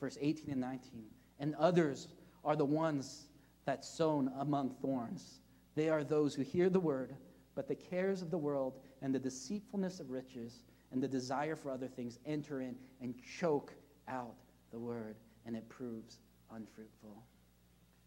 verse 0.00 0.16
18 0.20 0.50
and 0.50 0.60
19, 0.60 1.04
and 1.40 1.54
others 1.56 2.08
are 2.44 2.56
the 2.56 2.64
ones 2.64 3.26
that 3.64 3.84
sown 3.84 4.30
among 4.38 4.70
thorns. 4.80 5.40
They 5.74 5.88
are 5.88 6.04
those 6.04 6.34
who 6.34 6.42
hear 6.42 6.70
the 6.70 6.80
word, 6.80 7.14
but 7.54 7.68
the 7.68 7.74
cares 7.74 8.22
of 8.22 8.30
the 8.30 8.38
world 8.38 8.78
and 9.02 9.14
the 9.14 9.18
deceitfulness 9.18 10.00
of 10.00 10.10
riches 10.10 10.62
and 10.92 11.02
the 11.02 11.08
desire 11.08 11.56
for 11.56 11.70
other 11.70 11.88
things 11.88 12.18
enter 12.24 12.60
in 12.60 12.76
and 13.00 13.14
choke 13.38 13.74
out 14.08 14.36
the 14.70 14.78
word, 14.78 15.16
and 15.44 15.56
it 15.56 15.68
proves 15.68 16.20
unfruitful. 16.54 17.22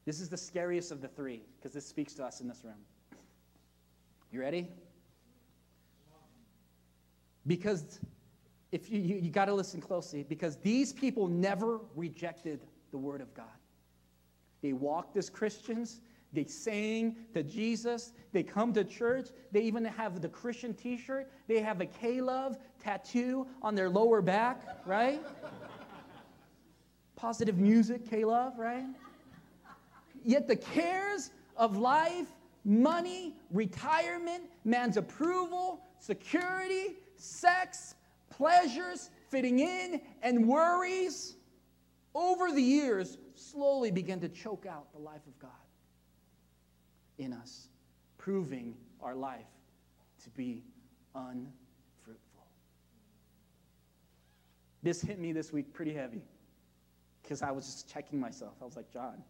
This 0.05 0.19
is 0.19 0.29
the 0.29 0.37
scariest 0.37 0.91
of 0.91 1.01
the 1.01 1.07
three 1.07 1.41
because 1.57 1.73
this 1.73 1.85
speaks 1.85 2.13
to 2.15 2.23
us 2.23 2.41
in 2.41 2.47
this 2.47 2.63
room. 2.63 2.81
You 4.31 4.39
ready? 4.39 4.67
Because 7.45 7.99
if 8.71 8.89
you, 8.89 8.99
you, 8.99 9.15
you 9.15 9.29
got 9.31 9.45
to 9.45 9.53
listen 9.53 9.81
closely 9.81 10.23
because 10.23 10.57
these 10.57 10.93
people 10.93 11.27
never 11.27 11.79
rejected 11.95 12.59
the 12.91 12.97
word 12.97 13.21
of 13.21 13.33
God. 13.33 13.45
They 14.61 14.73
walked 14.73 15.17
as 15.17 15.29
Christians. 15.29 16.01
They 16.31 16.43
sang 16.43 17.15
to 17.33 17.41
Jesus. 17.41 18.13
They 18.31 18.43
come 18.43 18.73
to 18.73 18.83
church. 18.83 19.29
They 19.51 19.61
even 19.61 19.83
have 19.85 20.21
the 20.21 20.29
Christian 20.29 20.73
t 20.73 20.97
shirt. 20.97 21.31
They 21.47 21.59
have 21.61 21.81
a 21.81 21.85
K 21.85 22.21
Love 22.21 22.57
tattoo 22.79 23.47
on 23.61 23.73
their 23.73 23.89
lower 23.89 24.21
back, 24.21 24.61
right? 24.85 25.21
Positive 27.15 27.57
music, 27.57 28.07
K 28.07 28.25
Love, 28.25 28.59
right? 28.59 28.85
Yet 30.23 30.47
the 30.47 30.55
cares 30.55 31.31
of 31.57 31.77
life, 31.77 32.27
money, 32.63 33.35
retirement, 33.51 34.43
man's 34.63 34.97
approval, 34.97 35.81
security, 35.99 36.97
sex, 37.15 37.95
pleasures, 38.39 39.09
fitting 39.29 39.59
in, 39.59 40.01
and 40.23 40.47
worries 40.47 41.35
over 42.15 42.51
the 42.51 42.61
years 42.61 43.17
slowly 43.35 43.91
begin 43.91 44.19
to 44.21 44.29
choke 44.29 44.65
out 44.65 44.91
the 44.93 44.99
life 44.99 45.27
of 45.27 45.37
God 45.39 45.51
in 47.17 47.33
us, 47.33 47.67
proving 48.17 48.73
our 49.01 49.13
life 49.13 49.45
to 50.23 50.29
be 50.31 50.63
unfruitful. 51.13 52.47
This 54.81 55.01
hit 55.01 55.19
me 55.19 55.33
this 55.33 55.51
week 55.51 55.73
pretty 55.73 55.93
heavy 55.93 56.21
because 57.21 57.41
I 57.41 57.51
was 57.51 57.65
just 57.65 57.89
checking 57.91 58.19
myself. 58.19 58.53
I 58.61 58.65
was 58.65 58.77
like, 58.77 58.89
John, 58.91 59.21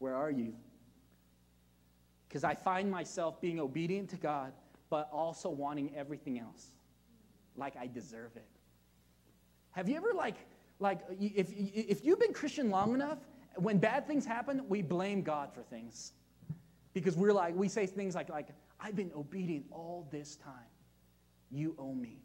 where 0.00 0.16
are 0.16 0.30
you? 0.30 0.52
Because 2.28 2.42
I 2.42 2.54
find 2.54 2.90
myself 2.90 3.40
being 3.40 3.60
obedient 3.60 4.10
to 4.10 4.16
God, 4.16 4.52
but 4.90 5.08
also 5.12 5.48
wanting 5.48 5.94
everything 5.94 6.40
else 6.40 6.72
like 7.56 7.76
I 7.76 7.86
deserve 7.86 8.32
it. 8.34 8.55
Have 9.76 9.90
you 9.90 9.96
ever 9.96 10.12
like 10.14 10.36
like 10.78 11.00
if 11.20 11.52
if 11.52 12.02
you've 12.02 12.18
been 12.18 12.32
Christian 12.32 12.70
long 12.70 12.94
enough, 12.94 13.18
when 13.56 13.76
bad 13.76 14.06
things 14.06 14.24
happen, 14.24 14.62
we 14.70 14.80
blame 14.80 15.22
God 15.22 15.52
for 15.52 15.62
things. 15.62 16.14
Because 16.94 17.14
we're 17.14 17.34
like 17.34 17.54
we 17.54 17.68
say 17.68 17.86
things 17.86 18.14
like 18.14 18.30
like 18.30 18.48
I've 18.80 18.96
been 18.96 19.12
obedient 19.14 19.66
all 19.70 20.08
this 20.10 20.36
time. 20.36 20.70
You 21.50 21.76
owe 21.78 21.92
me. 21.92 22.22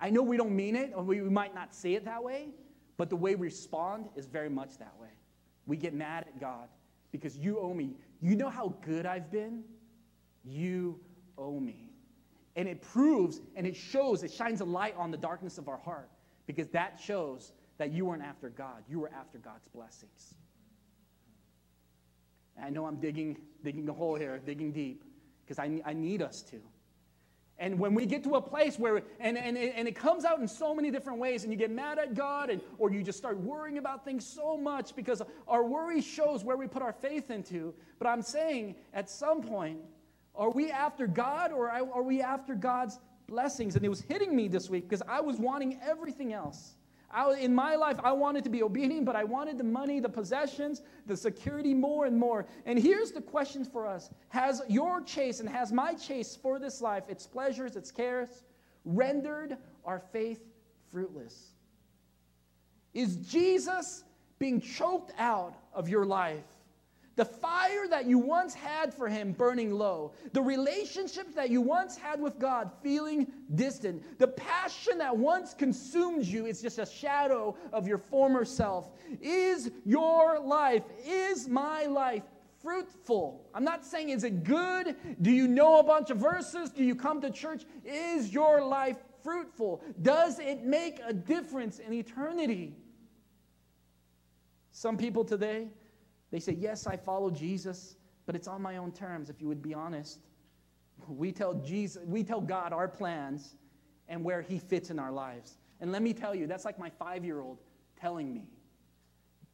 I 0.00 0.08
know 0.08 0.22
we 0.22 0.38
don't 0.38 0.56
mean 0.56 0.76
it, 0.76 0.92
or 0.94 1.02
we 1.02 1.20
might 1.20 1.54
not 1.54 1.74
say 1.74 1.92
it 1.92 2.06
that 2.06 2.24
way, 2.24 2.48
but 2.96 3.10
the 3.10 3.16
way 3.16 3.34
we 3.34 3.46
respond 3.46 4.08
is 4.16 4.26
very 4.26 4.48
much 4.50 4.78
that 4.78 4.94
way. 4.98 5.12
We 5.66 5.76
get 5.76 5.92
mad 5.92 6.24
at 6.26 6.40
God 6.40 6.68
because 7.12 7.36
you 7.36 7.58
owe 7.58 7.74
me. 7.74 7.96
You 8.22 8.34
know 8.34 8.48
how 8.48 8.74
good 8.80 9.04
I've 9.04 9.30
been? 9.30 9.62
You 10.42 10.98
owe 11.36 11.60
me. 11.60 11.90
And 12.56 12.66
it 12.66 12.80
proves 12.80 13.40
and 13.56 13.66
it 13.66 13.76
shows, 13.76 14.22
it 14.22 14.32
shines 14.32 14.62
a 14.62 14.64
light 14.64 14.94
on 14.96 15.10
the 15.10 15.18
darkness 15.18 15.58
of 15.58 15.68
our 15.68 15.78
heart 15.78 16.08
because 16.46 16.68
that 16.68 17.00
shows 17.02 17.52
that 17.78 17.92
you 17.92 18.06
weren't 18.06 18.22
after 18.22 18.48
God. 18.48 18.82
You 18.88 19.00
were 19.00 19.10
after 19.18 19.38
God's 19.38 19.68
blessings. 19.68 20.34
And 22.56 22.64
I 22.64 22.70
know 22.70 22.86
I'm 22.86 22.96
digging, 22.96 23.36
digging 23.62 23.88
a 23.88 23.92
hole 23.92 24.14
here, 24.14 24.40
digging 24.44 24.72
deep, 24.72 25.04
because 25.44 25.58
I, 25.58 25.80
I 25.84 25.92
need 25.92 26.22
us 26.22 26.42
to. 26.50 26.60
And 27.58 27.78
when 27.78 27.94
we 27.94 28.04
get 28.04 28.24
to 28.24 28.34
a 28.34 28.40
place 28.40 28.78
where, 28.78 29.02
and, 29.20 29.38
and, 29.38 29.56
and 29.56 29.86
it 29.86 29.94
comes 29.94 30.24
out 30.24 30.40
in 30.40 30.48
so 30.48 30.74
many 30.74 30.90
different 30.90 31.20
ways, 31.20 31.44
and 31.44 31.52
you 31.52 31.58
get 31.58 31.70
mad 31.70 31.98
at 31.98 32.14
God, 32.14 32.50
and, 32.50 32.60
or 32.78 32.90
you 32.90 33.02
just 33.02 33.16
start 33.16 33.38
worrying 33.38 33.78
about 33.78 34.04
things 34.04 34.26
so 34.26 34.56
much 34.56 34.96
because 34.96 35.22
our 35.46 35.64
worry 35.64 36.00
shows 36.00 36.42
where 36.42 36.56
we 36.56 36.66
put 36.66 36.82
our 36.82 36.92
faith 36.92 37.30
into. 37.30 37.72
But 37.98 38.08
I'm 38.08 38.22
saying 38.22 38.74
at 38.92 39.08
some 39.08 39.40
point, 39.40 39.78
are 40.34 40.50
we 40.50 40.72
after 40.72 41.06
God 41.06 41.52
or 41.52 41.70
are 41.70 42.02
we 42.02 42.20
after 42.20 42.56
God's 42.56 42.98
blessings? 43.26 43.76
And 43.76 43.84
it 43.84 43.88
was 43.88 44.00
hitting 44.00 44.34
me 44.34 44.48
this 44.48 44.70
week 44.70 44.88
because 44.88 45.02
I 45.08 45.20
was 45.20 45.38
wanting 45.38 45.80
everything 45.82 46.32
else. 46.32 46.74
I, 47.14 47.32
in 47.34 47.54
my 47.54 47.76
life, 47.76 47.96
I 48.02 48.12
wanted 48.12 48.42
to 48.44 48.50
be 48.50 48.62
obedient, 48.62 49.06
but 49.06 49.14
I 49.14 49.22
wanted 49.22 49.56
the 49.56 49.64
money, 49.64 50.00
the 50.00 50.08
possessions, 50.08 50.82
the 51.06 51.16
security 51.16 51.72
more 51.72 52.06
and 52.06 52.18
more. 52.18 52.44
And 52.66 52.76
here's 52.76 53.12
the 53.12 53.20
question 53.20 53.64
for 53.64 53.86
us 53.86 54.10
Has 54.30 54.62
your 54.68 55.00
chase 55.00 55.40
and 55.40 55.48
has 55.48 55.72
my 55.72 55.94
chase 55.94 56.36
for 56.36 56.58
this 56.58 56.80
life, 56.80 57.04
its 57.08 57.26
pleasures, 57.26 57.76
its 57.76 57.92
cares, 57.92 58.42
rendered 58.84 59.56
our 59.84 60.00
faith 60.00 60.40
fruitless? 60.90 61.50
Is 62.94 63.16
Jesus 63.16 64.04
being 64.38 64.60
choked 64.60 65.12
out 65.18 65.54
of 65.72 65.88
your 65.88 66.04
life? 66.04 66.44
The 67.16 67.24
fire 67.24 67.86
that 67.90 68.06
you 68.06 68.18
once 68.18 68.54
had 68.54 68.92
for 68.92 69.08
Him 69.08 69.32
burning 69.32 69.72
low, 69.72 70.12
the 70.32 70.42
relationship 70.42 71.34
that 71.34 71.48
you 71.48 71.60
once 71.60 71.96
had 71.96 72.20
with 72.20 72.38
God 72.38 72.70
feeling 72.82 73.28
distant, 73.54 74.18
the 74.18 74.28
passion 74.28 74.98
that 74.98 75.16
once 75.16 75.54
consumed 75.54 76.24
you 76.24 76.46
is 76.46 76.60
just 76.60 76.78
a 76.78 76.86
shadow 76.86 77.56
of 77.72 77.86
your 77.86 77.98
former 77.98 78.44
self. 78.44 78.90
Is 79.20 79.70
your 79.84 80.40
life, 80.40 80.82
is 81.06 81.48
my 81.48 81.84
life 81.84 82.24
fruitful? 82.62 83.48
I'm 83.54 83.64
not 83.64 83.84
saying 83.84 84.08
is 84.08 84.24
it 84.24 84.42
good? 84.42 84.96
Do 85.22 85.30
you 85.30 85.46
know 85.46 85.78
a 85.78 85.84
bunch 85.84 86.10
of 86.10 86.18
verses? 86.18 86.70
Do 86.70 86.82
you 86.82 86.96
come 86.96 87.20
to 87.20 87.30
church? 87.30 87.62
Is 87.84 88.32
your 88.32 88.64
life 88.64 88.96
fruitful? 89.22 89.82
Does 90.02 90.40
it 90.40 90.64
make 90.64 91.00
a 91.06 91.12
difference 91.12 91.78
in 91.78 91.92
eternity? 91.92 92.74
Some 94.72 94.96
people 94.96 95.24
today, 95.24 95.68
they 96.34 96.40
say, 96.40 96.56
Yes, 96.58 96.88
I 96.88 96.96
follow 96.96 97.30
Jesus, 97.30 97.94
but 98.26 98.34
it's 98.34 98.48
on 98.48 98.60
my 98.60 98.78
own 98.78 98.90
terms, 98.90 99.30
if 99.30 99.40
you 99.40 99.46
would 99.46 99.62
be 99.62 99.72
honest. 99.72 100.18
We 101.06 101.30
tell 101.30 101.54
Jesus, 101.54 102.02
we 102.04 102.24
tell 102.24 102.40
God 102.40 102.72
our 102.72 102.88
plans 102.88 103.54
and 104.08 104.24
where 104.24 104.42
He 104.42 104.58
fits 104.58 104.90
in 104.90 104.98
our 104.98 105.12
lives. 105.12 105.58
And 105.80 105.92
let 105.92 106.02
me 106.02 106.12
tell 106.12 106.34
you, 106.34 106.48
that's 106.48 106.64
like 106.64 106.76
my 106.76 106.90
five-year-old 106.90 107.58
telling 108.00 108.34
me, 108.34 108.48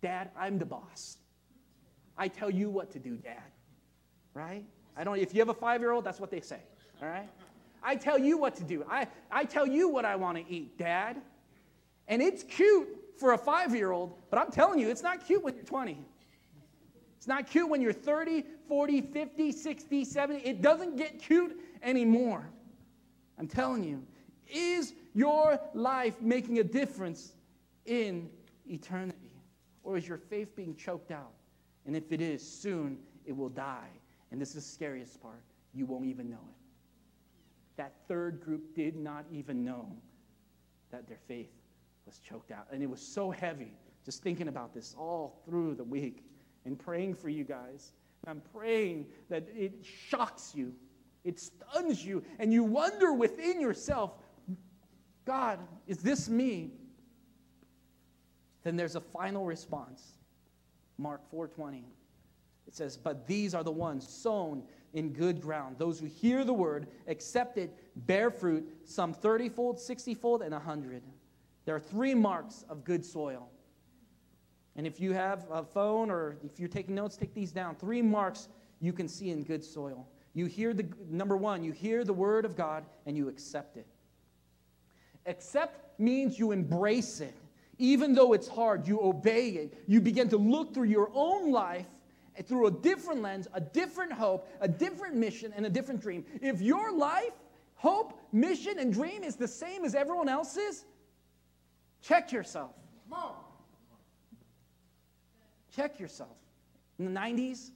Dad, 0.01 0.31
I'm 0.35 0.59
the 0.59 0.65
boss. 0.65 1.19
I 2.17 2.29
tell 2.29 2.49
you 2.49 2.71
what 2.71 2.91
to 2.93 2.99
do, 2.99 3.17
Dad. 3.17 3.53
Right? 4.33 4.65
I 4.97 5.05
don't 5.05 5.19
if 5.19 5.35
you 5.35 5.41
have 5.41 5.51
a 5.51 5.55
five-year-old, 5.55 6.03
that's 6.03 6.19
what 6.19 6.31
they 6.31 6.41
say. 6.41 6.61
All 7.03 7.09
right? 7.09 7.29
I 7.83 7.95
tell 7.95 8.19
you 8.19 8.39
what 8.39 8.55
to 8.55 8.65
do. 8.65 8.87
I, 8.91 9.07
I 9.31 9.45
tell 9.45 9.67
you 9.67 9.91
what 9.91 10.07
I 10.07 10.17
want 10.17 10.39
to 10.39 10.51
eat, 10.51 10.79
Dad. 10.79 11.21
And 12.09 12.23
it's 12.23 12.43
cute 12.43 12.89
for 13.19 13.35
a 13.35 13.39
five 13.39 13.75
year 13.75 13.93
old, 13.93 14.15
but 14.31 14.39
I'm 14.39 14.51
telling 14.51 14.79
you, 14.79 14.89
it's 14.89 15.03
not 15.03 15.27
cute 15.27 15.45
when 15.45 15.55
you're 15.57 15.65
20. 15.65 16.07
It's 17.21 17.29
not 17.29 17.47
cute 17.47 17.69
when 17.69 17.83
you're 17.83 17.93
30, 17.93 18.47
40, 18.67 19.03
50, 19.03 19.53
60, 19.53 20.05
70. 20.07 20.41
It 20.41 20.63
doesn't 20.63 20.97
get 20.97 21.19
cute 21.19 21.61
anymore. 21.83 22.49
I'm 23.39 23.47
telling 23.47 23.85
you. 23.85 24.03
Is 24.49 24.95
your 25.13 25.61
life 25.75 26.15
making 26.23 26.61
a 26.61 26.65
difference 26.65 27.35
in 27.85 28.31
eternity? 28.67 29.37
Or 29.83 29.99
is 29.99 30.09
your 30.09 30.17
faith 30.17 30.57
being 30.57 30.75
choked 30.75 31.11
out? 31.11 31.35
And 31.85 31.95
if 31.95 32.11
it 32.11 32.23
is, 32.23 32.41
soon 32.41 32.97
it 33.27 33.37
will 33.37 33.51
die. 33.51 33.91
And 34.31 34.41
this 34.41 34.55
is 34.55 34.65
the 34.65 34.73
scariest 34.73 35.21
part 35.21 35.43
you 35.75 35.85
won't 35.85 36.07
even 36.07 36.31
know 36.31 36.37
it. 36.49 36.57
That 37.77 37.93
third 38.09 38.41
group 38.41 38.75
did 38.75 38.97
not 38.97 39.27
even 39.31 39.63
know 39.63 39.95
that 40.91 41.07
their 41.07 41.21
faith 41.29 41.53
was 42.07 42.19
choked 42.19 42.51
out. 42.51 42.67
And 42.73 42.83
it 42.83 42.89
was 42.89 43.03
so 43.03 43.31
heavy 43.31 43.75
just 44.07 44.23
thinking 44.23 44.49
about 44.49 44.73
this 44.73 44.95
all 44.99 45.43
through 45.45 45.75
the 45.75 45.85
week 45.85 46.25
and 46.65 46.79
praying 46.79 47.15
for 47.15 47.29
you 47.29 47.45
guys. 47.45 47.93
I'm 48.27 48.43
praying 48.53 49.07
that 49.29 49.49
it 49.55 49.73
shocks 49.83 50.53
you, 50.55 50.75
it 51.25 51.39
stuns 51.39 52.05
you, 52.05 52.23
and 52.39 52.53
you 52.53 52.65
wonder 52.65 53.13
within 53.13 53.61
yourself, 53.61 54.13
God, 55.25 55.59
is 55.87 55.99
this 55.99 56.29
me? 56.29 56.73
Then 58.63 58.77
there's 58.77 58.97
a 58.97 59.01
final 59.01 59.47
response. 59.47 60.19
Mark 60.99 61.23
4:20. 61.31 61.85
It 62.67 62.75
says, 62.75 62.97
"But 62.97 63.27
these 63.27 63.55
are 63.55 63.65
the 63.65 63.73
ones 63.73 64.07
sown 64.07 64.67
in 64.93 65.13
good 65.13 65.41
ground, 65.41 65.79
those 65.79 65.99
who 65.99 66.07
hear 66.07 66.45
the 66.45 66.53
word, 66.53 66.89
accept 67.07 67.57
it, 67.59 67.75
bear 68.07 68.31
fruit, 68.31 68.69
some 68.85 69.15
30-fold, 69.15 69.79
60-fold, 69.79 70.43
and 70.43 70.53
100." 70.53 71.03
There 71.65 71.75
are 71.75 71.81
three 71.81 72.15
marks 72.15 72.65
of 72.69 72.85
good 72.85 73.05
soil. 73.05 73.51
And 74.81 74.87
if 74.87 74.99
you 74.99 75.13
have 75.13 75.45
a 75.53 75.63
phone 75.63 76.11
or 76.11 76.39
if 76.43 76.59
you're 76.59 76.67
taking 76.67 76.95
notes, 76.95 77.15
take 77.15 77.35
these 77.35 77.53
down. 77.53 77.75
Three 77.75 78.01
marks 78.01 78.49
you 78.81 78.95
can 78.95 79.09
see 79.09 79.29
in 79.29 79.43
good 79.43 79.63
soil. 79.63 80.09
You 80.33 80.47
hear 80.47 80.73
the 80.73 80.89
number 81.11 81.37
one, 81.37 81.63
you 81.63 81.71
hear 81.71 82.03
the 82.03 82.15
word 82.15 82.47
of 82.47 82.57
God 82.57 82.87
and 83.05 83.15
you 83.15 83.29
accept 83.29 83.77
it. 83.77 83.87
Accept 85.27 86.01
means 86.01 86.39
you 86.39 86.53
embrace 86.53 87.21
it. 87.21 87.35
Even 87.77 88.15
though 88.15 88.33
it's 88.33 88.49
hard, 88.49 88.89
you 88.89 89.03
obey 89.03 89.51
it. 89.51 89.85
You 89.87 90.01
begin 90.01 90.31
to 90.31 90.39
look 90.39 90.73
through 90.73 90.89
your 90.89 91.11
own 91.13 91.53
life 91.53 91.85
eh, 92.37 92.41
through 92.41 92.69
a 92.69 92.71
different 92.71 93.21
lens, 93.21 93.49
a 93.53 93.61
different 93.61 94.15
hope, 94.15 94.49
a 94.63 94.69
different 94.69 95.15
mission, 95.15 95.53
and 95.55 95.67
a 95.67 95.71
different 95.71 96.01
dream. 96.01 96.25
If 96.41 96.63
your 96.63 96.91
life, 96.97 97.35
hope, 97.75 98.19
mission, 98.33 98.79
and 98.79 98.91
dream 98.91 99.25
is 99.25 99.37
the 99.37 99.47
same 99.47 99.85
as 99.85 99.95
everyone 99.95 100.31
else's, 100.31 100.87
check 102.01 102.33
yourself. 102.33 102.73
Check 105.75 106.01
yourself. 106.01 106.37
In 106.99 107.13
the 107.13 107.21
90s, 107.21 107.71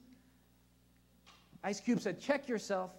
Ice 1.63 1.81
Cube 1.81 2.01
said, 2.01 2.21
check 2.21 2.49
yourself 2.49 2.91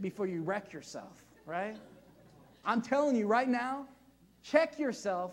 before 0.00 0.26
you 0.26 0.42
wreck 0.42 0.72
yourself, 0.72 1.24
right? 1.44 1.76
I'm 2.64 2.82
telling 2.82 3.16
you 3.16 3.26
right 3.26 3.48
now, 3.48 3.86
check 4.42 4.78
yourself 4.78 5.32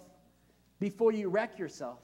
before 0.79 1.11
you 1.11 1.29
wreck 1.29 1.59
yourself. 1.59 1.99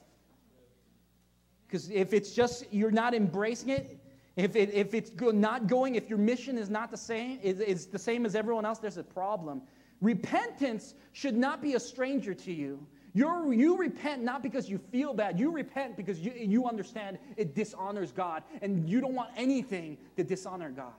Because 1.66 1.90
if 1.90 2.12
it's 2.12 2.32
just, 2.32 2.64
you're 2.72 2.90
not 2.90 3.14
embracing 3.14 3.70
it, 3.70 3.98
if, 4.36 4.56
it, 4.56 4.72
if 4.72 4.94
it's 4.94 5.10
not 5.20 5.66
going, 5.66 5.96
if 5.96 6.08
your 6.08 6.18
mission 6.18 6.56
is 6.56 6.70
not 6.70 6.90
the 6.90 6.96
same, 6.96 7.38
it's 7.42 7.86
the 7.86 7.98
same 7.98 8.24
as 8.24 8.34
everyone 8.34 8.64
else, 8.64 8.78
there's 8.78 8.96
a 8.96 9.02
problem. 9.02 9.62
Repentance 10.00 10.94
should 11.12 11.36
not 11.36 11.60
be 11.60 11.74
a 11.74 11.80
stranger 11.80 12.34
to 12.34 12.52
you. 12.52 12.84
You're, 13.12 13.52
you 13.52 13.76
repent 13.76 14.22
not 14.22 14.42
because 14.42 14.68
you 14.68 14.78
feel 14.78 15.14
bad. 15.14 15.38
You 15.38 15.50
repent 15.50 15.96
because 15.96 16.20
you, 16.20 16.32
you 16.36 16.66
understand 16.66 17.18
it 17.36 17.54
dishonors 17.54 18.12
God 18.12 18.42
and 18.62 18.88
you 18.88 19.00
don't 19.00 19.14
want 19.14 19.30
anything 19.36 19.98
to 20.16 20.24
dishonor 20.24 20.70
God. 20.70 20.92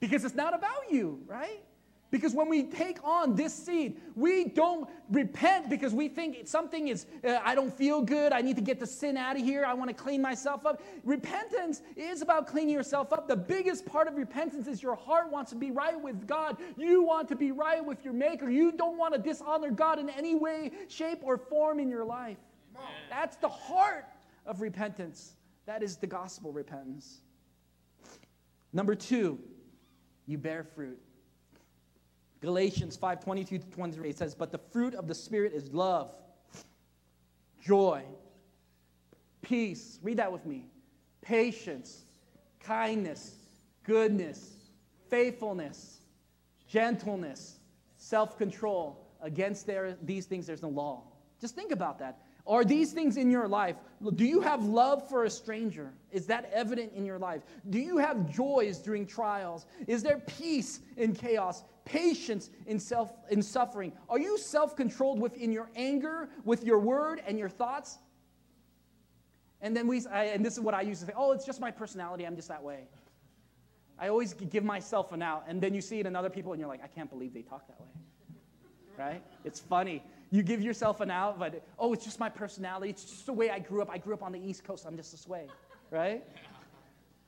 Because 0.00 0.24
it's 0.24 0.34
not 0.34 0.54
about 0.54 0.90
you, 0.90 1.20
right? 1.26 1.62
Because 2.10 2.34
when 2.34 2.48
we 2.48 2.64
take 2.64 3.02
on 3.02 3.34
this 3.34 3.52
seed, 3.52 4.00
we 4.14 4.44
don't 4.44 4.88
repent 5.10 5.68
because 5.68 5.92
we 5.92 6.08
think 6.08 6.46
something 6.46 6.88
is, 6.88 7.06
uh, 7.26 7.40
I 7.44 7.54
don't 7.54 7.76
feel 7.76 8.00
good. 8.00 8.32
I 8.32 8.42
need 8.42 8.56
to 8.56 8.62
get 8.62 8.78
the 8.78 8.86
sin 8.86 9.16
out 9.16 9.36
of 9.36 9.42
here. 9.42 9.64
I 9.64 9.74
want 9.74 9.90
to 9.90 9.94
clean 9.94 10.22
myself 10.22 10.64
up. 10.64 10.80
Repentance 11.04 11.82
is 11.96 12.22
about 12.22 12.46
cleaning 12.46 12.74
yourself 12.74 13.12
up. 13.12 13.26
The 13.26 13.36
biggest 13.36 13.84
part 13.86 14.06
of 14.06 14.14
repentance 14.14 14.68
is 14.68 14.82
your 14.82 14.94
heart 14.94 15.32
wants 15.32 15.50
to 15.50 15.56
be 15.56 15.72
right 15.72 16.00
with 16.00 16.26
God. 16.28 16.58
You 16.76 17.02
want 17.02 17.28
to 17.28 17.36
be 17.36 17.50
right 17.50 17.84
with 17.84 18.04
your 18.04 18.14
Maker. 18.14 18.48
You 18.48 18.72
don't 18.72 18.96
want 18.96 19.14
to 19.14 19.20
dishonor 19.20 19.70
God 19.70 19.98
in 19.98 20.08
any 20.08 20.36
way, 20.36 20.70
shape, 20.88 21.18
or 21.22 21.36
form 21.36 21.80
in 21.80 21.88
your 21.88 22.04
life. 22.04 22.38
That's 23.10 23.36
the 23.36 23.48
heart 23.48 24.06
of 24.44 24.60
repentance. 24.60 25.34
That 25.66 25.82
is 25.82 25.96
the 25.96 26.06
gospel 26.06 26.52
repentance. 26.52 27.20
Number 28.72 28.94
two, 28.94 29.38
you 30.26 30.38
bear 30.38 30.62
fruit. 30.62 31.00
Galatians 32.40 32.96
5 32.96 33.22
22 33.22 33.58
to 33.58 33.66
23 33.70 34.12
says, 34.12 34.34
But 34.34 34.52
the 34.52 34.58
fruit 34.58 34.94
of 34.94 35.08
the 35.08 35.14
Spirit 35.14 35.52
is 35.52 35.72
love, 35.72 36.12
joy, 37.62 38.02
peace. 39.42 39.98
Read 40.02 40.18
that 40.18 40.30
with 40.30 40.44
me. 40.44 40.66
Patience, 41.22 42.04
kindness, 42.60 43.34
goodness, 43.84 44.52
faithfulness, 45.08 46.00
gentleness, 46.68 47.58
self 47.96 48.36
control. 48.38 49.02
Against 49.22 49.66
there, 49.66 49.96
these 50.02 50.26
things, 50.26 50.46
there's 50.46 50.62
no 50.62 50.68
law. 50.68 51.02
Just 51.40 51.54
think 51.54 51.72
about 51.72 51.98
that. 51.98 52.25
Are 52.46 52.64
these 52.64 52.92
things 52.92 53.16
in 53.16 53.30
your 53.30 53.48
life? 53.48 53.76
Do 54.14 54.24
you 54.24 54.40
have 54.40 54.64
love 54.64 55.08
for 55.08 55.24
a 55.24 55.30
stranger? 55.30 55.92
Is 56.12 56.26
that 56.26 56.48
evident 56.52 56.92
in 56.94 57.04
your 57.04 57.18
life? 57.18 57.42
Do 57.70 57.78
you 57.78 57.98
have 57.98 58.30
joys 58.30 58.78
during 58.78 59.04
trials? 59.04 59.66
Is 59.88 60.02
there 60.02 60.18
peace 60.18 60.80
in 60.96 61.14
chaos? 61.14 61.64
Patience 61.84 62.50
in 62.66 62.78
self 62.78 63.12
in 63.30 63.42
suffering? 63.42 63.92
Are 64.08 64.18
you 64.18 64.38
self-controlled 64.38 65.20
within 65.20 65.50
your 65.52 65.70
anger, 65.74 66.28
with 66.44 66.64
your 66.64 66.78
word 66.78 67.20
and 67.26 67.38
your 67.38 67.48
thoughts? 67.48 67.98
And 69.60 69.76
then 69.76 69.86
we 69.86 70.06
I, 70.06 70.24
and 70.24 70.44
this 70.44 70.54
is 70.54 70.60
what 70.60 70.74
I 70.74 70.82
used 70.82 71.00
to 71.00 71.06
say, 71.06 71.12
"Oh, 71.16 71.32
it's 71.32 71.46
just 71.46 71.60
my 71.60 71.70
personality. 71.70 72.26
I'm 72.26 72.36
just 72.36 72.48
that 72.48 72.62
way." 72.62 72.88
I 73.98 74.08
always 74.08 74.34
give 74.34 74.62
myself 74.62 75.12
an 75.12 75.22
out, 75.22 75.44
and 75.48 75.60
then 75.60 75.74
you 75.74 75.80
see 75.80 76.00
it 76.00 76.06
in 76.06 76.14
other 76.14 76.28
people, 76.28 76.52
and 76.52 76.60
you're 76.60 76.68
like, 76.68 76.84
"I 76.84 76.88
can't 76.88 77.08
believe 77.08 77.32
they 77.32 77.42
talk 77.42 77.66
that 77.66 77.80
way." 77.80 77.86
Right? 78.98 79.22
It's 79.44 79.60
funny 79.60 80.02
you 80.30 80.42
give 80.42 80.62
yourself 80.62 81.00
an 81.00 81.10
out, 81.10 81.38
but 81.38 81.64
oh, 81.78 81.92
it's 81.92 82.04
just 82.04 82.18
my 82.18 82.28
personality. 82.28 82.90
It's 82.90 83.04
just 83.04 83.26
the 83.26 83.32
way 83.32 83.50
I 83.50 83.58
grew 83.58 83.82
up. 83.82 83.90
I 83.90 83.98
grew 83.98 84.14
up 84.14 84.22
on 84.22 84.32
the 84.32 84.40
East 84.40 84.64
Coast. 84.64 84.84
I'm 84.86 84.96
just 84.96 85.12
this 85.12 85.26
way, 85.26 85.46
right? 85.90 86.24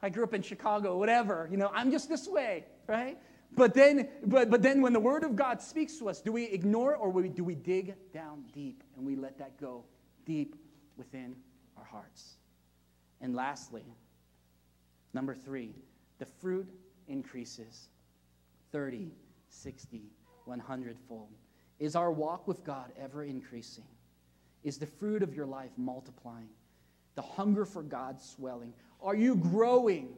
I 0.02 0.08
grew 0.08 0.24
up 0.24 0.34
in 0.34 0.42
Chicago, 0.42 0.96
whatever. 0.96 1.48
You 1.50 1.56
know, 1.56 1.70
I'm 1.74 1.90
just 1.90 2.08
this 2.08 2.28
way, 2.28 2.64
right? 2.86 3.18
But 3.56 3.74
then, 3.74 4.08
but, 4.26 4.50
but 4.50 4.62
then 4.62 4.82
when 4.82 4.92
the 4.92 5.00
Word 5.00 5.24
of 5.24 5.34
God 5.34 5.60
speaks 5.60 5.96
to 5.98 6.08
us, 6.08 6.20
do 6.20 6.32
we 6.32 6.44
ignore 6.44 6.92
it 6.92 6.98
or 7.00 7.10
we, 7.10 7.28
do 7.28 7.44
we 7.44 7.54
dig 7.54 7.94
down 8.12 8.44
deep 8.52 8.82
and 8.96 9.04
we 9.04 9.16
let 9.16 9.38
that 9.38 9.58
go 9.60 9.84
deep 10.24 10.56
within 10.96 11.34
our 11.76 11.84
hearts? 11.84 12.36
And 13.20 13.34
lastly, 13.34 13.84
number 15.14 15.34
three, 15.34 15.74
the 16.18 16.26
fruit 16.26 16.68
increases 17.08 17.88
30, 18.70 19.12
60, 19.48 20.02
100 20.44 20.96
fold. 21.08 21.28
Is 21.78 21.94
our 21.94 22.10
walk 22.10 22.48
with 22.48 22.64
God 22.64 22.92
ever 23.00 23.24
increasing? 23.24 23.84
Is 24.64 24.78
the 24.78 24.86
fruit 24.86 25.22
of 25.22 25.34
your 25.34 25.46
life 25.46 25.70
multiplying? 25.76 26.48
The 27.14 27.22
hunger 27.22 27.64
for 27.64 27.82
God 27.82 28.20
swelling? 28.20 28.72
Are 29.00 29.14
you 29.14 29.36
growing? 29.36 30.08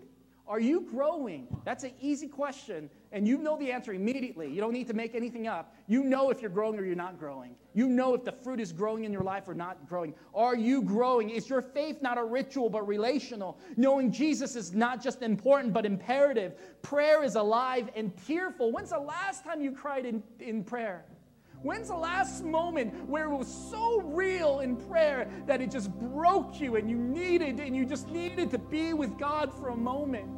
Are 0.51 0.59
you 0.59 0.81
growing? 0.81 1.47
That's 1.65 1.85
an 1.85 1.93
easy 2.01 2.27
question, 2.27 2.91
and 3.13 3.29
you 3.29 3.39
know 3.39 3.57
the 3.57 3.71
answer 3.71 3.93
immediately. 3.93 4.51
You 4.51 4.61
don't 4.61 4.73
need 4.73 4.89
to 4.89 4.95
make 4.95 5.15
anything 5.15 5.47
up. 5.47 5.77
You 5.87 6.03
know 6.03 6.31
if 6.31 6.41
you're 6.41 6.51
growing 6.51 6.77
or 6.77 6.85
you're 6.85 6.97
not 6.97 7.21
growing. 7.21 7.55
You 7.73 7.87
know 7.87 8.15
if 8.15 8.25
the 8.25 8.33
fruit 8.33 8.59
is 8.59 8.73
growing 8.73 9.05
in 9.05 9.13
your 9.13 9.23
life 9.23 9.47
or 9.47 9.55
not 9.55 9.89
growing. 9.89 10.13
Are 10.35 10.57
you 10.57 10.83
growing? 10.83 11.31
Is 11.31 11.49
your 11.49 11.63
faith 11.63 12.03
not 12.03 12.19
a 12.19 12.25
ritual 12.25 12.69
but 12.69 12.89
relational? 12.89 13.61
Knowing 13.77 14.11
Jesus 14.11 14.57
is 14.57 14.75
not 14.75 15.01
just 15.01 15.23
important 15.23 15.73
but 15.73 15.87
imperative. 15.87 16.55
Prayer 16.83 17.23
is 17.23 17.37
alive 17.37 17.89
and 17.95 18.13
tearful. 18.27 18.73
When's 18.73 18.91
the 18.91 18.99
last 18.99 19.45
time 19.45 19.61
you 19.61 19.71
cried 19.71 20.05
in, 20.05 20.21
in 20.41 20.65
prayer? 20.65 21.05
When's 21.63 21.89
the 21.89 21.97
last 21.97 22.43
moment 22.43 22.95
where 23.09 23.31
it 23.31 23.37
was 23.37 23.49
so 23.71 24.01
real 24.01 24.61
in 24.61 24.77
prayer 24.77 25.31
that 25.47 25.61
it 25.61 25.71
just 25.71 25.93
broke 25.99 26.59
you 26.59 26.77
and 26.77 26.89
you 26.89 26.97
needed 26.97 27.61
and 27.61 27.77
you 27.77 27.85
just 27.85 28.09
needed 28.09 28.51
to 28.53 28.59
be 28.59 28.95
with 28.95 29.19
God 29.19 29.53
for 29.53 29.69
a 29.69 29.77
moment? 29.77 30.29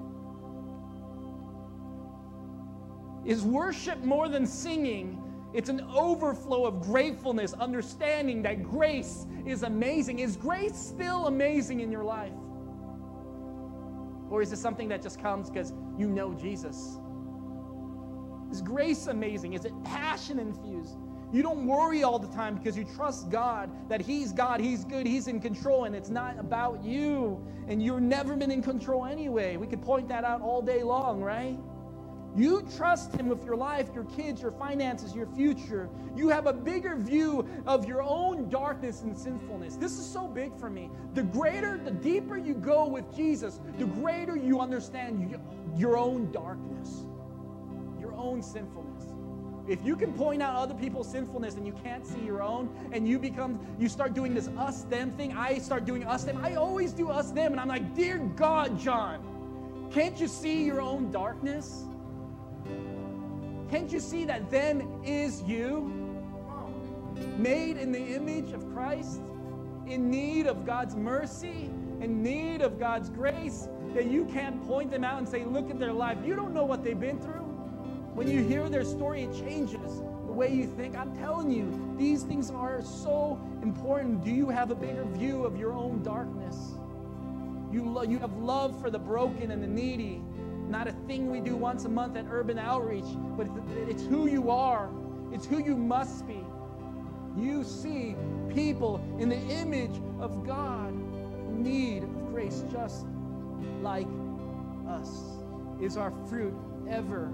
Is 3.25 3.43
worship 3.43 4.03
more 4.03 4.29
than 4.29 4.47
singing? 4.47 5.23
It's 5.55 5.69
an 5.69 5.83
overflow 5.95 6.67
of 6.67 6.81
gratefulness, 6.81 7.53
understanding 7.53 8.43
that 8.43 8.65
grace 8.65 9.27
is 9.47 9.63
amazing. 9.63 10.19
Is 10.19 10.37
grace 10.37 10.75
still 10.75 11.29
amazing 11.29 11.81
in 11.81 11.93
your 11.93 12.03
life? 12.03 12.33
Or 14.29 14.43
is 14.43 14.53
it 14.53 14.59
something 14.59 14.89
that 14.89 15.03
just 15.03 15.21
comes 15.21 15.51
because 15.51 15.73
you 15.97 16.09
know 16.09 16.35
Jesus? 16.35 16.99
Is 18.51 18.61
grace 18.61 19.07
amazing? 19.07 19.53
Is 19.53 19.65
it 19.65 19.73
passion 19.85 20.41
infused? 20.41 20.97
You 21.33 21.43
don't 21.43 21.67
worry 21.67 22.03
all 22.03 22.19
the 22.19 22.29
time 22.29 22.57
because 22.57 22.77
you 22.77 22.85
trust 22.85 23.31
God 23.31 23.71
that 23.89 24.03
He's 24.03 24.33
God, 24.33 24.61
He's 24.61 24.85
good, 24.85 25.07
He's 25.07 25.29
in 25.29 25.41
control, 25.41 25.85
and 25.85 25.97
it's 25.97 26.11
not 26.11 26.39
about 26.39 26.85
you. 26.85 27.43
And 27.69 27.83
you've 27.83 28.03
never 28.03 28.37
been 28.37 28.51
in 28.51 28.63
control 28.63 29.07
anyway. 29.07 29.57
We 29.57 29.67
could 29.67 29.83
point 29.83 30.09
that 30.09 30.25
out 30.25 30.43
all 30.43 30.61
day 30.61 30.83
long, 30.83 31.23
right? 31.23 31.59
You 32.37 32.67
trust 32.77 33.15
Him 33.15 33.29
with 33.29 33.45
your 33.45 33.57
life, 33.57 33.89
your 33.95 34.05
kids, 34.05 34.43
your 34.43 34.53
finances, 34.53 35.15
your 35.15 35.27
future. 35.27 35.89
You 36.15 36.29
have 36.29 36.47
a 36.47 36.53
bigger 36.53 36.97
view 36.97 37.47
of 37.67 37.87
your 37.87 38.03
own 38.03 38.51
darkness 38.51 39.03
and 39.03 39.17
sinfulness. 39.17 39.77
This 39.77 39.99
is 39.99 40.07
so 40.07 40.29
big 40.29 40.55
for 40.59 40.69
me. 40.71 40.91
The 41.15 41.23
greater, 41.23 41.79
the 41.79 41.91
deeper 41.91 42.37
you 42.37 42.55
go 42.55 42.87
with 42.87 43.15
Jesus, 43.15 43.61
the 43.79 43.87
greater 43.87 44.37
you 44.37 44.61
understand 44.61 45.39
your 45.77 45.97
own 45.97 46.31
darkness, 46.31 47.05
your 47.99 48.15
own 48.15 48.43
sinfulness. 48.43 48.92
If 49.73 49.83
you 49.87 49.97
can 49.97 50.13
point 50.13 50.43
out 50.43 50.55
other 50.55 50.75
people's 50.75 51.11
sinfulness 51.11 51.55
and 51.55 51.67
you 51.67 51.73
can't 51.83 52.07
see 52.07 52.21
your 52.21 52.43
own, 52.43 52.69
and 52.93 53.09
you 53.09 53.19
become, 53.19 53.59
you 53.79 53.89
start 53.89 54.13
doing 54.13 54.35
this 54.35 54.49
us 54.59 54.83
them 54.83 55.13
thing, 55.13 55.33
I 55.33 55.57
start 55.61 55.87
doing 55.87 56.05
us 56.05 56.25
them. 56.25 56.45
I 56.45 56.57
always 56.57 56.93
do 56.93 57.09
us 57.09 57.31
them, 57.31 57.53
and 57.53 57.59
I'm 57.61 57.69
like, 57.69 57.95
Dear 57.95 58.19
God, 58.37 58.79
John, 58.79 59.89
can't 59.91 60.21
you 60.21 60.29
see 60.29 60.63
your 60.63 60.83
own 60.83 61.11
darkness? 61.11 61.85
Can't 63.71 63.91
you 63.91 63.99
see 63.99 64.27
that 64.27 64.51
them 64.51 65.01
is 65.07 65.43
you? 65.45 65.91
Made 67.39 67.79
in 67.79 67.93
the 67.93 68.15
image 68.15 68.53
of 68.53 68.71
Christ, 68.75 69.23
in 69.87 70.11
need 70.11 70.47
of 70.47 70.67
God's 70.67 70.95
mercy, 70.95 71.71
in 72.03 72.23
need 72.23 72.61
of 72.61 72.79
God's 72.79 73.09
grace, 73.09 73.71
that 73.95 74.05
you 74.05 74.27
can't 74.27 74.63
point 74.67 74.91
them 74.91 75.03
out 75.03 75.17
and 75.17 75.27
say, 75.27 75.47
Look 75.47 75.71
at 75.71 75.79
their 75.79 75.95
life. 75.95 76.19
You 76.23 76.37
don't 76.37 76.53
know 76.53 76.67
what 76.67 76.85
they've 76.85 77.01
been 77.01 77.19
through. 77.19 77.42
When 78.15 78.29
you 78.29 78.43
hear 78.43 78.69
their 78.69 78.85
story, 78.85 79.23
it 79.23 79.33
changes 79.33 80.01
the 80.27 80.33
way 80.33 80.53
you 80.53 80.67
think. 80.67 80.97
I'm 80.97 81.17
telling 81.17 81.51
you, 81.51 81.95
these 81.99 82.23
things 82.23 82.51
are 82.51 82.83
so 82.83 83.41
important. 83.63 84.23
Do 84.23 84.31
you 84.31 84.51
have 84.51 84.71
a 84.71 84.75
bigger 84.75 85.05
view 85.05 85.45
of 85.45 85.57
your 85.57 85.73
own 85.73 86.03
darkness? 86.03 86.57
You, 87.73 87.89
lo- 87.89 88.03
you 88.03 88.19
have 88.19 88.37
love 88.37 88.79
for 88.81 88.91
the 88.91 88.99
broken 88.99 89.51
and 89.51 89.63
the 89.63 89.67
needy. 89.67 90.23
Not 90.69 90.89
a 90.89 90.93
thing 91.07 91.31
we 91.31 91.41
do 91.41 91.57
once 91.57 91.87
a 91.87 91.89
month 91.89 92.17
at 92.17 92.27
Urban 92.31 92.59
Outreach, 92.59 93.05
but 93.37 93.49
it's 93.89 94.05
who 94.05 94.27
you 94.27 94.51
are. 94.51 94.91
It's 95.33 95.47
who 95.47 95.63
you 95.65 95.75
must 95.75 96.27
be. 96.27 96.45
You 97.37 97.65
see 97.65 98.15
people 98.55 99.03
in 99.19 99.31
the 99.31 99.39
image 99.39 100.03
of 100.21 100.47
God 100.47 100.93
need 101.51 102.03
of 102.03 102.27
grace 102.27 102.63
just 102.71 103.07
like 103.81 104.07
us. 104.87 105.09
Is 105.81 105.97
our 105.97 106.13
fruit 106.29 106.55
ever 106.89 107.33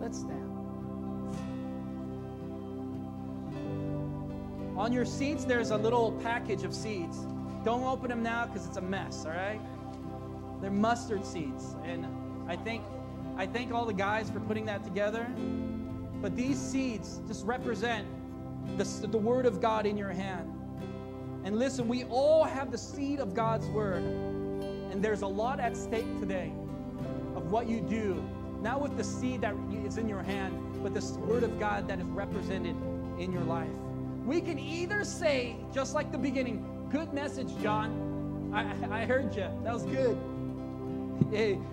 Let's 0.00 0.18
stand. 0.18 0.52
On 4.76 4.92
your 4.92 5.04
seats, 5.04 5.44
there's 5.44 5.70
a 5.70 5.76
little 5.76 6.12
package 6.22 6.62
of 6.62 6.74
seeds. 6.74 7.18
Don't 7.64 7.82
open 7.82 8.08
them 8.08 8.22
now 8.22 8.46
because 8.46 8.66
it's 8.66 8.76
a 8.76 8.82
mess, 8.82 9.24
all 9.24 9.32
right? 9.32 9.60
They're 10.60 10.70
mustard 10.70 11.24
seeds. 11.24 11.74
And 11.84 12.06
I 12.48 12.56
think 12.56 12.84
I 13.36 13.46
thank 13.46 13.72
all 13.72 13.84
the 13.84 13.92
guys 13.92 14.30
for 14.30 14.40
putting 14.40 14.66
that 14.66 14.84
together. 14.84 15.26
But 16.22 16.36
these 16.36 16.58
seeds 16.58 17.20
just 17.26 17.44
represent 17.44 18.06
the, 18.76 18.84
the 18.84 19.18
word 19.18 19.46
of 19.46 19.60
God 19.60 19.86
in 19.86 19.96
your 19.96 20.10
hand. 20.10 20.52
And 21.44 21.58
listen, 21.58 21.88
we 21.88 22.04
all 22.04 22.44
have 22.44 22.70
the 22.70 22.78
seed 22.78 23.18
of 23.18 23.34
God's 23.34 23.66
word. 23.68 24.02
And 24.02 25.02
there's 25.02 25.22
a 25.22 25.26
lot 25.26 25.58
at 25.60 25.76
stake 25.76 26.18
today 26.20 26.52
what 27.50 27.68
you 27.68 27.80
do, 27.80 28.22
not 28.62 28.80
with 28.80 28.96
the 28.96 29.04
seed 29.04 29.42
that 29.42 29.54
is 29.84 29.98
in 29.98 30.08
your 30.08 30.22
hand, 30.22 30.58
but 30.82 30.94
the 30.94 31.18
word 31.20 31.42
of 31.42 31.58
God 31.58 31.86
that 31.88 31.98
is 31.98 32.06
represented 32.06 32.76
in 33.18 33.32
your 33.32 33.44
life. 33.44 33.68
We 34.24 34.40
can 34.40 34.58
either 34.58 35.04
say, 35.04 35.56
just 35.72 35.94
like 35.94 36.10
the 36.10 36.18
beginning, 36.18 36.64
good 36.90 37.12
message, 37.12 37.48
John. 37.62 38.50
I, 38.52 39.02
I 39.02 39.04
heard 39.04 39.34
you. 39.34 39.48
That 39.62 39.74
was 39.74 39.84
good. 39.84 40.18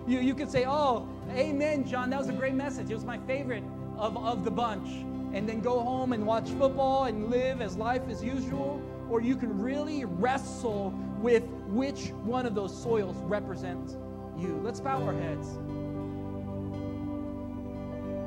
You, 0.06 0.20
you 0.20 0.34
could 0.34 0.50
say, 0.50 0.64
oh, 0.66 1.08
amen, 1.32 1.86
John. 1.86 2.10
That 2.10 2.18
was 2.18 2.28
a 2.28 2.32
great 2.32 2.54
message. 2.54 2.90
It 2.90 2.94
was 2.94 3.04
my 3.04 3.18
favorite 3.18 3.64
of, 3.98 4.16
of 4.16 4.44
the 4.44 4.50
bunch. 4.50 4.88
And 5.34 5.48
then 5.48 5.60
go 5.60 5.80
home 5.80 6.12
and 6.12 6.24
watch 6.24 6.48
football 6.50 7.04
and 7.04 7.28
live 7.28 7.60
as 7.60 7.76
life 7.76 8.02
as 8.08 8.22
usual. 8.22 8.80
Or 9.10 9.20
you 9.20 9.36
can 9.36 9.60
really 9.60 10.04
wrestle 10.04 10.94
with 11.18 11.42
which 11.66 12.10
one 12.22 12.46
of 12.46 12.54
those 12.54 12.76
soils 12.80 13.16
represents 13.22 13.96
you. 14.38 14.60
Let's 14.62 14.80
bow 14.80 15.02
our 15.02 15.12
heads. 15.12 15.58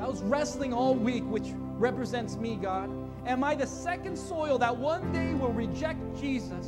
I 0.01 0.07
was 0.07 0.21
wrestling 0.23 0.73
all 0.73 0.95
week, 0.95 1.23
which 1.23 1.53
represents 1.77 2.37
me, 2.37 2.55
God. 2.55 2.89
Am 3.25 3.43
I 3.43 3.55
the 3.55 3.67
second 3.67 4.17
soil 4.17 4.57
that 4.59 4.75
one 4.75 5.11
day 5.11 5.33
will 5.33 5.51
reject 5.51 5.99
Jesus? 6.19 6.67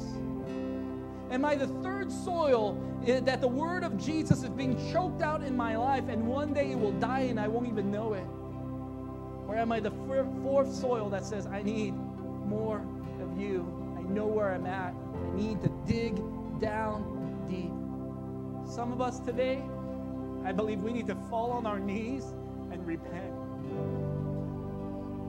Am 1.31 1.45
I 1.45 1.55
the 1.55 1.67
third 1.67 2.11
soil 2.11 2.77
eh, 3.05 3.19
that 3.21 3.39
the 3.39 3.47
word 3.47 3.83
of 3.83 3.97
Jesus 3.97 4.43
is 4.43 4.49
being 4.49 4.75
choked 4.91 5.21
out 5.21 5.43
in 5.43 5.55
my 5.55 5.77
life 5.77 6.09
and 6.09 6.27
one 6.27 6.53
day 6.53 6.71
it 6.71 6.79
will 6.79 6.91
die 6.93 7.27
and 7.29 7.39
I 7.39 7.47
won't 7.47 7.67
even 7.67 7.91
know 7.91 8.13
it? 8.13 8.25
Or 9.47 9.55
am 9.55 9.71
I 9.71 9.79
the 9.79 9.91
fourth 10.43 10.73
soil 10.73 11.09
that 11.09 11.23
says, 11.23 11.47
I 11.47 11.61
need 11.61 11.93
more 12.45 12.83
of 13.21 13.39
you? 13.39 13.65
I 13.97 14.01
know 14.01 14.25
where 14.25 14.53
I'm 14.53 14.65
at. 14.65 14.93
I 14.93 15.35
need 15.35 15.61
to 15.61 15.69
dig 15.87 16.21
down 16.59 17.45
deep. 17.49 17.78
Some 18.69 18.91
of 18.91 19.01
us 19.01 19.19
today, 19.19 19.63
I 20.45 20.51
believe 20.51 20.83
we 20.83 20.93
need 20.93 21.07
to 21.07 21.15
fall 21.27 21.51
on 21.51 21.65
our 21.65 21.79
knees 21.79 22.23
and 22.71 22.85
repent. 22.85 23.33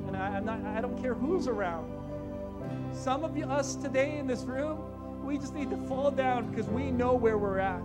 And 0.07 0.15
I, 0.15 0.37
am 0.37 0.45
not, 0.45 0.63
I 0.67 0.83
don't 0.83 1.01
care 1.01 1.15
who's 1.15 1.49
around. 1.49 1.91
Some 2.93 3.25
of 3.25 3.35
us 3.35 3.77
today 3.77 4.19
in 4.19 4.27
this 4.27 4.43
room, 4.43 5.25
we 5.25 5.39
just 5.39 5.55
need 5.55 5.71
to 5.71 5.79
fall 5.89 6.11
down 6.11 6.51
because 6.51 6.67
we 6.69 6.91
know 6.91 7.15
where 7.15 7.39
we're 7.39 7.61
at. 7.61 7.81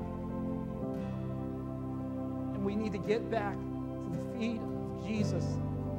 And 2.54 2.66
we 2.66 2.76
need 2.76 2.92
to 2.92 3.00
get 3.00 3.32
back 3.32 3.56
to 3.56 4.10
the 4.12 4.38
feet 4.38 4.60
of 4.60 5.08
Jesus 5.08 5.46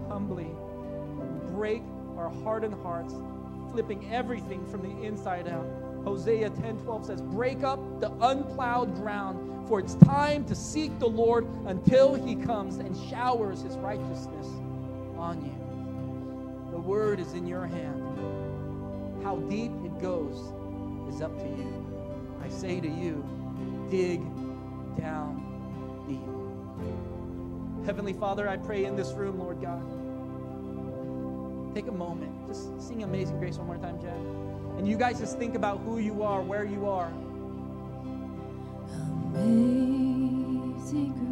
humbly, 0.08 0.50
break 1.52 1.82
our 2.18 2.28
hardened 2.42 2.74
hearts, 2.82 3.14
flipping 3.72 4.12
everything 4.12 4.66
from 4.66 4.82
the 4.82 5.06
inside 5.06 5.48
out. 5.48 5.66
Hosea 6.06 6.50
10:12 6.50 7.04
says, 7.04 7.20
"Break 7.20 7.64
up 7.64 7.80
the 7.98 8.12
unplowed 8.20 8.94
ground, 8.94 9.68
for 9.68 9.80
it's 9.80 9.96
time 9.96 10.44
to 10.44 10.54
seek 10.54 10.96
the 11.00 11.08
Lord 11.08 11.48
until 11.66 12.14
he 12.14 12.36
comes 12.36 12.78
and 12.78 12.96
showers 12.96 13.62
his 13.62 13.76
righteousness 13.78 14.48
on 15.18 15.44
you." 15.44 15.52
The 16.70 16.78
word 16.78 17.18
is 17.18 17.34
in 17.34 17.44
your 17.44 17.66
hand. 17.66 18.04
How 19.24 19.36
deep 19.48 19.72
it 19.84 19.98
goes 20.00 20.52
is 21.08 21.20
up 21.20 21.36
to 21.38 21.48
you. 21.48 21.84
I 22.40 22.48
say 22.48 22.78
to 22.78 22.88
you, 22.88 23.24
dig 23.90 24.20
down 24.96 25.42
deep. 26.06 26.20
Heavenly 27.84 28.12
Father, 28.12 28.48
I 28.48 28.56
pray 28.56 28.84
in 28.84 28.94
this 28.94 29.12
room, 29.14 29.40
Lord 29.40 29.60
God. 29.60 29.82
Take 31.74 31.88
a 31.88 31.92
moment. 31.92 32.32
Just 32.46 32.80
sing 32.80 33.02
Amazing 33.02 33.40
Grace 33.40 33.58
one 33.58 33.66
more 33.66 33.78
time, 33.78 34.00
Jeff. 34.00 34.45
And 34.76 34.86
you 34.86 34.96
guys 34.96 35.18
just 35.18 35.38
think 35.38 35.54
about 35.54 35.80
who 35.80 35.98
you 35.98 36.22
are, 36.22 36.42
where 36.42 36.64
you 36.64 36.88
are. 36.88 37.12
Amazing 39.34 41.25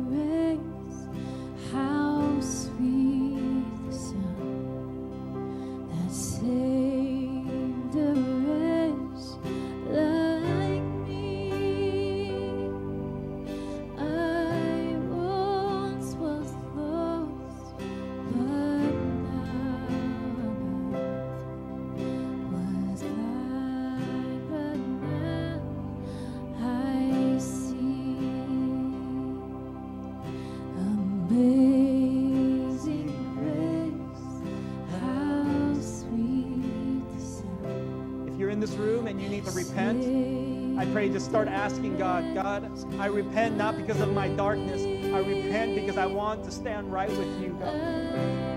start 41.34 41.48
asking 41.48 41.98
God, 41.98 42.32
God, 42.32 42.70
I 43.00 43.06
repent 43.06 43.56
not 43.56 43.76
because 43.76 44.00
of 44.00 44.12
my 44.12 44.28
darkness. 44.28 44.84
I 45.12 45.18
repent 45.18 45.74
because 45.74 45.96
I 45.96 46.06
want 46.06 46.44
to 46.44 46.52
stand 46.52 46.92
right 46.92 47.10
with 47.10 47.42
you, 47.42 47.56
God. 47.58 48.54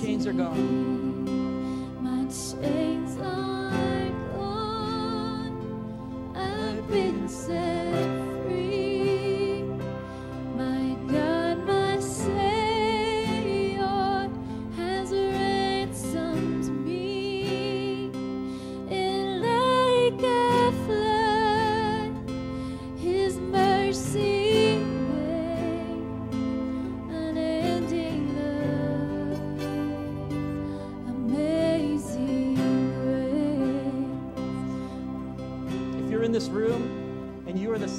chains 0.00 0.26
are 0.26 0.32
was 0.32 0.73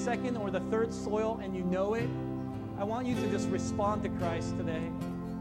second 0.06 0.38
or 0.38 0.52
the 0.52 0.60
third 0.72 0.94
soil 0.94 1.40
and 1.42 1.56
you 1.56 1.64
know 1.64 1.94
it, 1.94 2.10
I 2.78 2.84
want 2.84 3.08
you 3.08 3.16
to 3.16 3.28
just 3.28 3.50
respond 3.50 4.04
to 4.04 4.10
Christ 4.10 4.58
today. 4.58 4.92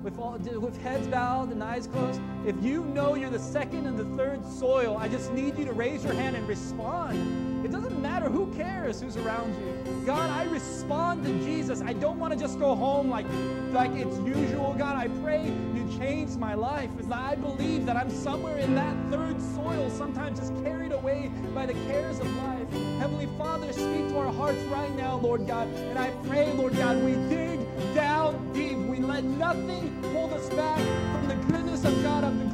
With, 0.03 0.19
all, 0.19 0.39
with 0.39 0.81
heads 0.83 1.07
bowed 1.07 1.51
and 1.51 1.63
eyes 1.63 1.87
closed, 1.87 2.21
if 2.47 2.55
you 2.63 2.85
know 2.85 3.15
you're 3.15 3.31
the 3.31 3.39
second 3.39 3.87
and 3.87 3.99
the 3.99 4.05
third 4.17 4.47
soil, 4.47 4.97
I 4.99 5.09
just 5.09 5.33
need 5.33 5.59
you 5.59 5.65
to 5.65 5.73
raise 5.73 6.05
your 6.05 6.15
hand 6.15 6.37
and 6.37 6.47
respond. 6.49 7.65
It 7.65 7.73
doesn't 7.73 8.01
matter 8.01 8.29
who 8.29 8.53
cares 8.55 9.01
who's 9.01 9.17
around 9.17 9.55
you. 9.61 10.05
God, 10.07 10.31
I 10.31 10.45
respond 10.45 11.25
to 11.25 11.31
Jesus. 11.45 11.81
I 11.81 11.93
don't 11.93 12.19
want 12.19 12.33
to 12.33 12.39
just 12.39 12.59
go 12.59 12.75
home 12.75 13.09
like, 13.09 13.27
like 13.73 13.93
it's 13.93 14.19
usual. 14.19 14.75
God, 14.79 14.97
I 14.97 15.09
pray 15.23 15.45
you 15.45 15.99
change 15.99 16.37
my 16.37 16.55
life. 16.55 16.91
I 17.11 17.35
believe 17.35 17.87
that 17.87 17.97
I'm 17.97 18.11
somewhere 18.11 18.59
in 18.59 18.75
that 18.75 18.97
third 19.11 19.41
soil, 19.55 19.91
sometimes 19.91 20.41
just 20.41 20.55
carried 20.63 20.93
away 20.93 21.31
by 21.55 21.67
the 21.67 21.75
cares 21.87 22.19
of 22.21 22.27
life. 22.37 22.54
Heavenly 22.99 23.29
Father, 23.39 23.73
speak 23.73 24.09
to 24.09 24.19
our 24.19 24.33
hearts 24.33 24.63
right 24.65 24.95
now, 24.97 25.17
Lord 25.17 25.47
God. 25.47 25.69
And 25.75 25.99
I 25.99 26.11
pray, 26.27 26.53
Lord 26.53 26.77
God, 26.77 27.03
we 27.05 27.13
dig 27.29 27.61
down 27.95 28.53
deep. 28.53 28.77
We 28.77 28.99
let 28.99 29.25
nothing 29.25 30.03
hold 30.13 30.33
us 30.33 30.49
back 30.51 30.79
from 31.13 31.29
the 31.29 31.35
goodness 31.53 31.85
of 31.85 32.03
God, 32.03 32.25
of 32.25 32.39
the 32.39 32.54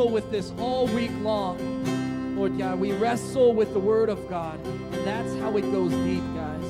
wrestle 0.00 0.14
with 0.14 0.30
this 0.30 0.50
all 0.58 0.86
week 0.86 1.10
long. 1.20 2.34
Lord 2.34 2.56
God, 2.56 2.80
we 2.80 2.92
wrestle 2.92 3.52
with 3.52 3.74
the 3.74 3.78
Word 3.78 4.08
of 4.08 4.30
God. 4.30 4.58
And 4.64 5.06
that's 5.06 5.34
how 5.40 5.54
it 5.58 5.62
goes 5.62 5.92
deep, 5.92 6.22
guys. 6.34 6.64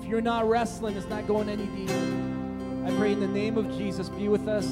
If 0.00 0.08
you're 0.08 0.20
not 0.20 0.48
wrestling, 0.48 0.96
it's 0.96 1.06
not 1.06 1.28
going 1.28 1.48
any 1.48 1.66
deeper. 1.66 1.92
I 2.86 2.96
pray 2.98 3.12
in 3.12 3.20
the 3.20 3.28
name 3.28 3.56
of 3.56 3.70
Jesus, 3.78 4.08
be 4.08 4.26
with 4.26 4.48
us 4.48 4.66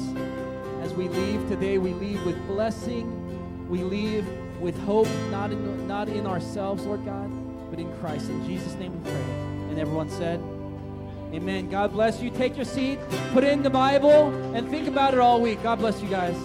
as 0.81 0.93
we 0.93 1.07
leave 1.07 1.47
today. 1.47 1.77
We 1.77 1.93
leave 1.93 2.21
with 2.25 2.35
blessing. 2.47 3.69
We 3.69 3.81
leave 3.83 4.27
with 4.59 4.77
hope, 4.83 5.07
not 5.29 5.51
in, 5.51 5.87
not 5.87 6.09
in 6.09 6.27
ourselves, 6.27 6.83
Lord 6.83 7.05
God, 7.05 7.31
but 7.69 7.79
in 7.79 7.89
Christ. 7.99 8.29
In 8.29 8.45
Jesus' 8.45 8.73
name 8.73 8.91
we 8.91 9.09
pray. 9.09 9.21
And 9.69 9.79
everyone 9.79 10.09
said, 10.09 10.41
Amen. 11.33 11.69
God 11.69 11.93
bless 11.93 12.21
you. 12.21 12.29
Take 12.29 12.57
your 12.57 12.65
seat, 12.65 12.99
put 13.31 13.45
in 13.45 13.63
the 13.63 13.69
Bible, 13.69 14.33
and 14.53 14.69
think 14.69 14.89
about 14.89 15.13
it 15.13 15.21
all 15.21 15.39
week. 15.39 15.63
God 15.63 15.79
bless 15.79 16.01
you 16.01 16.09
guys. 16.09 16.35